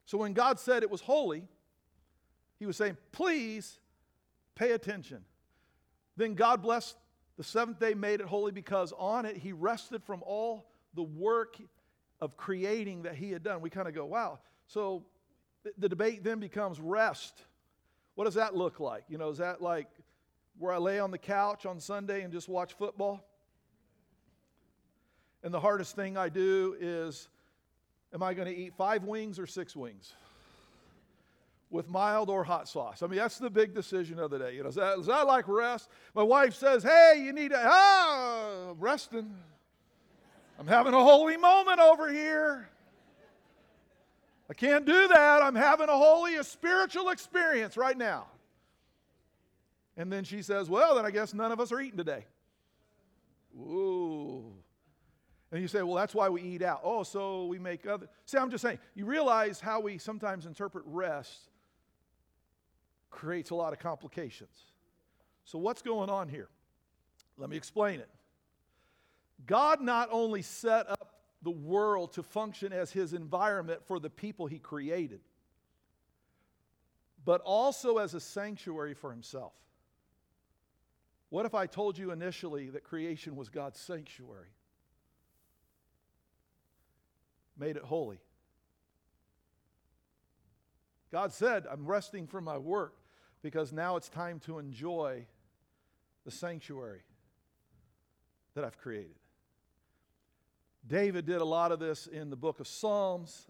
So 0.09 0.17
when 0.17 0.33
God 0.33 0.59
said 0.59 0.81
it 0.81 0.89
was 0.89 1.01
holy, 1.01 1.43
He 2.57 2.65
was 2.65 2.75
saying, 2.75 2.97
Please 3.11 3.77
pay 4.55 4.71
attention. 4.71 5.23
Then 6.17 6.33
God 6.33 6.63
blessed 6.63 6.97
the 7.37 7.43
seventh 7.43 7.79
day, 7.79 7.93
made 7.93 8.19
it 8.19 8.25
holy 8.25 8.51
because 8.51 8.91
on 8.97 9.27
it 9.27 9.37
He 9.37 9.53
rested 9.53 10.03
from 10.03 10.23
all 10.25 10.71
the 10.95 11.03
work 11.03 11.57
of 12.19 12.35
creating 12.37 13.03
that 13.03 13.13
He 13.13 13.29
had 13.31 13.43
done. 13.43 13.61
We 13.61 13.69
kind 13.69 13.87
of 13.87 13.93
go, 13.93 14.05
Wow 14.05 14.39
so 14.65 15.03
the 15.77 15.87
debate 15.87 16.23
then 16.23 16.39
becomes 16.39 16.79
rest. 16.79 17.43
What 18.15 18.25
does 18.25 18.33
that 18.33 18.55
look 18.55 18.79
like? 18.79 19.03
You 19.09 19.19
know, 19.19 19.29
is 19.29 19.37
that 19.37 19.61
like 19.61 19.89
where 20.57 20.73
I 20.73 20.77
lay 20.77 20.99
on 20.99 21.11
the 21.11 21.19
couch 21.19 21.67
on 21.67 21.79
Sunday 21.79 22.23
and 22.23 22.33
just 22.33 22.49
watch 22.49 22.73
football? 22.73 23.23
And 25.43 25.53
the 25.53 25.59
hardest 25.59 25.95
thing 25.95 26.17
I 26.17 26.29
do 26.29 26.75
is 26.79 27.29
am 28.13 28.23
I 28.23 28.33
going 28.33 28.47
to 28.47 28.55
eat 28.55 28.73
five 28.75 29.03
wings 29.03 29.39
or 29.39 29.47
six 29.47 29.75
wings? 29.75 30.13
With 31.69 31.87
mild 31.87 32.29
or 32.29 32.43
hot 32.43 32.67
sauce. 32.67 33.03
I 33.03 33.07
mean, 33.07 33.19
that's 33.19 33.37
the 33.37 33.49
big 33.49 33.75
decision 33.75 34.17
of 34.17 34.31
the 34.31 34.39
day. 34.39 34.55
You 34.55 34.63
know, 34.63 34.69
is 34.69 34.75
that, 34.75 34.97
is 34.97 35.05
that 35.05 35.27
like 35.27 35.47
rest? 35.47 35.89
My 36.15 36.23
wife 36.23 36.55
says, 36.55 36.81
hey, 36.81 37.21
you 37.23 37.31
need 37.31 37.51
to, 37.51 37.61
ah, 37.63 38.73
resting. 38.79 39.35
I'm 40.57 40.67
having 40.67 40.93
a 40.93 41.03
holy 41.03 41.37
moment 41.37 41.79
over 41.79 42.11
here. 42.11 42.69
I 44.49 44.53
can't 44.55 44.85
do 44.85 45.07
that. 45.07 45.43
I'm 45.43 45.55
having 45.55 45.89
a 45.89 45.97
holy, 45.97 46.35
a 46.35 46.43
spiritual 46.43 47.09
experience 47.09 47.77
right 47.77 47.97
now. 47.97 48.25
And 49.95 50.11
then 50.11 50.23
she 50.23 50.41
says, 50.41 50.69
Well, 50.69 50.95
then 50.95 51.05
I 51.05 51.11
guess 51.11 51.33
none 51.33 51.51
of 51.51 51.59
us 51.59 51.71
are 51.71 51.79
eating 51.79 51.97
today. 51.97 52.25
Ooh. 53.55 53.98
And 55.51 55.61
you 55.61 55.67
say, 55.67 55.81
Well, 55.81 55.95
that's 55.95 56.13
why 56.13 56.29
we 56.29 56.41
eat 56.41 56.61
out. 56.61 56.81
Oh, 56.83 57.03
so 57.03 57.45
we 57.45 57.59
make 57.59 57.87
other. 57.87 58.07
See, 58.25 58.37
I'm 58.37 58.51
just 58.51 58.61
saying, 58.61 58.79
you 58.95 59.05
realize 59.05 59.59
how 59.59 59.79
we 59.79 59.97
sometimes 59.97 60.45
interpret 60.45 60.83
rest 60.87 61.49
creates 63.09 63.49
a 63.49 63.55
lot 63.55 63.73
of 63.73 63.79
complications. 63.79 64.65
So, 65.45 65.57
what's 65.57 65.81
going 65.81 66.09
on 66.09 66.29
here? 66.29 66.49
Let 67.37 67.49
me 67.49 67.57
explain 67.57 67.99
it. 67.99 68.09
God 69.45 69.81
not 69.81 70.09
only 70.11 70.41
set 70.41 70.89
up 70.89 71.13
the 71.41 71.51
world 71.51 72.13
to 72.13 72.23
function 72.23 72.73
as 72.73 72.91
his 72.91 73.13
environment 73.13 73.81
for 73.85 73.99
the 73.99 74.09
people 74.09 74.45
he 74.45 74.59
created, 74.59 75.21
but 77.25 77.41
also 77.41 77.97
as 77.97 78.13
a 78.13 78.19
sanctuary 78.19 78.93
for 78.93 79.11
himself. 79.11 79.53
What 81.29 81.45
if 81.45 81.55
I 81.55 81.65
told 81.65 81.97
you 81.97 82.11
initially 82.11 82.69
that 82.71 82.83
creation 82.83 83.35
was 83.35 83.49
God's 83.49 83.79
sanctuary? 83.79 84.49
Made 87.59 87.75
it 87.75 87.83
holy. 87.83 88.19
God 91.11 91.33
said, 91.33 91.65
I'm 91.69 91.85
resting 91.85 92.27
from 92.27 92.45
my 92.45 92.57
work 92.57 92.95
because 93.41 93.73
now 93.73 93.95
it's 93.95 94.09
time 94.09 94.39
to 94.41 94.59
enjoy 94.59 95.25
the 96.23 96.31
sanctuary 96.31 97.01
that 98.53 98.63
I've 98.63 98.77
created. 98.77 99.15
David 100.87 101.25
did 101.25 101.41
a 101.41 101.45
lot 101.45 101.71
of 101.71 101.79
this 101.79 102.07
in 102.07 102.29
the 102.29 102.35
book 102.35 102.59
of 102.59 102.67
Psalms, 102.67 103.47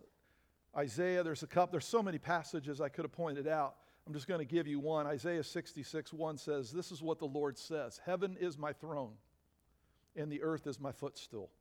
Isaiah. 0.76 1.24
There's 1.24 1.44
a 1.44 1.48
couple, 1.48 1.72
there's 1.72 1.86
so 1.86 2.02
many 2.02 2.18
passages 2.18 2.82
I 2.82 2.90
could 2.90 3.06
have 3.06 3.12
pointed 3.12 3.48
out. 3.48 3.76
I'm 4.08 4.14
just 4.14 4.28
going 4.28 4.40
to 4.40 4.46
give 4.46 4.68
you 4.68 4.80
one. 4.80 5.06
Isaiah 5.06 5.44
66, 5.44 6.14
1 6.14 6.38
says, 6.38 6.72
This 6.72 6.92
is 6.92 7.02
what 7.02 7.20
the 7.20 7.28
Lord 7.28 7.58
says 7.58 8.02
Heaven 8.04 8.38
is 8.40 8.58
my 8.58 8.74
throne, 8.74 9.12
and 10.16 10.32
the 10.32 10.42
earth 10.42 10.66
is 10.66 10.80
my 10.80 10.92
footstool. 10.92 11.52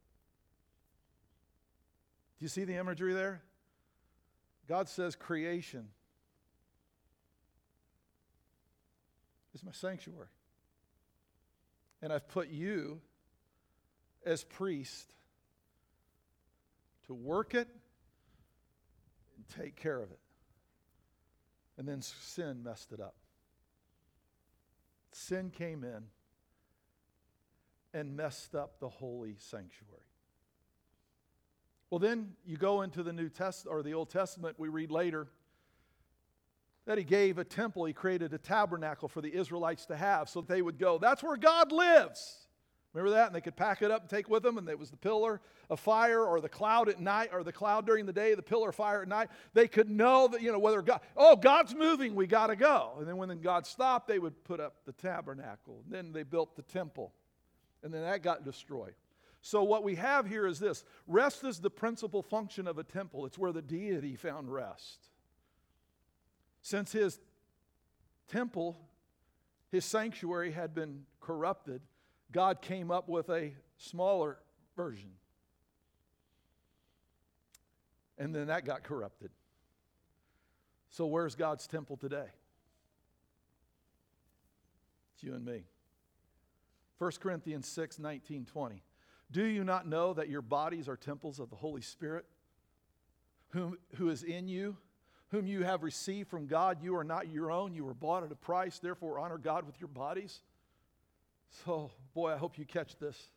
Do 2.38 2.44
you 2.44 2.48
see 2.48 2.64
the 2.64 2.76
imagery 2.76 3.14
there? 3.14 3.42
God 4.68 4.88
says, 4.88 5.16
Creation 5.16 5.88
is 9.54 9.64
my 9.64 9.72
sanctuary. 9.72 10.28
And 12.00 12.12
I've 12.12 12.28
put 12.28 12.48
you 12.48 13.00
as 14.24 14.44
priest 14.44 15.14
to 17.06 17.14
work 17.14 17.54
it 17.54 17.68
and 19.36 19.48
take 19.64 19.74
care 19.74 20.00
of 20.00 20.10
it. 20.12 20.20
And 21.76 21.88
then 21.88 22.02
sin 22.02 22.62
messed 22.62 22.92
it 22.92 23.00
up. 23.00 23.14
Sin 25.12 25.50
came 25.50 25.82
in 25.82 26.04
and 27.92 28.16
messed 28.16 28.54
up 28.54 28.78
the 28.78 28.88
holy 28.88 29.36
sanctuary. 29.38 30.07
Well, 31.90 31.98
then 31.98 32.32
you 32.44 32.56
go 32.56 32.82
into 32.82 33.02
the 33.02 33.12
New 33.12 33.28
Testament 33.28 33.76
or 33.76 33.82
the 33.82 33.94
Old 33.94 34.10
Testament, 34.10 34.56
we 34.58 34.68
read 34.68 34.90
later 34.90 35.26
that 36.84 36.98
he 36.98 37.04
gave 37.04 37.38
a 37.38 37.44
temple, 37.44 37.84
he 37.84 37.92
created 37.92 38.32
a 38.32 38.38
tabernacle 38.38 39.08
for 39.08 39.20
the 39.20 39.34
Israelites 39.34 39.86
to 39.86 39.96
have 39.96 40.28
so 40.28 40.40
that 40.40 40.48
they 40.48 40.62
would 40.62 40.78
go, 40.78 40.98
that's 40.98 41.22
where 41.22 41.36
God 41.36 41.70
lives. 41.70 42.48
Remember 42.94 43.10
that? 43.10 43.26
And 43.26 43.36
they 43.36 43.42
could 43.42 43.56
pack 43.56 43.82
it 43.82 43.90
up 43.90 44.00
and 44.00 44.10
take 44.10 44.30
with 44.30 44.42
them, 44.42 44.56
and 44.56 44.66
it 44.68 44.78
was 44.78 44.90
the 44.90 44.96
pillar 44.96 45.42
of 45.68 45.78
fire 45.78 46.24
or 46.24 46.40
the 46.40 46.48
cloud 46.48 46.88
at 46.88 46.98
night 46.98 47.28
or 47.32 47.44
the 47.44 47.52
cloud 47.52 47.84
during 47.84 48.06
the 48.06 48.12
day, 48.12 48.34
the 48.34 48.42
pillar 48.42 48.70
of 48.70 48.74
fire 48.74 49.02
at 49.02 49.08
night. 49.08 49.28
They 49.52 49.68
could 49.68 49.90
know 49.90 50.28
that, 50.28 50.40
you 50.40 50.50
know, 50.50 50.58
whether 50.58 50.80
God, 50.80 51.00
oh, 51.14 51.36
God's 51.36 51.74
moving, 51.74 52.14
we 52.14 52.26
got 52.26 52.46
to 52.46 52.56
go. 52.56 52.94
And 52.98 53.06
then 53.06 53.18
when 53.18 53.38
God 53.40 53.66
stopped, 53.66 54.08
they 54.08 54.18
would 54.18 54.42
put 54.44 54.58
up 54.58 54.76
the 54.86 54.92
tabernacle. 54.92 55.82
And 55.84 55.94
then 55.94 56.12
they 56.12 56.22
built 56.22 56.56
the 56.56 56.62
temple. 56.62 57.12
And 57.82 57.92
then 57.92 58.02
that 58.02 58.22
got 58.22 58.44
destroyed. 58.44 58.94
So 59.40 59.62
what 59.62 59.82
we 59.84 59.94
have 59.96 60.26
here 60.26 60.46
is 60.46 60.58
this 60.58 60.84
rest 61.06 61.44
is 61.44 61.60
the 61.60 61.70
principal 61.70 62.22
function 62.22 62.66
of 62.66 62.78
a 62.78 62.84
temple, 62.84 63.26
it's 63.26 63.38
where 63.38 63.52
the 63.52 63.62
deity 63.62 64.16
found 64.16 64.52
rest. 64.52 65.08
Since 66.62 66.92
his 66.92 67.20
temple, 68.28 68.78
his 69.70 69.84
sanctuary 69.84 70.52
had 70.52 70.74
been 70.74 71.04
corrupted, 71.20 71.82
God 72.32 72.60
came 72.60 72.90
up 72.90 73.08
with 73.08 73.30
a 73.30 73.52
smaller 73.76 74.38
version. 74.76 75.10
And 78.18 78.34
then 78.34 78.48
that 78.48 78.64
got 78.64 78.82
corrupted. 78.82 79.30
So, 80.90 81.06
where's 81.06 81.36
God's 81.36 81.66
temple 81.66 81.96
today? 81.96 82.26
It's 85.14 85.22
you 85.22 85.34
and 85.34 85.44
me. 85.44 85.64
1 86.98 87.12
Corinthians 87.20 87.68
6 87.68 87.98
19, 87.98 88.44
20. 88.44 88.82
Do 89.30 89.44
you 89.44 89.64
not 89.64 89.86
know 89.86 90.14
that 90.14 90.28
your 90.28 90.42
bodies 90.42 90.88
are 90.88 90.96
temples 90.96 91.38
of 91.38 91.50
the 91.50 91.56
Holy 91.56 91.82
Spirit, 91.82 92.24
whom, 93.50 93.76
who 93.96 94.08
is 94.08 94.22
in 94.22 94.48
you, 94.48 94.76
whom 95.30 95.46
you 95.46 95.64
have 95.64 95.82
received 95.82 96.28
from 96.28 96.46
God? 96.46 96.78
You 96.82 96.96
are 96.96 97.04
not 97.04 97.28
your 97.28 97.50
own. 97.50 97.74
You 97.74 97.84
were 97.84 97.94
bought 97.94 98.24
at 98.24 98.32
a 98.32 98.36
price. 98.36 98.78
Therefore, 98.78 99.18
honor 99.18 99.38
God 99.38 99.66
with 99.66 99.78
your 99.80 99.88
bodies. 99.88 100.40
So, 101.64 101.90
boy, 102.14 102.32
I 102.32 102.36
hope 102.36 102.58
you 102.58 102.64
catch 102.64 102.96
this. 102.98 103.30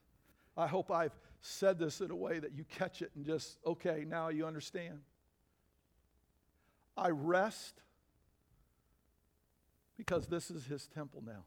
I 0.56 0.68
hope 0.68 0.92
I've 0.92 1.18
said 1.42 1.80
this 1.80 2.02
in 2.02 2.12
a 2.12 2.16
way 2.16 2.40
that 2.40 2.54
you 2.54 2.66
catch 2.66 3.02
it 3.02 3.12
and 3.16 3.26
just, 3.26 3.58
okay, 3.66 4.06
now 4.08 4.30
you 4.30 4.46
understand. 4.46 5.00
I 6.98 7.10
rest 7.10 7.82
because 9.98 10.28
this 10.28 10.52
is 10.52 10.66
his 10.66 10.88
temple 10.88 11.24
now. 11.26 11.46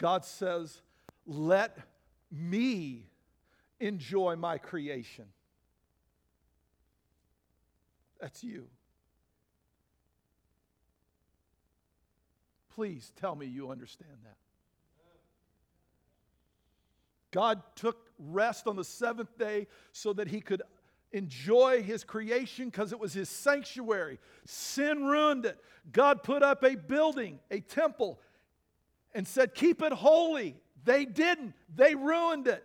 God 0.00 0.24
says, 0.24 0.80
Let 1.26 1.76
me 2.32 3.04
enjoy 3.78 4.34
my 4.34 4.56
creation. 4.56 5.26
That's 8.18 8.42
you. 8.42 8.66
Please 12.74 13.12
tell 13.20 13.34
me 13.34 13.44
you 13.44 13.70
understand 13.70 14.16
that. 14.24 14.36
God 17.30 17.62
took 17.76 18.10
rest 18.18 18.66
on 18.66 18.76
the 18.76 18.84
seventh 18.84 19.36
day 19.38 19.66
so 19.92 20.14
that 20.14 20.28
he 20.28 20.40
could 20.40 20.62
enjoy 21.12 21.82
his 21.82 22.04
creation 22.04 22.66
because 22.70 22.92
it 22.92 22.98
was 22.98 23.12
his 23.12 23.28
sanctuary. 23.28 24.18
Sin 24.46 25.04
ruined 25.04 25.44
it. 25.44 25.58
God 25.92 26.22
put 26.22 26.42
up 26.42 26.64
a 26.64 26.74
building, 26.74 27.38
a 27.50 27.60
temple, 27.60 28.18
and 29.14 29.26
said, 29.26 29.54
Keep 29.54 29.82
it 29.82 29.92
holy. 29.92 30.56
They 30.84 31.04
didn't, 31.04 31.54
they 31.74 31.94
ruined 31.94 32.46
it. 32.46 32.64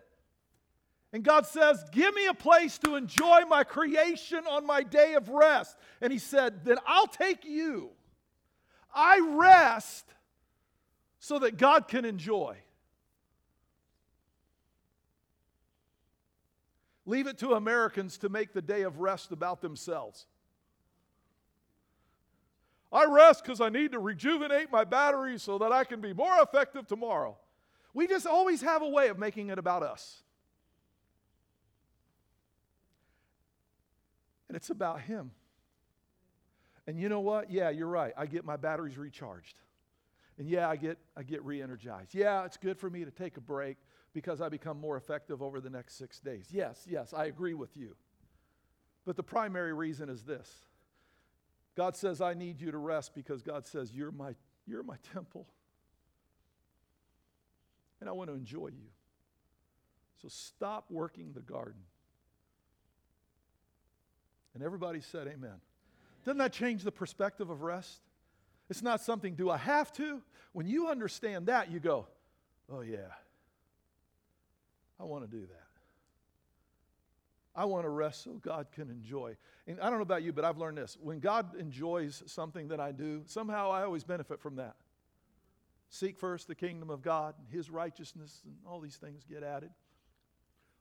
And 1.14 1.24
God 1.24 1.46
says, 1.46 1.84
Give 1.92 2.14
me 2.14 2.28
a 2.28 2.34
place 2.34 2.78
to 2.80 2.96
enjoy 2.96 3.42
my 3.48 3.64
creation 3.64 4.44
on 4.50 4.66
my 4.66 4.84
day 4.84 5.14
of 5.14 5.30
rest. 5.30 5.78
And 6.02 6.12
He 6.12 6.20
said, 6.20 6.66
Then 6.66 6.78
I'll 6.86 7.08
take 7.08 7.46
you. 7.46 7.92
I 8.94 9.20
rest 9.34 10.06
so 11.20 11.40
that 11.40 11.58
God 11.58 11.88
can 11.88 12.06
enjoy. 12.06 12.58
Leave 17.06 17.28
it 17.28 17.38
to 17.40 17.54
Americans 17.54 18.18
to 18.20 18.30
make 18.30 18.54
the 18.54 18.62
day 18.62 18.82
of 18.82 19.00
rest 19.00 19.32
about 19.32 19.62
themselves. 19.62 20.26
I 22.96 23.06
rest 23.06 23.44
because 23.44 23.60
I 23.60 23.68
need 23.68 23.92
to 23.92 24.00
rejuvenate 24.00 24.72
my 24.72 24.86
batteries 24.86 25.44
so 25.44 25.58
that 25.58 25.74
I 25.74 25.84
can 25.84 26.00
be 26.00 26.14
more 26.14 26.42
effective 26.42 26.88
tomorrow. 26.88 27.38
We 27.94 28.08
just 28.08 28.26
always 28.26 28.62
have 28.62 28.82
a 28.82 28.88
way 28.88 29.10
of 29.10 29.20
making 29.20 29.50
it 29.50 29.60
about 29.60 29.84
us. 29.84 30.24
And 34.48 34.56
it's 34.56 34.70
about 34.70 35.02
Him. 35.02 35.32
And 36.88 36.98
you 36.98 37.10
know 37.10 37.20
what? 37.20 37.52
Yeah, 37.52 37.70
you're 37.70 37.88
right. 37.88 38.14
I 38.16 38.28
get 38.28 38.46
my 38.46 38.56
batteries 38.56 38.98
recharged. 38.98 39.56
And 40.38 40.48
yeah, 40.48 40.70
I 40.70 40.78
get, 40.78 40.98
I 41.18 41.24
get 41.24 41.44
re 41.44 41.62
energized. 41.62 42.16
Yeah, 42.16 42.46
it's 42.46 42.58
good 42.58 42.78
for 42.78 42.90
me 42.90 43.04
to 43.04 43.12
take 43.12 43.36
a 43.36 43.42
break 43.42 43.76
because 44.14 44.40
I 44.40 44.48
become 44.48 44.80
more 44.80 44.96
effective 44.96 45.42
over 45.42 45.60
the 45.60 45.70
next 45.70 45.98
six 45.98 46.22
days. 46.22 46.48
Yes, 46.50 46.86
yes, 46.90 47.14
I 47.14 47.26
agree 47.26 47.56
with 47.56 47.76
you. 47.76 47.98
But 49.06 49.18
the 49.18 49.24
primary 49.24 49.74
reason 49.74 50.08
is 50.10 50.24
this 50.24 50.50
God 51.76 51.96
says, 51.96 52.22
I 52.22 52.34
need 52.34 52.62
you 52.62 52.72
to 52.72 52.78
rest 52.78 53.14
because 53.14 53.42
God 53.42 53.68
says, 53.68 53.92
You're 53.94 54.12
my, 54.12 54.36
you're 54.66 54.84
my 54.84 54.98
temple. 55.14 55.46
And 58.00 58.10
I 58.10 58.14
want 58.14 58.30
to 58.30 58.36
enjoy 58.36 58.68
you. 58.68 58.90
So 60.22 60.28
stop 60.30 60.86
working 60.90 61.32
the 61.34 61.42
garden. 61.42 61.82
And 64.54 64.64
everybody 64.64 65.02
said, 65.02 65.28
Amen. 65.28 65.60
Doesn't 66.24 66.38
that 66.38 66.54
change 66.54 66.84
the 66.84 66.92
perspective 66.92 67.50
of 67.50 67.62
rest? 67.62 68.00
It's 68.70 68.82
not 68.82 69.02
something, 69.02 69.36
do 69.36 69.50
I 69.50 69.58
have 69.58 69.92
to? 69.94 70.22
When 70.54 70.68
you 70.68 70.88
understand 70.88 71.48
that, 71.48 71.72
you 71.72 71.80
go, 71.80 72.08
Oh, 72.72 72.82
yeah. 72.82 73.12
I 75.00 75.04
want 75.04 75.30
to 75.30 75.30
do 75.30 75.42
that. 75.42 75.65
I 77.56 77.66
want 77.66 77.86
to 77.86 77.90
rest 77.90 78.24
so 78.24 78.34
God 78.34 78.68
can 78.72 78.90
enjoy. 78.90 79.38
And 79.68 79.80
I 79.80 79.90
don't 79.90 80.00
know 80.00 80.04
about 80.04 80.24
you, 80.24 80.34
but 80.34 80.44
I've 80.44 80.58
learned 80.58 80.78
this. 80.78 80.98
When 81.02 81.20
God 81.20 81.56
enjoys 81.56 82.24
something 82.26 82.68
that 82.70 82.80
I 82.80 82.92
do, 82.92 83.24
somehow 83.26 83.72
I 83.72 83.84
always 83.84 84.04
benefit 84.04 84.42
from 84.42 84.58
that. 84.58 84.76
Seek 85.90 86.18
first 86.18 86.48
the 86.48 86.56
kingdom 86.56 86.90
of 86.90 87.02
God, 87.02 87.36
and 87.38 87.48
His 87.50 87.70
righteousness, 87.70 88.42
and 88.44 88.56
all 88.68 88.80
these 88.80 88.98
things 88.98 89.24
get 89.24 89.44
added. 89.44 89.70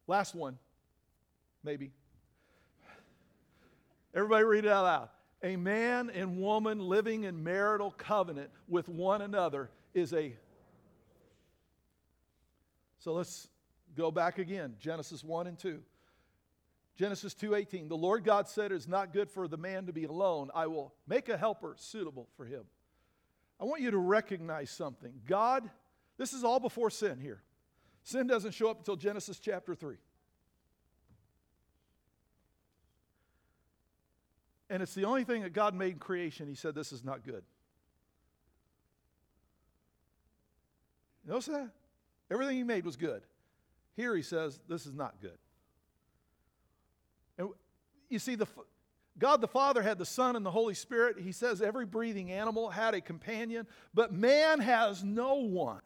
Last 0.06 0.34
one, 0.34 0.58
maybe. 1.62 1.92
Everybody 4.14 4.44
read 4.44 4.64
it 4.64 4.70
out 4.70 4.84
loud. 4.84 5.08
A 5.42 5.56
man 5.56 6.10
and 6.10 6.40
woman 6.40 6.78
living 6.78 7.24
in 7.24 7.44
marital 7.44 7.90
covenant 7.90 8.50
with 8.66 8.88
one 8.88 9.22
another 9.22 9.70
is 9.92 10.12
a. 10.12 10.34
So 12.98 13.12
let's 13.12 13.48
Go 13.96 14.10
back 14.10 14.38
again, 14.38 14.74
Genesis 14.80 15.22
1 15.22 15.46
and 15.46 15.58
2. 15.58 15.80
Genesis 16.96 17.34
2:18 17.34 17.88
The 17.88 17.96
Lord 17.96 18.24
God 18.24 18.48
said 18.48 18.72
it 18.72 18.76
is 18.76 18.88
not 18.88 19.12
good 19.12 19.30
for 19.30 19.48
the 19.48 19.56
man 19.56 19.86
to 19.86 19.92
be 19.92 20.04
alone 20.04 20.50
I 20.54 20.66
will 20.66 20.94
make 21.06 21.28
a 21.28 21.36
helper 21.36 21.74
suitable 21.78 22.28
for 22.36 22.44
him. 22.44 22.64
I 23.60 23.64
want 23.64 23.82
you 23.82 23.90
to 23.90 23.98
recognize 23.98 24.70
something. 24.70 25.22
God 25.26 25.70
this 26.16 26.32
is 26.32 26.44
all 26.44 26.60
before 26.60 26.90
sin 26.90 27.18
here. 27.18 27.42
Sin 28.04 28.26
doesn't 28.26 28.52
show 28.52 28.70
up 28.70 28.78
until 28.78 28.96
Genesis 28.96 29.38
chapter 29.38 29.74
3. 29.74 29.96
And 34.70 34.82
it's 34.82 34.94
the 34.94 35.04
only 35.04 35.24
thing 35.24 35.42
that 35.42 35.52
God 35.52 35.74
made 35.74 35.94
in 35.94 35.98
creation 35.98 36.46
he 36.46 36.54
said 36.54 36.74
this 36.74 36.92
is 36.92 37.04
not 37.04 37.24
good. 37.24 37.42
Notice 41.26 41.46
that? 41.46 41.70
Everything 42.30 42.56
he 42.56 42.64
made 42.64 42.84
was 42.84 42.96
good. 42.96 43.22
Here 43.96 44.14
he 44.14 44.22
says, 44.22 44.60
this 44.68 44.86
is 44.86 44.94
not 44.94 45.20
good. 45.20 45.38
You 48.14 48.20
see, 48.20 48.36
the, 48.36 48.46
God 49.18 49.40
the 49.40 49.48
Father 49.48 49.82
had 49.82 49.98
the 49.98 50.06
Son 50.06 50.36
and 50.36 50.46
the 50.46 50.50
Holy 50.52 50.74
Spirit. 50.74 51.18
He 51.18 51.32
says 51.32 51.60
every 51.60 51.84
breathing 51.84 52.30
animal 52.30 52.70
had 52.70 52.94
a 52.94 53.00
companion, 53.00 53.66
but 53.92 54.12
man 54.14 54.60
has 54.60 55.02
no 55.02 55.34
one. 55.34 55.80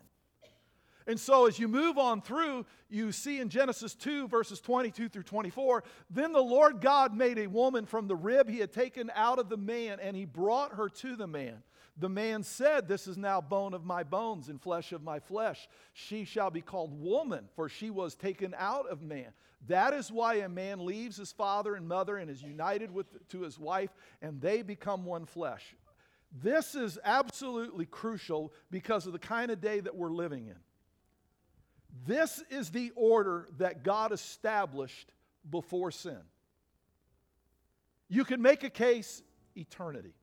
And 1.07 1.18
so, 1.18 1.47
as 1.47 1.59
you 1.59 1.68
move 1.68 1.97
on 1.97 2.20
through, 2.20 2.66
you 2.91 3.12
see 3.12 3.41
in 3.41 3.49
Genesis 3.49 3.95
2, 3.95 4.29
verses 4.29 4.61
22 4.61 5.09
through 5.09 5.22
24, 5.22 5.85
then 6.11 6.33
the 6.33 6.43
Lord 6.43 6.83
God 6.83 7.16
made 7.16 7.39
a 7.39 7.47
woman 7.47 7.87
from 7.87 8.09
the 8.09 8.14
rib 8.14 8.47
he 8.47 8.59
had 8.59 8.74
taken 8.74 9.11
out 9.14 9.39
of 9.39 9.49
the 9.49 9.57
man, 9.57 10.01
and 10.03 10.14
he 10.14 10.26
brought 10.26 10.74
her 10.74 10.91
to 10.91 11.16
the 11.16 11.26
man. 11.26 11.62
The 11.97 12.11
man 12.11 12.43
said, 12.43 12.87
This 12.87 13.09
is 13.09 13.16
now 13.16 13.41
bone 13.41 13.72
of 13.72 13.87
my 13.87 14.03
bones 14.03 14.51
and 14.51 14.61
flesh 14.61 14.93
of 14.93 15.03
my 15.03 15.18
flesh. 15.18 15.66
She 15.95 16.26
shall 16.26 16.51
be 16.51 16.61
called 16.61 16.93
woman, 16.93 17.49
for 17.57 17.70
she 17.70 17.89
was 17.89 18.14
taken 18.14 18.55
out 18.59 18.87
of 18.87 19.01
man. 19.01 19.33
That 19.66 19.92
is 19.92 20.11
why 20.11 20.36
a 20.36 20.48
man 20.48 20.84
leaves 20.84 21.16
his 21.16 21.32
father 21.32 21.74
and 21.74 21.88
mother 21.88 22.16
and 22.16 22.30
is 22.30 22.42
united 22.42 22.90
with, 22.92 23.06
to 23.30 23.42
his 23.42 23.59
wife, 23.59 23.90
and 24.22 24.40
they 24.40 24.62
become 24.62 25.04
one 25.04 25.26
flesh. 25.26 25.74
This 26.42 26.74
is 26.74 26.98
absolutely 27.04 27.86
crucial 27.86 28.52
because 28.70 29.06
of 29.06 29.12
the 29.12 29.18
kind 29.18 29.50
of 29.50 29.61
day 29.61 29.80
that 29.80 29.96
we're 29.96 30.12
living 30.12 30.46
in. 30.46 30.56
This 32.06 32.42
is 32.50 32.70
the 32.70 32.92
order 32.94 33.48
that 33.59 33.82
God 33.82 34.12
established 34.12 35.11
before 35.50 35.90
sin. 35.90 36.20
You 38.09 38.24
can 38.24 38.40
make 38.40 38.62
a 38.62 38.70
case 38.70 39.22
eternity. 39.56 40.14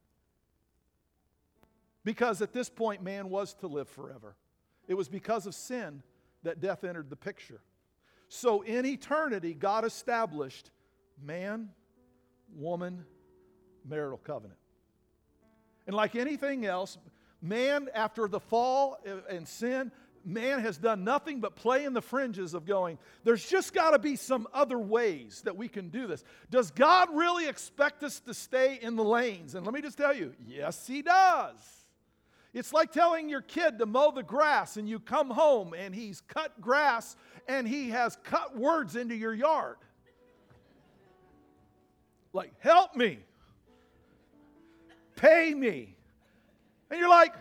Because 2.03 2.41
at 2.41 2.53
this 2.53 2.69
point, 2.69 3.03
man 3.03 3.29
was 3.29 3.55
to 3.55 3.67
live 3.67 3.89
forever. 3.89 4.35
It 4.87 4.93
was 4.93 5.09
because 5.09 5.47
of 5.47 5.55
sin 5.55 6.03
that 6.43 6.61
death 6.61 6.83
entered 6.83 7.09
the 7.09 7.15
picture. 7.15 7.61
So 8.35 8.61
in 8.61 8.85
eternity, 8.85 9.53
God 9.53 9.85
established 9.85 10.69
man, 11.23 11.69
woman, 12.53 13.05
marital 13.87 14.17
covenant. 14.17 14.59
And 15.87 15.95
like 15.95 16.15
anything 16.15 16.65
else, 16.65 16.97
man, 17.41 17.87
after 17.93 18.27
the 18.27 18.41
fall 18.41 18.97
and 19.29 19.47
sin, 19.47 19.91
man 20.25 20.59
has 20.59 20.77
done 20.77 21.05
nothing 21.05 21.39
but 21.39 21.55
play 21.55 21.85
in 21.85 21.93
the 21.93 22.01
fringes 22.01 22.53
of 22.53 22.65
going, 22.65 22.97
there's 23.23 23.47
just 23.47 23.73
got 23.73 23.91
to 23.91 23.99
be 23.99 24.17
some 24.17 24.47
other 24.53 24.79
ways 24.79 25.41
that 25.45 25.55
we 25.55 25.69
can 25.69 25.87
do 25.87 26.05
this. 26.05 26.23
Does 26.49 26.71
God 26.71 27.09
really 27.13 27.47
expect 27.47 28.03
us 28.03 28.19
to 28.21 28.33
stay 28.33 28.79
in 28.81 28.97
the 28.97 29.03
lanes? 29.03 29.55
And 29.55 29.65
let 29.65 29.73
me 29.73 29.81
just 29.81 29.97
tell 29.97 30.13
you, 30.13 30.33
yes, 30.45 30.85
He 30.85 31.01
does. 31.01 31.84
It's 32.55 32.71
like 32.71 32.93
telling 32.93 33.27
your 33.27 33.41
kid 33.41 33.79
to 33.79 33.85
mow 33.85 34.11
the 34.11 34.23
grass 34.23 34.77
and 34.77 34.87
you 34.87 35.01
come 35.01 35.29
home 35.29 35.73
and 35.77 35.93
he's 35.93 36.21
cut 36.21 36.61
grass 36.61 37.17
and 37.49 37.67
he 37.67 37.89
has 37.89 38.17
cut 38.23 38.57
words 38.57 38.95
into 38.95 39.13
your 39.13 39.33
yard. 39.33 39.75
Like, 42.31 42.53
help 42.59 42.95
me, 42.95 43.19
pay 45.17 45.53
me. 45.53 45.97
And 46.89 46.97
you're 46.97 47.09
like, 47.09 47.33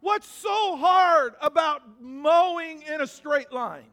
what's 0.00 0.26
so 0.26 0.76
hard 0.76 1.34
about 1.42 1.82
mowing 2.00 2.80
in 2.82 3.02
a 3.02 3.06
straight 3.06 3.52
line? 3.52 3.84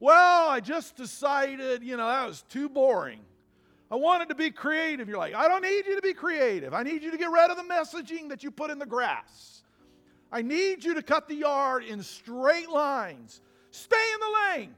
Well, 0.00 0.48
I 0.48 0.60
just 0.60 0.96
decided, 0.96 1.82
you 1.82 1.98
know, 1.98 2.06
that 2.06 2.26
was 2.26 2.42
too 2.48 2.70
boring. 2.70 3.20
I 3.90 3.96
wanted 3.96 4.30
to 4.30 4.34
be 4.34 4.50
creative. 4.50 5.06
You're 5.06 5.18
like, 5.18 5.34
I 5.34 5.48
don't 5.48 5.62
need 5.62 5.84
you 5.86 5.96
to 5.96 6.02
be 6.02 6.14
creative. 6.14 6.72
I 6.72 6.82
need 6.82 7.02
you 7.02 7.10
to 7.10 7.18
get 7.18 7.30
rid 7.30 7.50
of 7.50 7.58
the 7.58 7.62
messaging 7.62 8.30
that 8.30 8.42
you 8.42 8.50
put 8.50 8.70
in 8.70 8.78
the 8.78 8.86
grass. 8.86 9.58
I 10.32 10.40
need 10.40 10.82
you 10.82 10.94
to 10.94 11.02
cut 11.02 11.28
the 11.28 11.34
yard 11.34 11.84
in 11.84 12.02
straight 12.02 12.70
lines. 12.70 13.42
Stay 13.70 14.04
in 14.14 14.20
the 14.20 14.60
lane. 14.60 14.74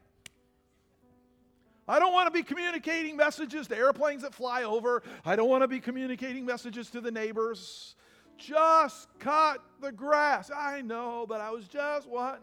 I 1.86 1.98
don't 1.98 2.12
want 2.12 2.26
to 2.26 2.30
be 2.30 2.42
communicating 2.42 3.16
messages 3.16 3.68
to 3.68 3.76
airplanes 3.76 4.22
that 4.22 4.34
fly 4.34 4.64
over. 4.64 5.02
I 5.24 5.36
don't 5.36 5.48
want 5.48 5.62
to 5.62 5.68
be 5.68 5.80
communicating 5.80 6.44
messages 6.44 6.90
to 6.90 7.00
the 7.00 7.10
neighbors. 7.10 7.94
Just 8.36 9.08
cut 9.20 9.62
the 9.80 9.92
grass. 9.92 10.50
I 10.50 10.80
know, 10.80 11.24
but 11.28 11.40
I 11.40 11.50
was 11.50 11.68
just 11.68 12.08
wanting. 12.08 12.42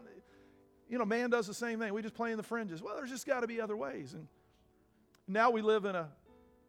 you 0.88 0.96
know, 0.96 1.04
man 1.04 1.28
does 1.28 1.46
the 1.46 1.54
same 1.54 1.80
thing. 1.80 1.92
We 1.92 2.02
just 2.02 2.14
play 2.14 2.30
in 2.30 2.36
the 2.36 2.42
fringes. 2.42 2.82
Well, 2.82 2.96
there's 2.96 3.10
just 3.10 3.26
got 3.26 3.40
to 3.40 3.46
be 3.46 3.60
other 3.60 3.76
ways. 3.76 4.14
And 4.14 4.26
now 5.26 5.50
we 5.50 5.60
live 5.60 5.84
in 5.84 5.96
a, 5.96 6.08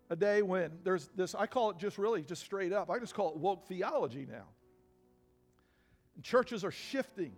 a 0.09 0.15
day 0.15 0.41
when 0.41 0.71
there's 0.83 1.09
this, 1.15 1.35
I 1.35 1.45
call 1.45 1.69
it 1.69 1.77
just 1.77 1.97
really 1.97 2.23
just 2.23 2.41
straight 2.41 2.73
up, 2.73 2.89
I 2.89 2.99
just 2.99 3.13
call 3.13 3.29
it 3.29 3.37
woke 3.37 3.67
theology 3.67 4.27
now. 4.29 4.45
And 6.15 6.23
churches 6.23 6.63
are 6.63 6.71
shifting 6.71 7.33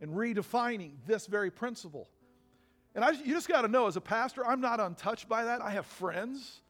and 0.00 0.12
redefining 0.12 0.92
this 1.06 1.26
very 1.26 1.50
principle. 1.50 2.08
And 2.94 3.04
I, 3.04 3.10
you 3.10 3.34
just 3.34 3.48
got 3.48 3.62
to 3.62 3.68
know, 3.68 3.86
as 3.86 3.96
a 3.96 4.00
pastor, 4.00 4.46
I'm 4.46 4.60
not 4.60 4.80
untouched 4.80 5.28
by 5.28 5.44
that. 5.44 5.60
I 5.60 5.70
have 5.70 5.86
friends 5.86 6.60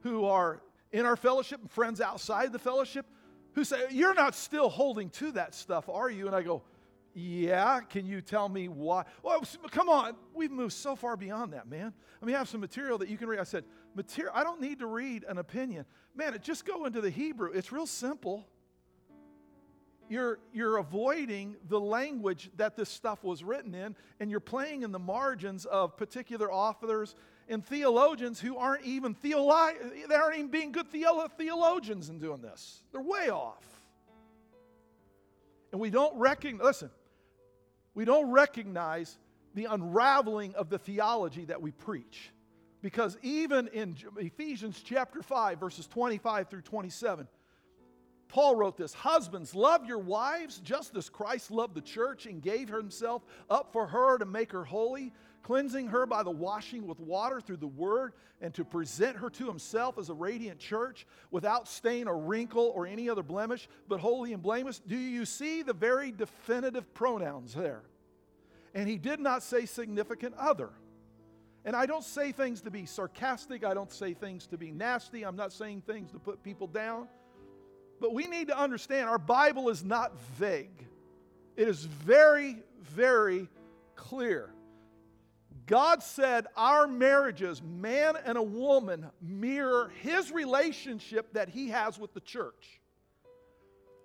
who 0.00 0.24
are 0.24 0.60
in 0.92 1.06
our 1.06 1.16
fellowship 1.16 1.60
and 1.60 1.70
friends 1.70 2.00
outside 2.00 2.52
the 2.52 2.58
fellowship 2.58 3.06
who 3.54 3.64
say, 3.64 3.86
You're 3.90 4.14
not 4.14 4.34
still 4.34 4.68
holding 4.68 5.10
to 5.10 5.32
that 5.32 5.54
stuff, 5.54 5.88
are 5.88 6.10
you? 6.10 6.26
And 6.26 6.34
I 6.34 6.42
go, 6.42 6.62
yeah, 7.14 7.80
can 7.80 8.06
you 8.06 8.20
tell 8.20 8.48
me 8.48 8.68
why? 8.68 9.04
Well, 9.22 9.42
come 9.70 9.88
on, 9.88 10.14
we've 10.34 10.52
moved 10.52 10.74
so 10.74 10.94
far 10.94 11.16
beyond 11.16 11.52
that, 11.52 11.68
man. 11.68 11.92
I 12.22 12.24
mean, 12.24 12.36
I 12.36 12.38
have 12.38 12.48
some 12.48 12.60
material 12.60 12.98
that 12.98 13.08
you 13.08 13.16
can 13.16 13.28
read. 13.28 13.40
I 13.40 13.44
said, 13.44 13.64
material, 13.94 14.32
I 14.36 14.44
don't 14.44 14.60
need 14.60 14.78
to 14.80 14.86
read 14.86 15.24
an 15.28 15.38
opinion. 15.38 15.84
Man, 16.14 16.34
it, 16.34 16.42
just 16.42 16.64
go 16.64 16.84
into 16.84 17.00
the 17.00 17.10
Hebrew. 17.10 17.50
It's 17.50 17.72
real 17.72 17.86
simple. 17.86 18.46
You're, 20.08 20.38
you're 20.52 20.78
avoiding 20.78 21.56
the 21.68 21.78
language 21.78 22.50
that 22.56 22.76
this 22.76 22.88
stuff 22.88 23.22
was 23.22 23.44
written 23.44 23.74
in, 23.74 23.94
and 24.20 24.30
you're 24.30 24.40
playing 24.40 24.82
in 24.82 24.92
the 24.92 24.98
margins 24.98 25.66
of 25.66 25.96
particular 25.96 26.50
authors 26.50 27.14
and 27.48 27.64
theologians 27.64 28.40
who 28.40 28.56
aren't 28.56 28.84
even 28.84 29.14
theolo- 29.14 30.08
they 30.08 30.14
aren't 30.14 30.36
even 30.36 30.50
being 30.50 30.72
good 30.72 30.90
theolo- 30.90 31.30
theologians 31.36 32.10
in 32.10 32.18
doing 32.18 32.40
this. 32.40 32.82
They're 32.92 33.02
way 33.02 33.30
off. 33.30 33.64
And 35.72 35.80
we 35.80 35.90
don't 35.90 36.16
recognize, 36.18 36.64
listen, 36.64 36.90
we 37.94 38.04
don't 38.04 38.30
recognize 38.30 39.18
the 39.54 39.66
unraveling 39.66 40.54
of 40.54 40.70
the 40.70 40.78
theology 40.78 41.46
that 41.46 41.60
we 41.60 41.72
preach. 41.72 42.30
Because 42.80 43.18
even 43.22 43.68
in 43.68 43.96
Ephesians 44.18 44.80
chapter 44.84 45.22
5, 45.22 45.58
verses 45.58 45.86
25 45.88 46.48
through 46.48 46.62
27, 46.62 47.26
Paul 48.28 48.56
wrote 48.56 48.76
this 48.76 48.92
Husbands, 48.92 49.54
love 49.54 49.86
your 49.86 49.98
wives 49.98 50.58
just 50.58 50.94
as 50.96 51.08
Christ 51.08 51.50
loved 51.50 51.74
the 51.74 51.80
church 51.80 52.26
and 52.26 52.42
gave 52.42 52.68
himself 52.68 53.22
up 53.48 53.72
for 53.72 53.86
her 53.86 54.18
to 54.18 54.26
make 54.26 54.52
her 54.52 54.64
holy, 54.64 55.12
cleansing 55.42 55.88
her 55.88 56.04
by 56.04 56.22
the 56.22 56.30
washing 56.30 56.86
with 56.86 57.00
water 57.00 57.40
through 57.40 57.56
the 57.56 57.66
word, 57.66 58.12
and 58.40 58.52
to 58.54 58.64
present 58.64 59.16
her 59.16 59.30
to 59.30 59.46
himself 59.46 59.98
as 59.98 60.10
a 60.10 60.14
radiant 60.14 60.58
church 60.58 61.06
without 61.30 61.66
stain 61.66 62.06
or 62.06 62.18
wrinkle 62.18 62.70
or 62.74 62.86
any 62.86 63.08
other 63.08 63.22
blemish, 63.22 63.66
but 63.88 63.98
holy 63.98 64.32
and 64.34 64.42
blameless. 64.42 64.78
Do 64.78 64.96
you 64.96 65.24
see 65.24 65.62
the 65.62 65.72
very 65.72 66.12
definitive 66.12 66.92
pronouns 66.94 67.54
there? 67.54 67.82
And 68.74 68.88
he 68.88 68.98
did 68.98 69.20
not 69.20 69.42
say 69.42 69.64
significant 69.64 70.34
other. 70.38 70.70
And 71.64 71.74
I 71.74 71.86
don't 71.86 72.04
say 72.04 72.30
things 72.30 72.60
to 72.62 72.70
be 72.70 72.86
sarcastic, 72.86 73.64
I 73.64 73.74
don't 73.74 73.90
say 73.90 74.14
things 74.14 74.46
to 74.48 74.58
be 74.58 74.70
nasty, 74.70 75.24
I'm 75.24 75.36
not 75.36 75.52
saying 75.52 75.82
things 75.86 76.12
to 76.12 76.18
put 76.18 76.42
people 76.42 76.66
down. 76.66 77.08
But 78.00 78.14
we 78.14 78.26
need 78.26 78.48
to 78.48 78.58
understand 78.58 79.08
our 79.08 79.18
Bible 79.18 79.68
is 79.68 79.84
not 79.84 80.18
vague, 80.36 80.84
it 81.56 81.68
is 81.68 81.84
very, 81.84 82.58
very 82.82 83.48
clear. 83.96 84.50
God 85.66 86.02
said 86.02 86.46
our 86.56 86.88
marriages, 86.88 87.62
man 87.62 88.14
and 88.24 88.38
a 88.38 88.42
woman, 88.42 89.06
mirror 89.20 89.92
his 90.00 90.32
relationship 90.32 91.34
that 91.34 91.50
he 91.50 91.68
has 91.68 91.98
with 91.98 92.14
the 92.14 92.20
church. 92.20 92.80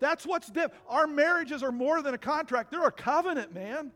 That's 0.02 0.26
what's 0.26 0.48
different. 0.48 0.74
Our 0.90 1.08
marriages 1.08 1.64
are 1.64 1.72
more 1.72 2.02
than 2.02 2.14
a 2.14 2.18
contract, 2.18 2.72
they're 2.72 2.86
a 2.86 2.92
covenant, 2.92 3.54
man. 3.54 3.94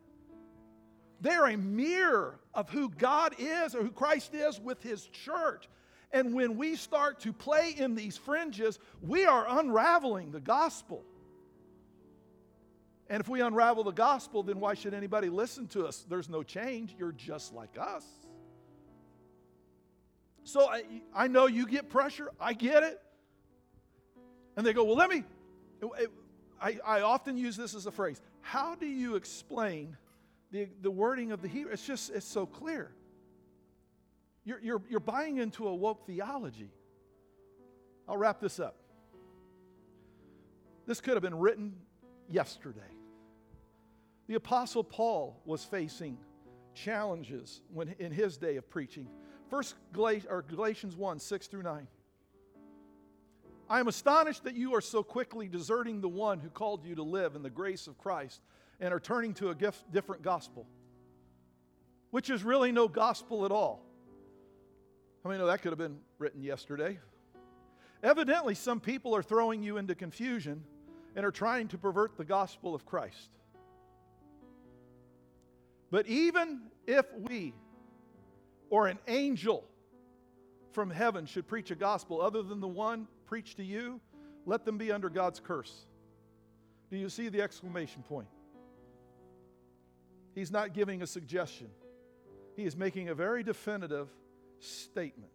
They're 1.19 1.47
a 1.47 1.57
mirror 1.57 2.39
of 2.53 2.69
who 2.69 2.89
God 2.89 3.35
is 3.39 3.75
or 3.75 3.81
who 3.81 3.91
Christ 3.91 4.33
is 4.33 4.59
with 4.61 4.81
his 4.81 5.05
church. 5.07 5.67
And 6.11 6.33
when 6.33 6.57
we 6.57 6.75
start 6.75 7.19
to 7.21 7.33
play 7.33 7.75
in 7.77 7.95
these 7.95 8.17
fringes, 8.17 8.79
we 9.01 9.25
are 9.25 9.45
unraveling 9.47 10.31
the 10.31 10.39
gospel. 10.39 11.03
And 13.09 13.21
if 13.21 13.29
we 13.29 13.41
unravel 13.41 13.83
the 13.83 13.91
gospel, 13.91 14.43
then 14.43 14.59
why 14.59 14.73
should 14.73 14.93
anybody 14.93 15.29
listen 15.29 15.67
to 15.67 15.85
us? 15.85 16.05
There's 16.09 16.29
no 16.29 16.43
change. 16.43 16.95
You're 16.97 17.13
just 17.13 17.53
like 17.53 17.77
us. 17.79 18.05
So 20.43 20.69
I, 20.69 20.83
I 21.13 21.27
know 21.27 21.47
you 21.47 21.67
get 21.67 21.89
pressure. 21.89 22.31
I 22.39 22.53
get 22.53 22.83
it. 22.83 23.01
And 24.55 24.65
they 24.65 24.73
go, 24.73 24.83
well, 24.83 24.95
let 24.95 25.09
me. 25.09 25.23
I, 26.59 26.79
I 26.85 27.01
often 27.01 27.37
use 27.37 27.55
this 27.55 27.75
as 27.75 27.85
a 27.85 27.91
phrase. 27.91 28.21
How 28.41 28.75
do 28.75 28.87
you 28.87 29.15
explain 29.15 29.95
the, 30.51 30.67
the 30.81 30.89
wording 30.89 31.31
of 31.31 31.41
the 31.41 31.47
Hebrew? 31.47 31.71
It's 31.71 31.85
just, 31.85 32.09
it's 32.09 32.25
so 32.25 32.45
clear. 32.45 32.91
You're, 34.47 34.61
you're, 34.61 34.81
you're 34.89 34.99
buying 35.01 35.39
into 35.39 35.67
a 35.67 35.75
woke 35.75 36.07
theology. 36.07 36.71
I'll 38.07 38.15
wrap 38.15 38.39
this 38.39 38.61
up. 38.61 38.77
This 40.85 41.01
could 41.01 41.15
have 41.15 41.21
been 41.21 41.37
written 41.37 41.75
yesterday. 42.29 42.79
The 44.27 44.35
Apostle 44.35 44.85
Paul 44.85 45.41
was 45.43 45.65
facing 45.65 46.17
challenges 46.73 47.59
when, 47.73 47.93
in 47.99 48.13
his 48.13 48.37
day 48.37 48.55
of 48.55 48.69
preaching. 48.69 49.09
First 49.49 49.75
Galatians 49.91 50.95
1 50.95 51.19
6 51.19 51.47
through 51.47 51.63
9. 51.63 51.85
I 53.69 53.81
am 53.81 53.89
astonished 53.89 54.45
that 54.45 54.55
you 54.55 54.75
are 54.75 54.81
so 54.81 55.03
quickly 55.03 55.49
deserting 55.49 55.99
the 55.99 56.07
one 56.07 56.39
who 56.39 56.49
called 56.49 56.85
you 56.85 56.95
to 56.95 57.03
live 57.03 57.35
in 57.35 57.43
the 57.43 57.49
grace 57.49 57.85
of 57.85 57.97
Christ 57.97 58.41
and 58.79 58.93
are 58.93 58.99
turning 59.01 59.33
to 59.33 59.49
a 59.49 59.55
different 59.91 60.21
gospel, 60.21 60.65
which 62.11 62.29
is 62.29 62.45
really 62.45 62.71
no 62.71 62.87
gospel 62.87 63.43
at 63.43 63.51
all. 63.51 63.86
I 65.27 65.29
mean, 65.29 65.45
that 65.45 65.61
could 65.61 65.73
have 65.73 65.77
been 65.77 65.99
written 66.19 66.41
yesterday. 66.41 66.99
Evidently, 68.01 68.55
some 68.55 68.79
people 68.79 69.13
are 69.13 69.21
throwing 69.21 69.61
you 69.61 69.75
into 69.75 69.93
confusion 69.93 70.63
and 71.17 71.25
are 71.25 71.31
trying 71.31 71.67
to 71.69 71.77
pervert 71.77 72.15
the 72.15 72.23
gospel 72.23 72.73
of 72.73 72.85
Christ. 72.85 73.29
But 75.91 76.07
even 76.07 76.61
if 76.85 77.05
we 77.13 77.53
or 78.69 78.87
an 78.87 78.99
angel 79.07 79.65
from 80.71 80.89
heaven 80.89 81.25
should 81.25 81.45
preach 81.45 81.71
a 81.71 81.75
gospel 81.75 82.21
other 82.21 82.41
than 82.41 82.61
the 82.61 82.67
one 82.67 83.05
preached 83.25 83.57
to 83.57 83.63
you, 83.63 83.99
let 84.45 84.63
them 84.63 84.77
be 84.77 84.93
under 84.93 85.09
God's 85.09 85.41
curse. 85.41 85.87
Do 86.89 86.95
you 86.95 87.09
see 87.09 87.27
the 87.27 87.41
exclamation 87.41 88.01
point? 88.03 88.27
He's 90.35 90.51
not 90.51 90.73
giving 90.73 91.01
a 91.01 91.07
suggestion, 91.07 91.67
he 92.55 92.63
is 92.63 92.77
making 92.77 93.09
a 93.09 93.15
very 93.15 93.43
definitive 93.43 94.07
statement. 94.59 95.31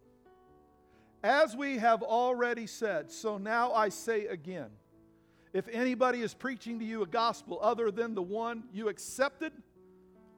As 1.23 1.55
we 1.55 1.77
have 1.77 2.03
already 2.03 2.67
said, 2.67 3.11
so 3.11 3.37
now 3.37 3.71
I 3.71 3.89
say 3.89 4.25
again 4.27 4.69
if 5.53 5.67
anybody 5.71 6.21
is 6.21 6.33
preaching 6.33 6.79
to 6.79 6.85
you 6.85 7.03
a 7.03 7.07
gospel 7.07 7.59
other 7.61 7.91
than 7.91 8.15
the 8.15 8.23
one 8.23 8.63
you 8.73 8.89
accepted, 8.89 9.53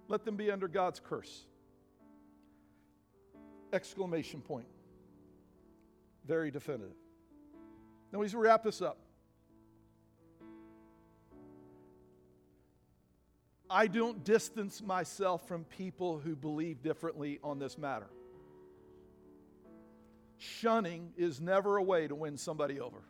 let 0.10 0.26
them 0.26 0.36
be 0.36 0.52
under 0.52 0.68
God's 0.68 1.00
curse. 1.00 1.46
Exclamation 3.72 4.42
point. 4.42 4.68
Very 6.28 6.52
definitive. 6.52 6.98
Now, 8.12 8.20
we 8.20 8.28
wrap 8.28 8.64
this 8.64 8.82
up. 8.82 8.98
I 13.70 13.88
don't 13.88 14.24
distance 14.24 14.82
myself 14.82 15.48
from 15.48 15.64
people 15.64 16.20
who 16.20 16.36
believe 16.36 16.84
differently 16.84 17.40
on 17.44 17.58
this 17.58 17.78
matter. 17.78 18.08
Shunning 20.46 21.12
is 21.18 21.42
never 21.42 21.78
a 21.78 21.84
way 21.84 22.08
to 22.08 22.16
win 22.16 22.38
somebody 22.38 22.80
over. 22.80 23.02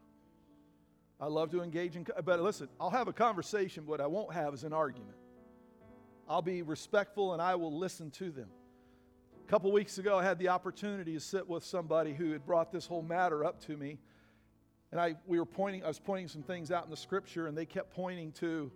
I 1.20 1.28
love 1.28 1.52
to 1.52 1.62
engage 1.62 1.96
in, 1.96 2.06
but 2.24 2.42
listen, 2.42 2.70
I'll 2.80 2.90
have 2.90 3.08
a 3.08 3.14
conversation, 3.14 3.86
what 3.86 4.02
I 4.02 4.08
won't 4.08 4.34
have 4.34 4.54
is 4.54 4.64
an 4.64 4.74
argument. 4.74 5.18
I'll 6.28 6.42
be 6.42 6.62
respectful 6.62 7.34
and 7.34 7.42
I 7.42 7.56
will 7.56 7.78
listen 7.78 8.12
to 8.12 8.32
them. 8.32 8.50
A 9.46 9.48
couple 9.48 9.72
weeks 9.72 9.98
ago, 9.98 10.18
I 10.18 10.24
had 10.24 10.40
the 10.40 10.50
opportunity 10.50 11.14
to 11.14 11.20
sit 11.20 11.48
with 11.48 11.64
somebody 11.64 12.14
who 12.14 12.32
had 12.32 12.46
brought 12.46 12.72
this 12.72 12.88
whole 12.88 13.04
matter 13.04 13.46
up 13.46 13.62
to 13.66 13.78
me. 13.78 14.00
And 14.92 15.00
I, 15.00 15.16
we 15.28 15.38
were 15.38 15.46
pointing, 15.46 15.84
I 15.84 15.88
was 15.88 16.00
pointing 16.00 16.28
some 16.28 16.42
things 16.42 16.72
out 16.72 16.86
in 16.86 16.90
the 16.90 16.98
scripture, 16.98 17.48
and 17.48 17.58
they 17.58 17.66
kept 17.66 17.94
pointing 17.94 18.32
to 18.34 18.72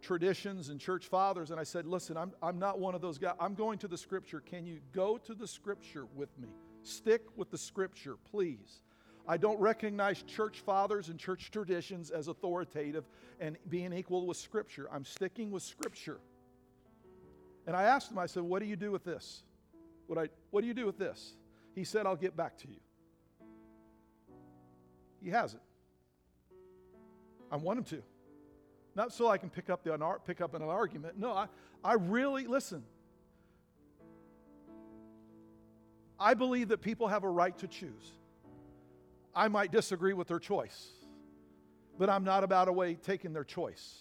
traditions 0.00 0.68
and 0.68 0.78
church 0.78 1.06
fathers. 1.06 1.50
And 1.50 1.58
I 1.58 1.64
said, 1.64 1.86
Listen, 1.86 2.16
I'm, 2.16 2.32
I'm 2.42 2.58
not 2.58 2.78
one 2.78 2.94
of 2.94 3.00
those 3.00 3.18
guys. 3.18 3.34
I'm 3.40 3.54
going 3.54 3.78
to 3.78 3.88
the 3.88 3.98
scripture. 3.98 4.40
Can 4.40 4.66
you 4.66 4.80
go 4.92 5.18
to 5.18 5.34
the 5.34 5.48
scripture 5.48 6.06
with 6.14 6.30
me? 6.38 6.48
Stick 6.82 7.22
with 7.36 7.50
the 7.50 7.58
scripture, 7.58 8.16
please. 8.30 8.82
I 9.30 9.36
don't 9.36 9.60
recognize 9.60 10.22
church 10.22 10.60
fathers 10.60 11.08
and 11.08 11.18
church 11.18 11.50
traditions 11.50 12.10
as 12.10 12.28
authoritative 12.28 13.04
and 13.38 13.56
being 13.68 13.92
equal 13.92 14.26
with 14.26 14.36
Scripture. 14.36 14.88
I'm 14.92 15.04
sticking 15.04 15.52
with 15.52 15.62
Scripture. 15.62 16.18
And 17.66 17.76
I 17.76 17.84
asked 17.84 18.10
him, 18.10 18.18
I 18.18 18.26
said, 18.26 18.42
What 18.42 18.60
do 18.60 18.66
you 18.66 18.74
do 18.74 18.90
with 18.90 19.04
this? 19.04 19.44
What, 20.08 20.18
I, 20.18 20.28
what 20.50 20.62
do 20.62 20.66
you 20.66 20.74
do 20.74 20.86
with 20.86 20.98
this? 20.98 21.34
He 21.74 21.84
said, 21.84 22.06
I'll 22.06 22.16
get 22.16 22.36
back 22.36 22.58
to 22.58 22.68
you. 22.68 22.80
He 25.22 25.30
hasn't. 25.30 25.62
I 27.52 27.56
want 27.56 27.78
him 27.78 27.84
to. 27.84 28.02
not 28.96 29.12
so 29.12 29.28
I 29.28 29.38
can 29.38 29.50
pick 29.50 29.70
up, 29.70 29.84
the, 29.84 29.96
pick 30.26 30.40
up 30.40 30.54
an 30.54 30.62
argument. 30.62 31.18
No, 31.18 31.32
I, 31.32 31.46
I 31.84 31.94
really, 31.94 32.46
listen, 32.46 32.82
I 36.20 36.34
believe 36.34 36.68
that 36.68 36.82
people 36.82 37.08
have 37.08 37.24
a 37.24 37.28
right 37.30 37.56
to 37.58 37.66
choose. 37.66 38.12
I 39.34 39.48
might 39.48 39.72
disagree 39.72 40.12
with 40.12 40.28
their 40.28 40.38
choice, 40.38 40.88
but 41.98 42.10
I'm 42.10 42.24
not 42.24 42.44
about 42.44 42.68
away 42.68 42.94
taking 42.94 43.32
their 43.32 43.44
choice. 43.44 44.00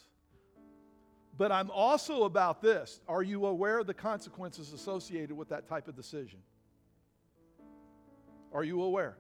But 1.38 1.54
I'm 1.54 1.72
also 1.72 2.24
about 2.24 2.62
this. 2.62 3.00
Are 3.08 3.24
you 3.24 3.46
aware 3.46 3.80
of 3.80 3.88
the 3.88 3.94
consequences 3.94 4.74
associated 4.74 5.38
with 5.38 5.50
that 5.50 5.70
type 5.70 5.88
of 5.88 5.96
decision? 5.96 6.40
Are 8.52 8.64
you 8.66 8.82
aware? 8.82 9.18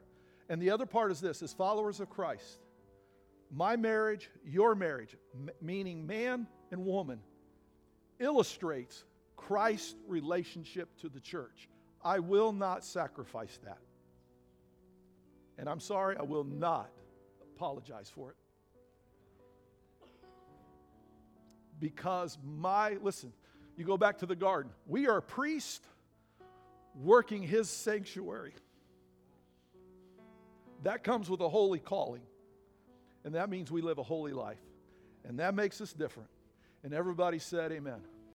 And 0.49 0.61
the 0.61 0.71
other 0.71 0.85
part 0.85 1.11
is 1.11 1.21
this 1.21 1.41
as 1.41 1.53
followers 1.53 2.01
of 2.01 2.09
Christ, 2.09 2.59
my 3.51 3.77
marriage, 3.77 4.29
your 4.43 4.75
marriage, 4.75 5.15
m- 5.33 5.51
meaning 5.61 6.05
man 6.05 6.47
and 6.71 6.85
woman, 6.85 7.19
illustrates 8.19 9.05
Christ's 9.37 9.95
relationship 10.07 10.89
to 10.97 11.07
the 11.07 11.21
church. 11.21 11.69
I 12.03 12.19
will 12.19 12.53
not 12.53 12.83
sacrifice 12.83 13.59
that. 13.63 13.79
And 15.57 15.67
I'm 15.67 15.79
sorry, 15.79 16.15
I 16.17 16.23
will 16.23 16.45
not 16.45 16.89
apologize 17.55 18.09
for 18.09 18.29
it. 18.29 18.35
Because 21.79 22.37
my, 22.43 22.97
listen, 23.01 23.33
you 23.75 23.85
go 23.85 23.97
back 23.97 24.19
to 24.19 24.25
the 24.25 24.35
garden. 24.35 24.71
We 24.87 25.07
are 25.07 25.17
a 25.17 25.21
priest 25.21 25.83
working 26.95 27.43
his 27.43 27.69
sanctuary. 27.69 28.53
That 30.83 31.03
comes 31.03 31.29
with 31.29 31.41
a 31.41 31.49
holy 31.49 31.79
calling. 31.79 32.21
And 33.25 33.35
that 33.35 33.49
means 33.49 33.69
we 33.69 33.81
live 33.81 33.97
a 33.97 34.03
holy 34.03 34.33
life. 34.33 34.59
And 35.27 35.39
that 35.39 35.53
makes 35.53 35.81
us 35.81 35.91
different. 35.91 36.29
And 36.83 36.93
everybody 36.93 37.39
said, 37.39 37.71
Amen. 37.71 37.99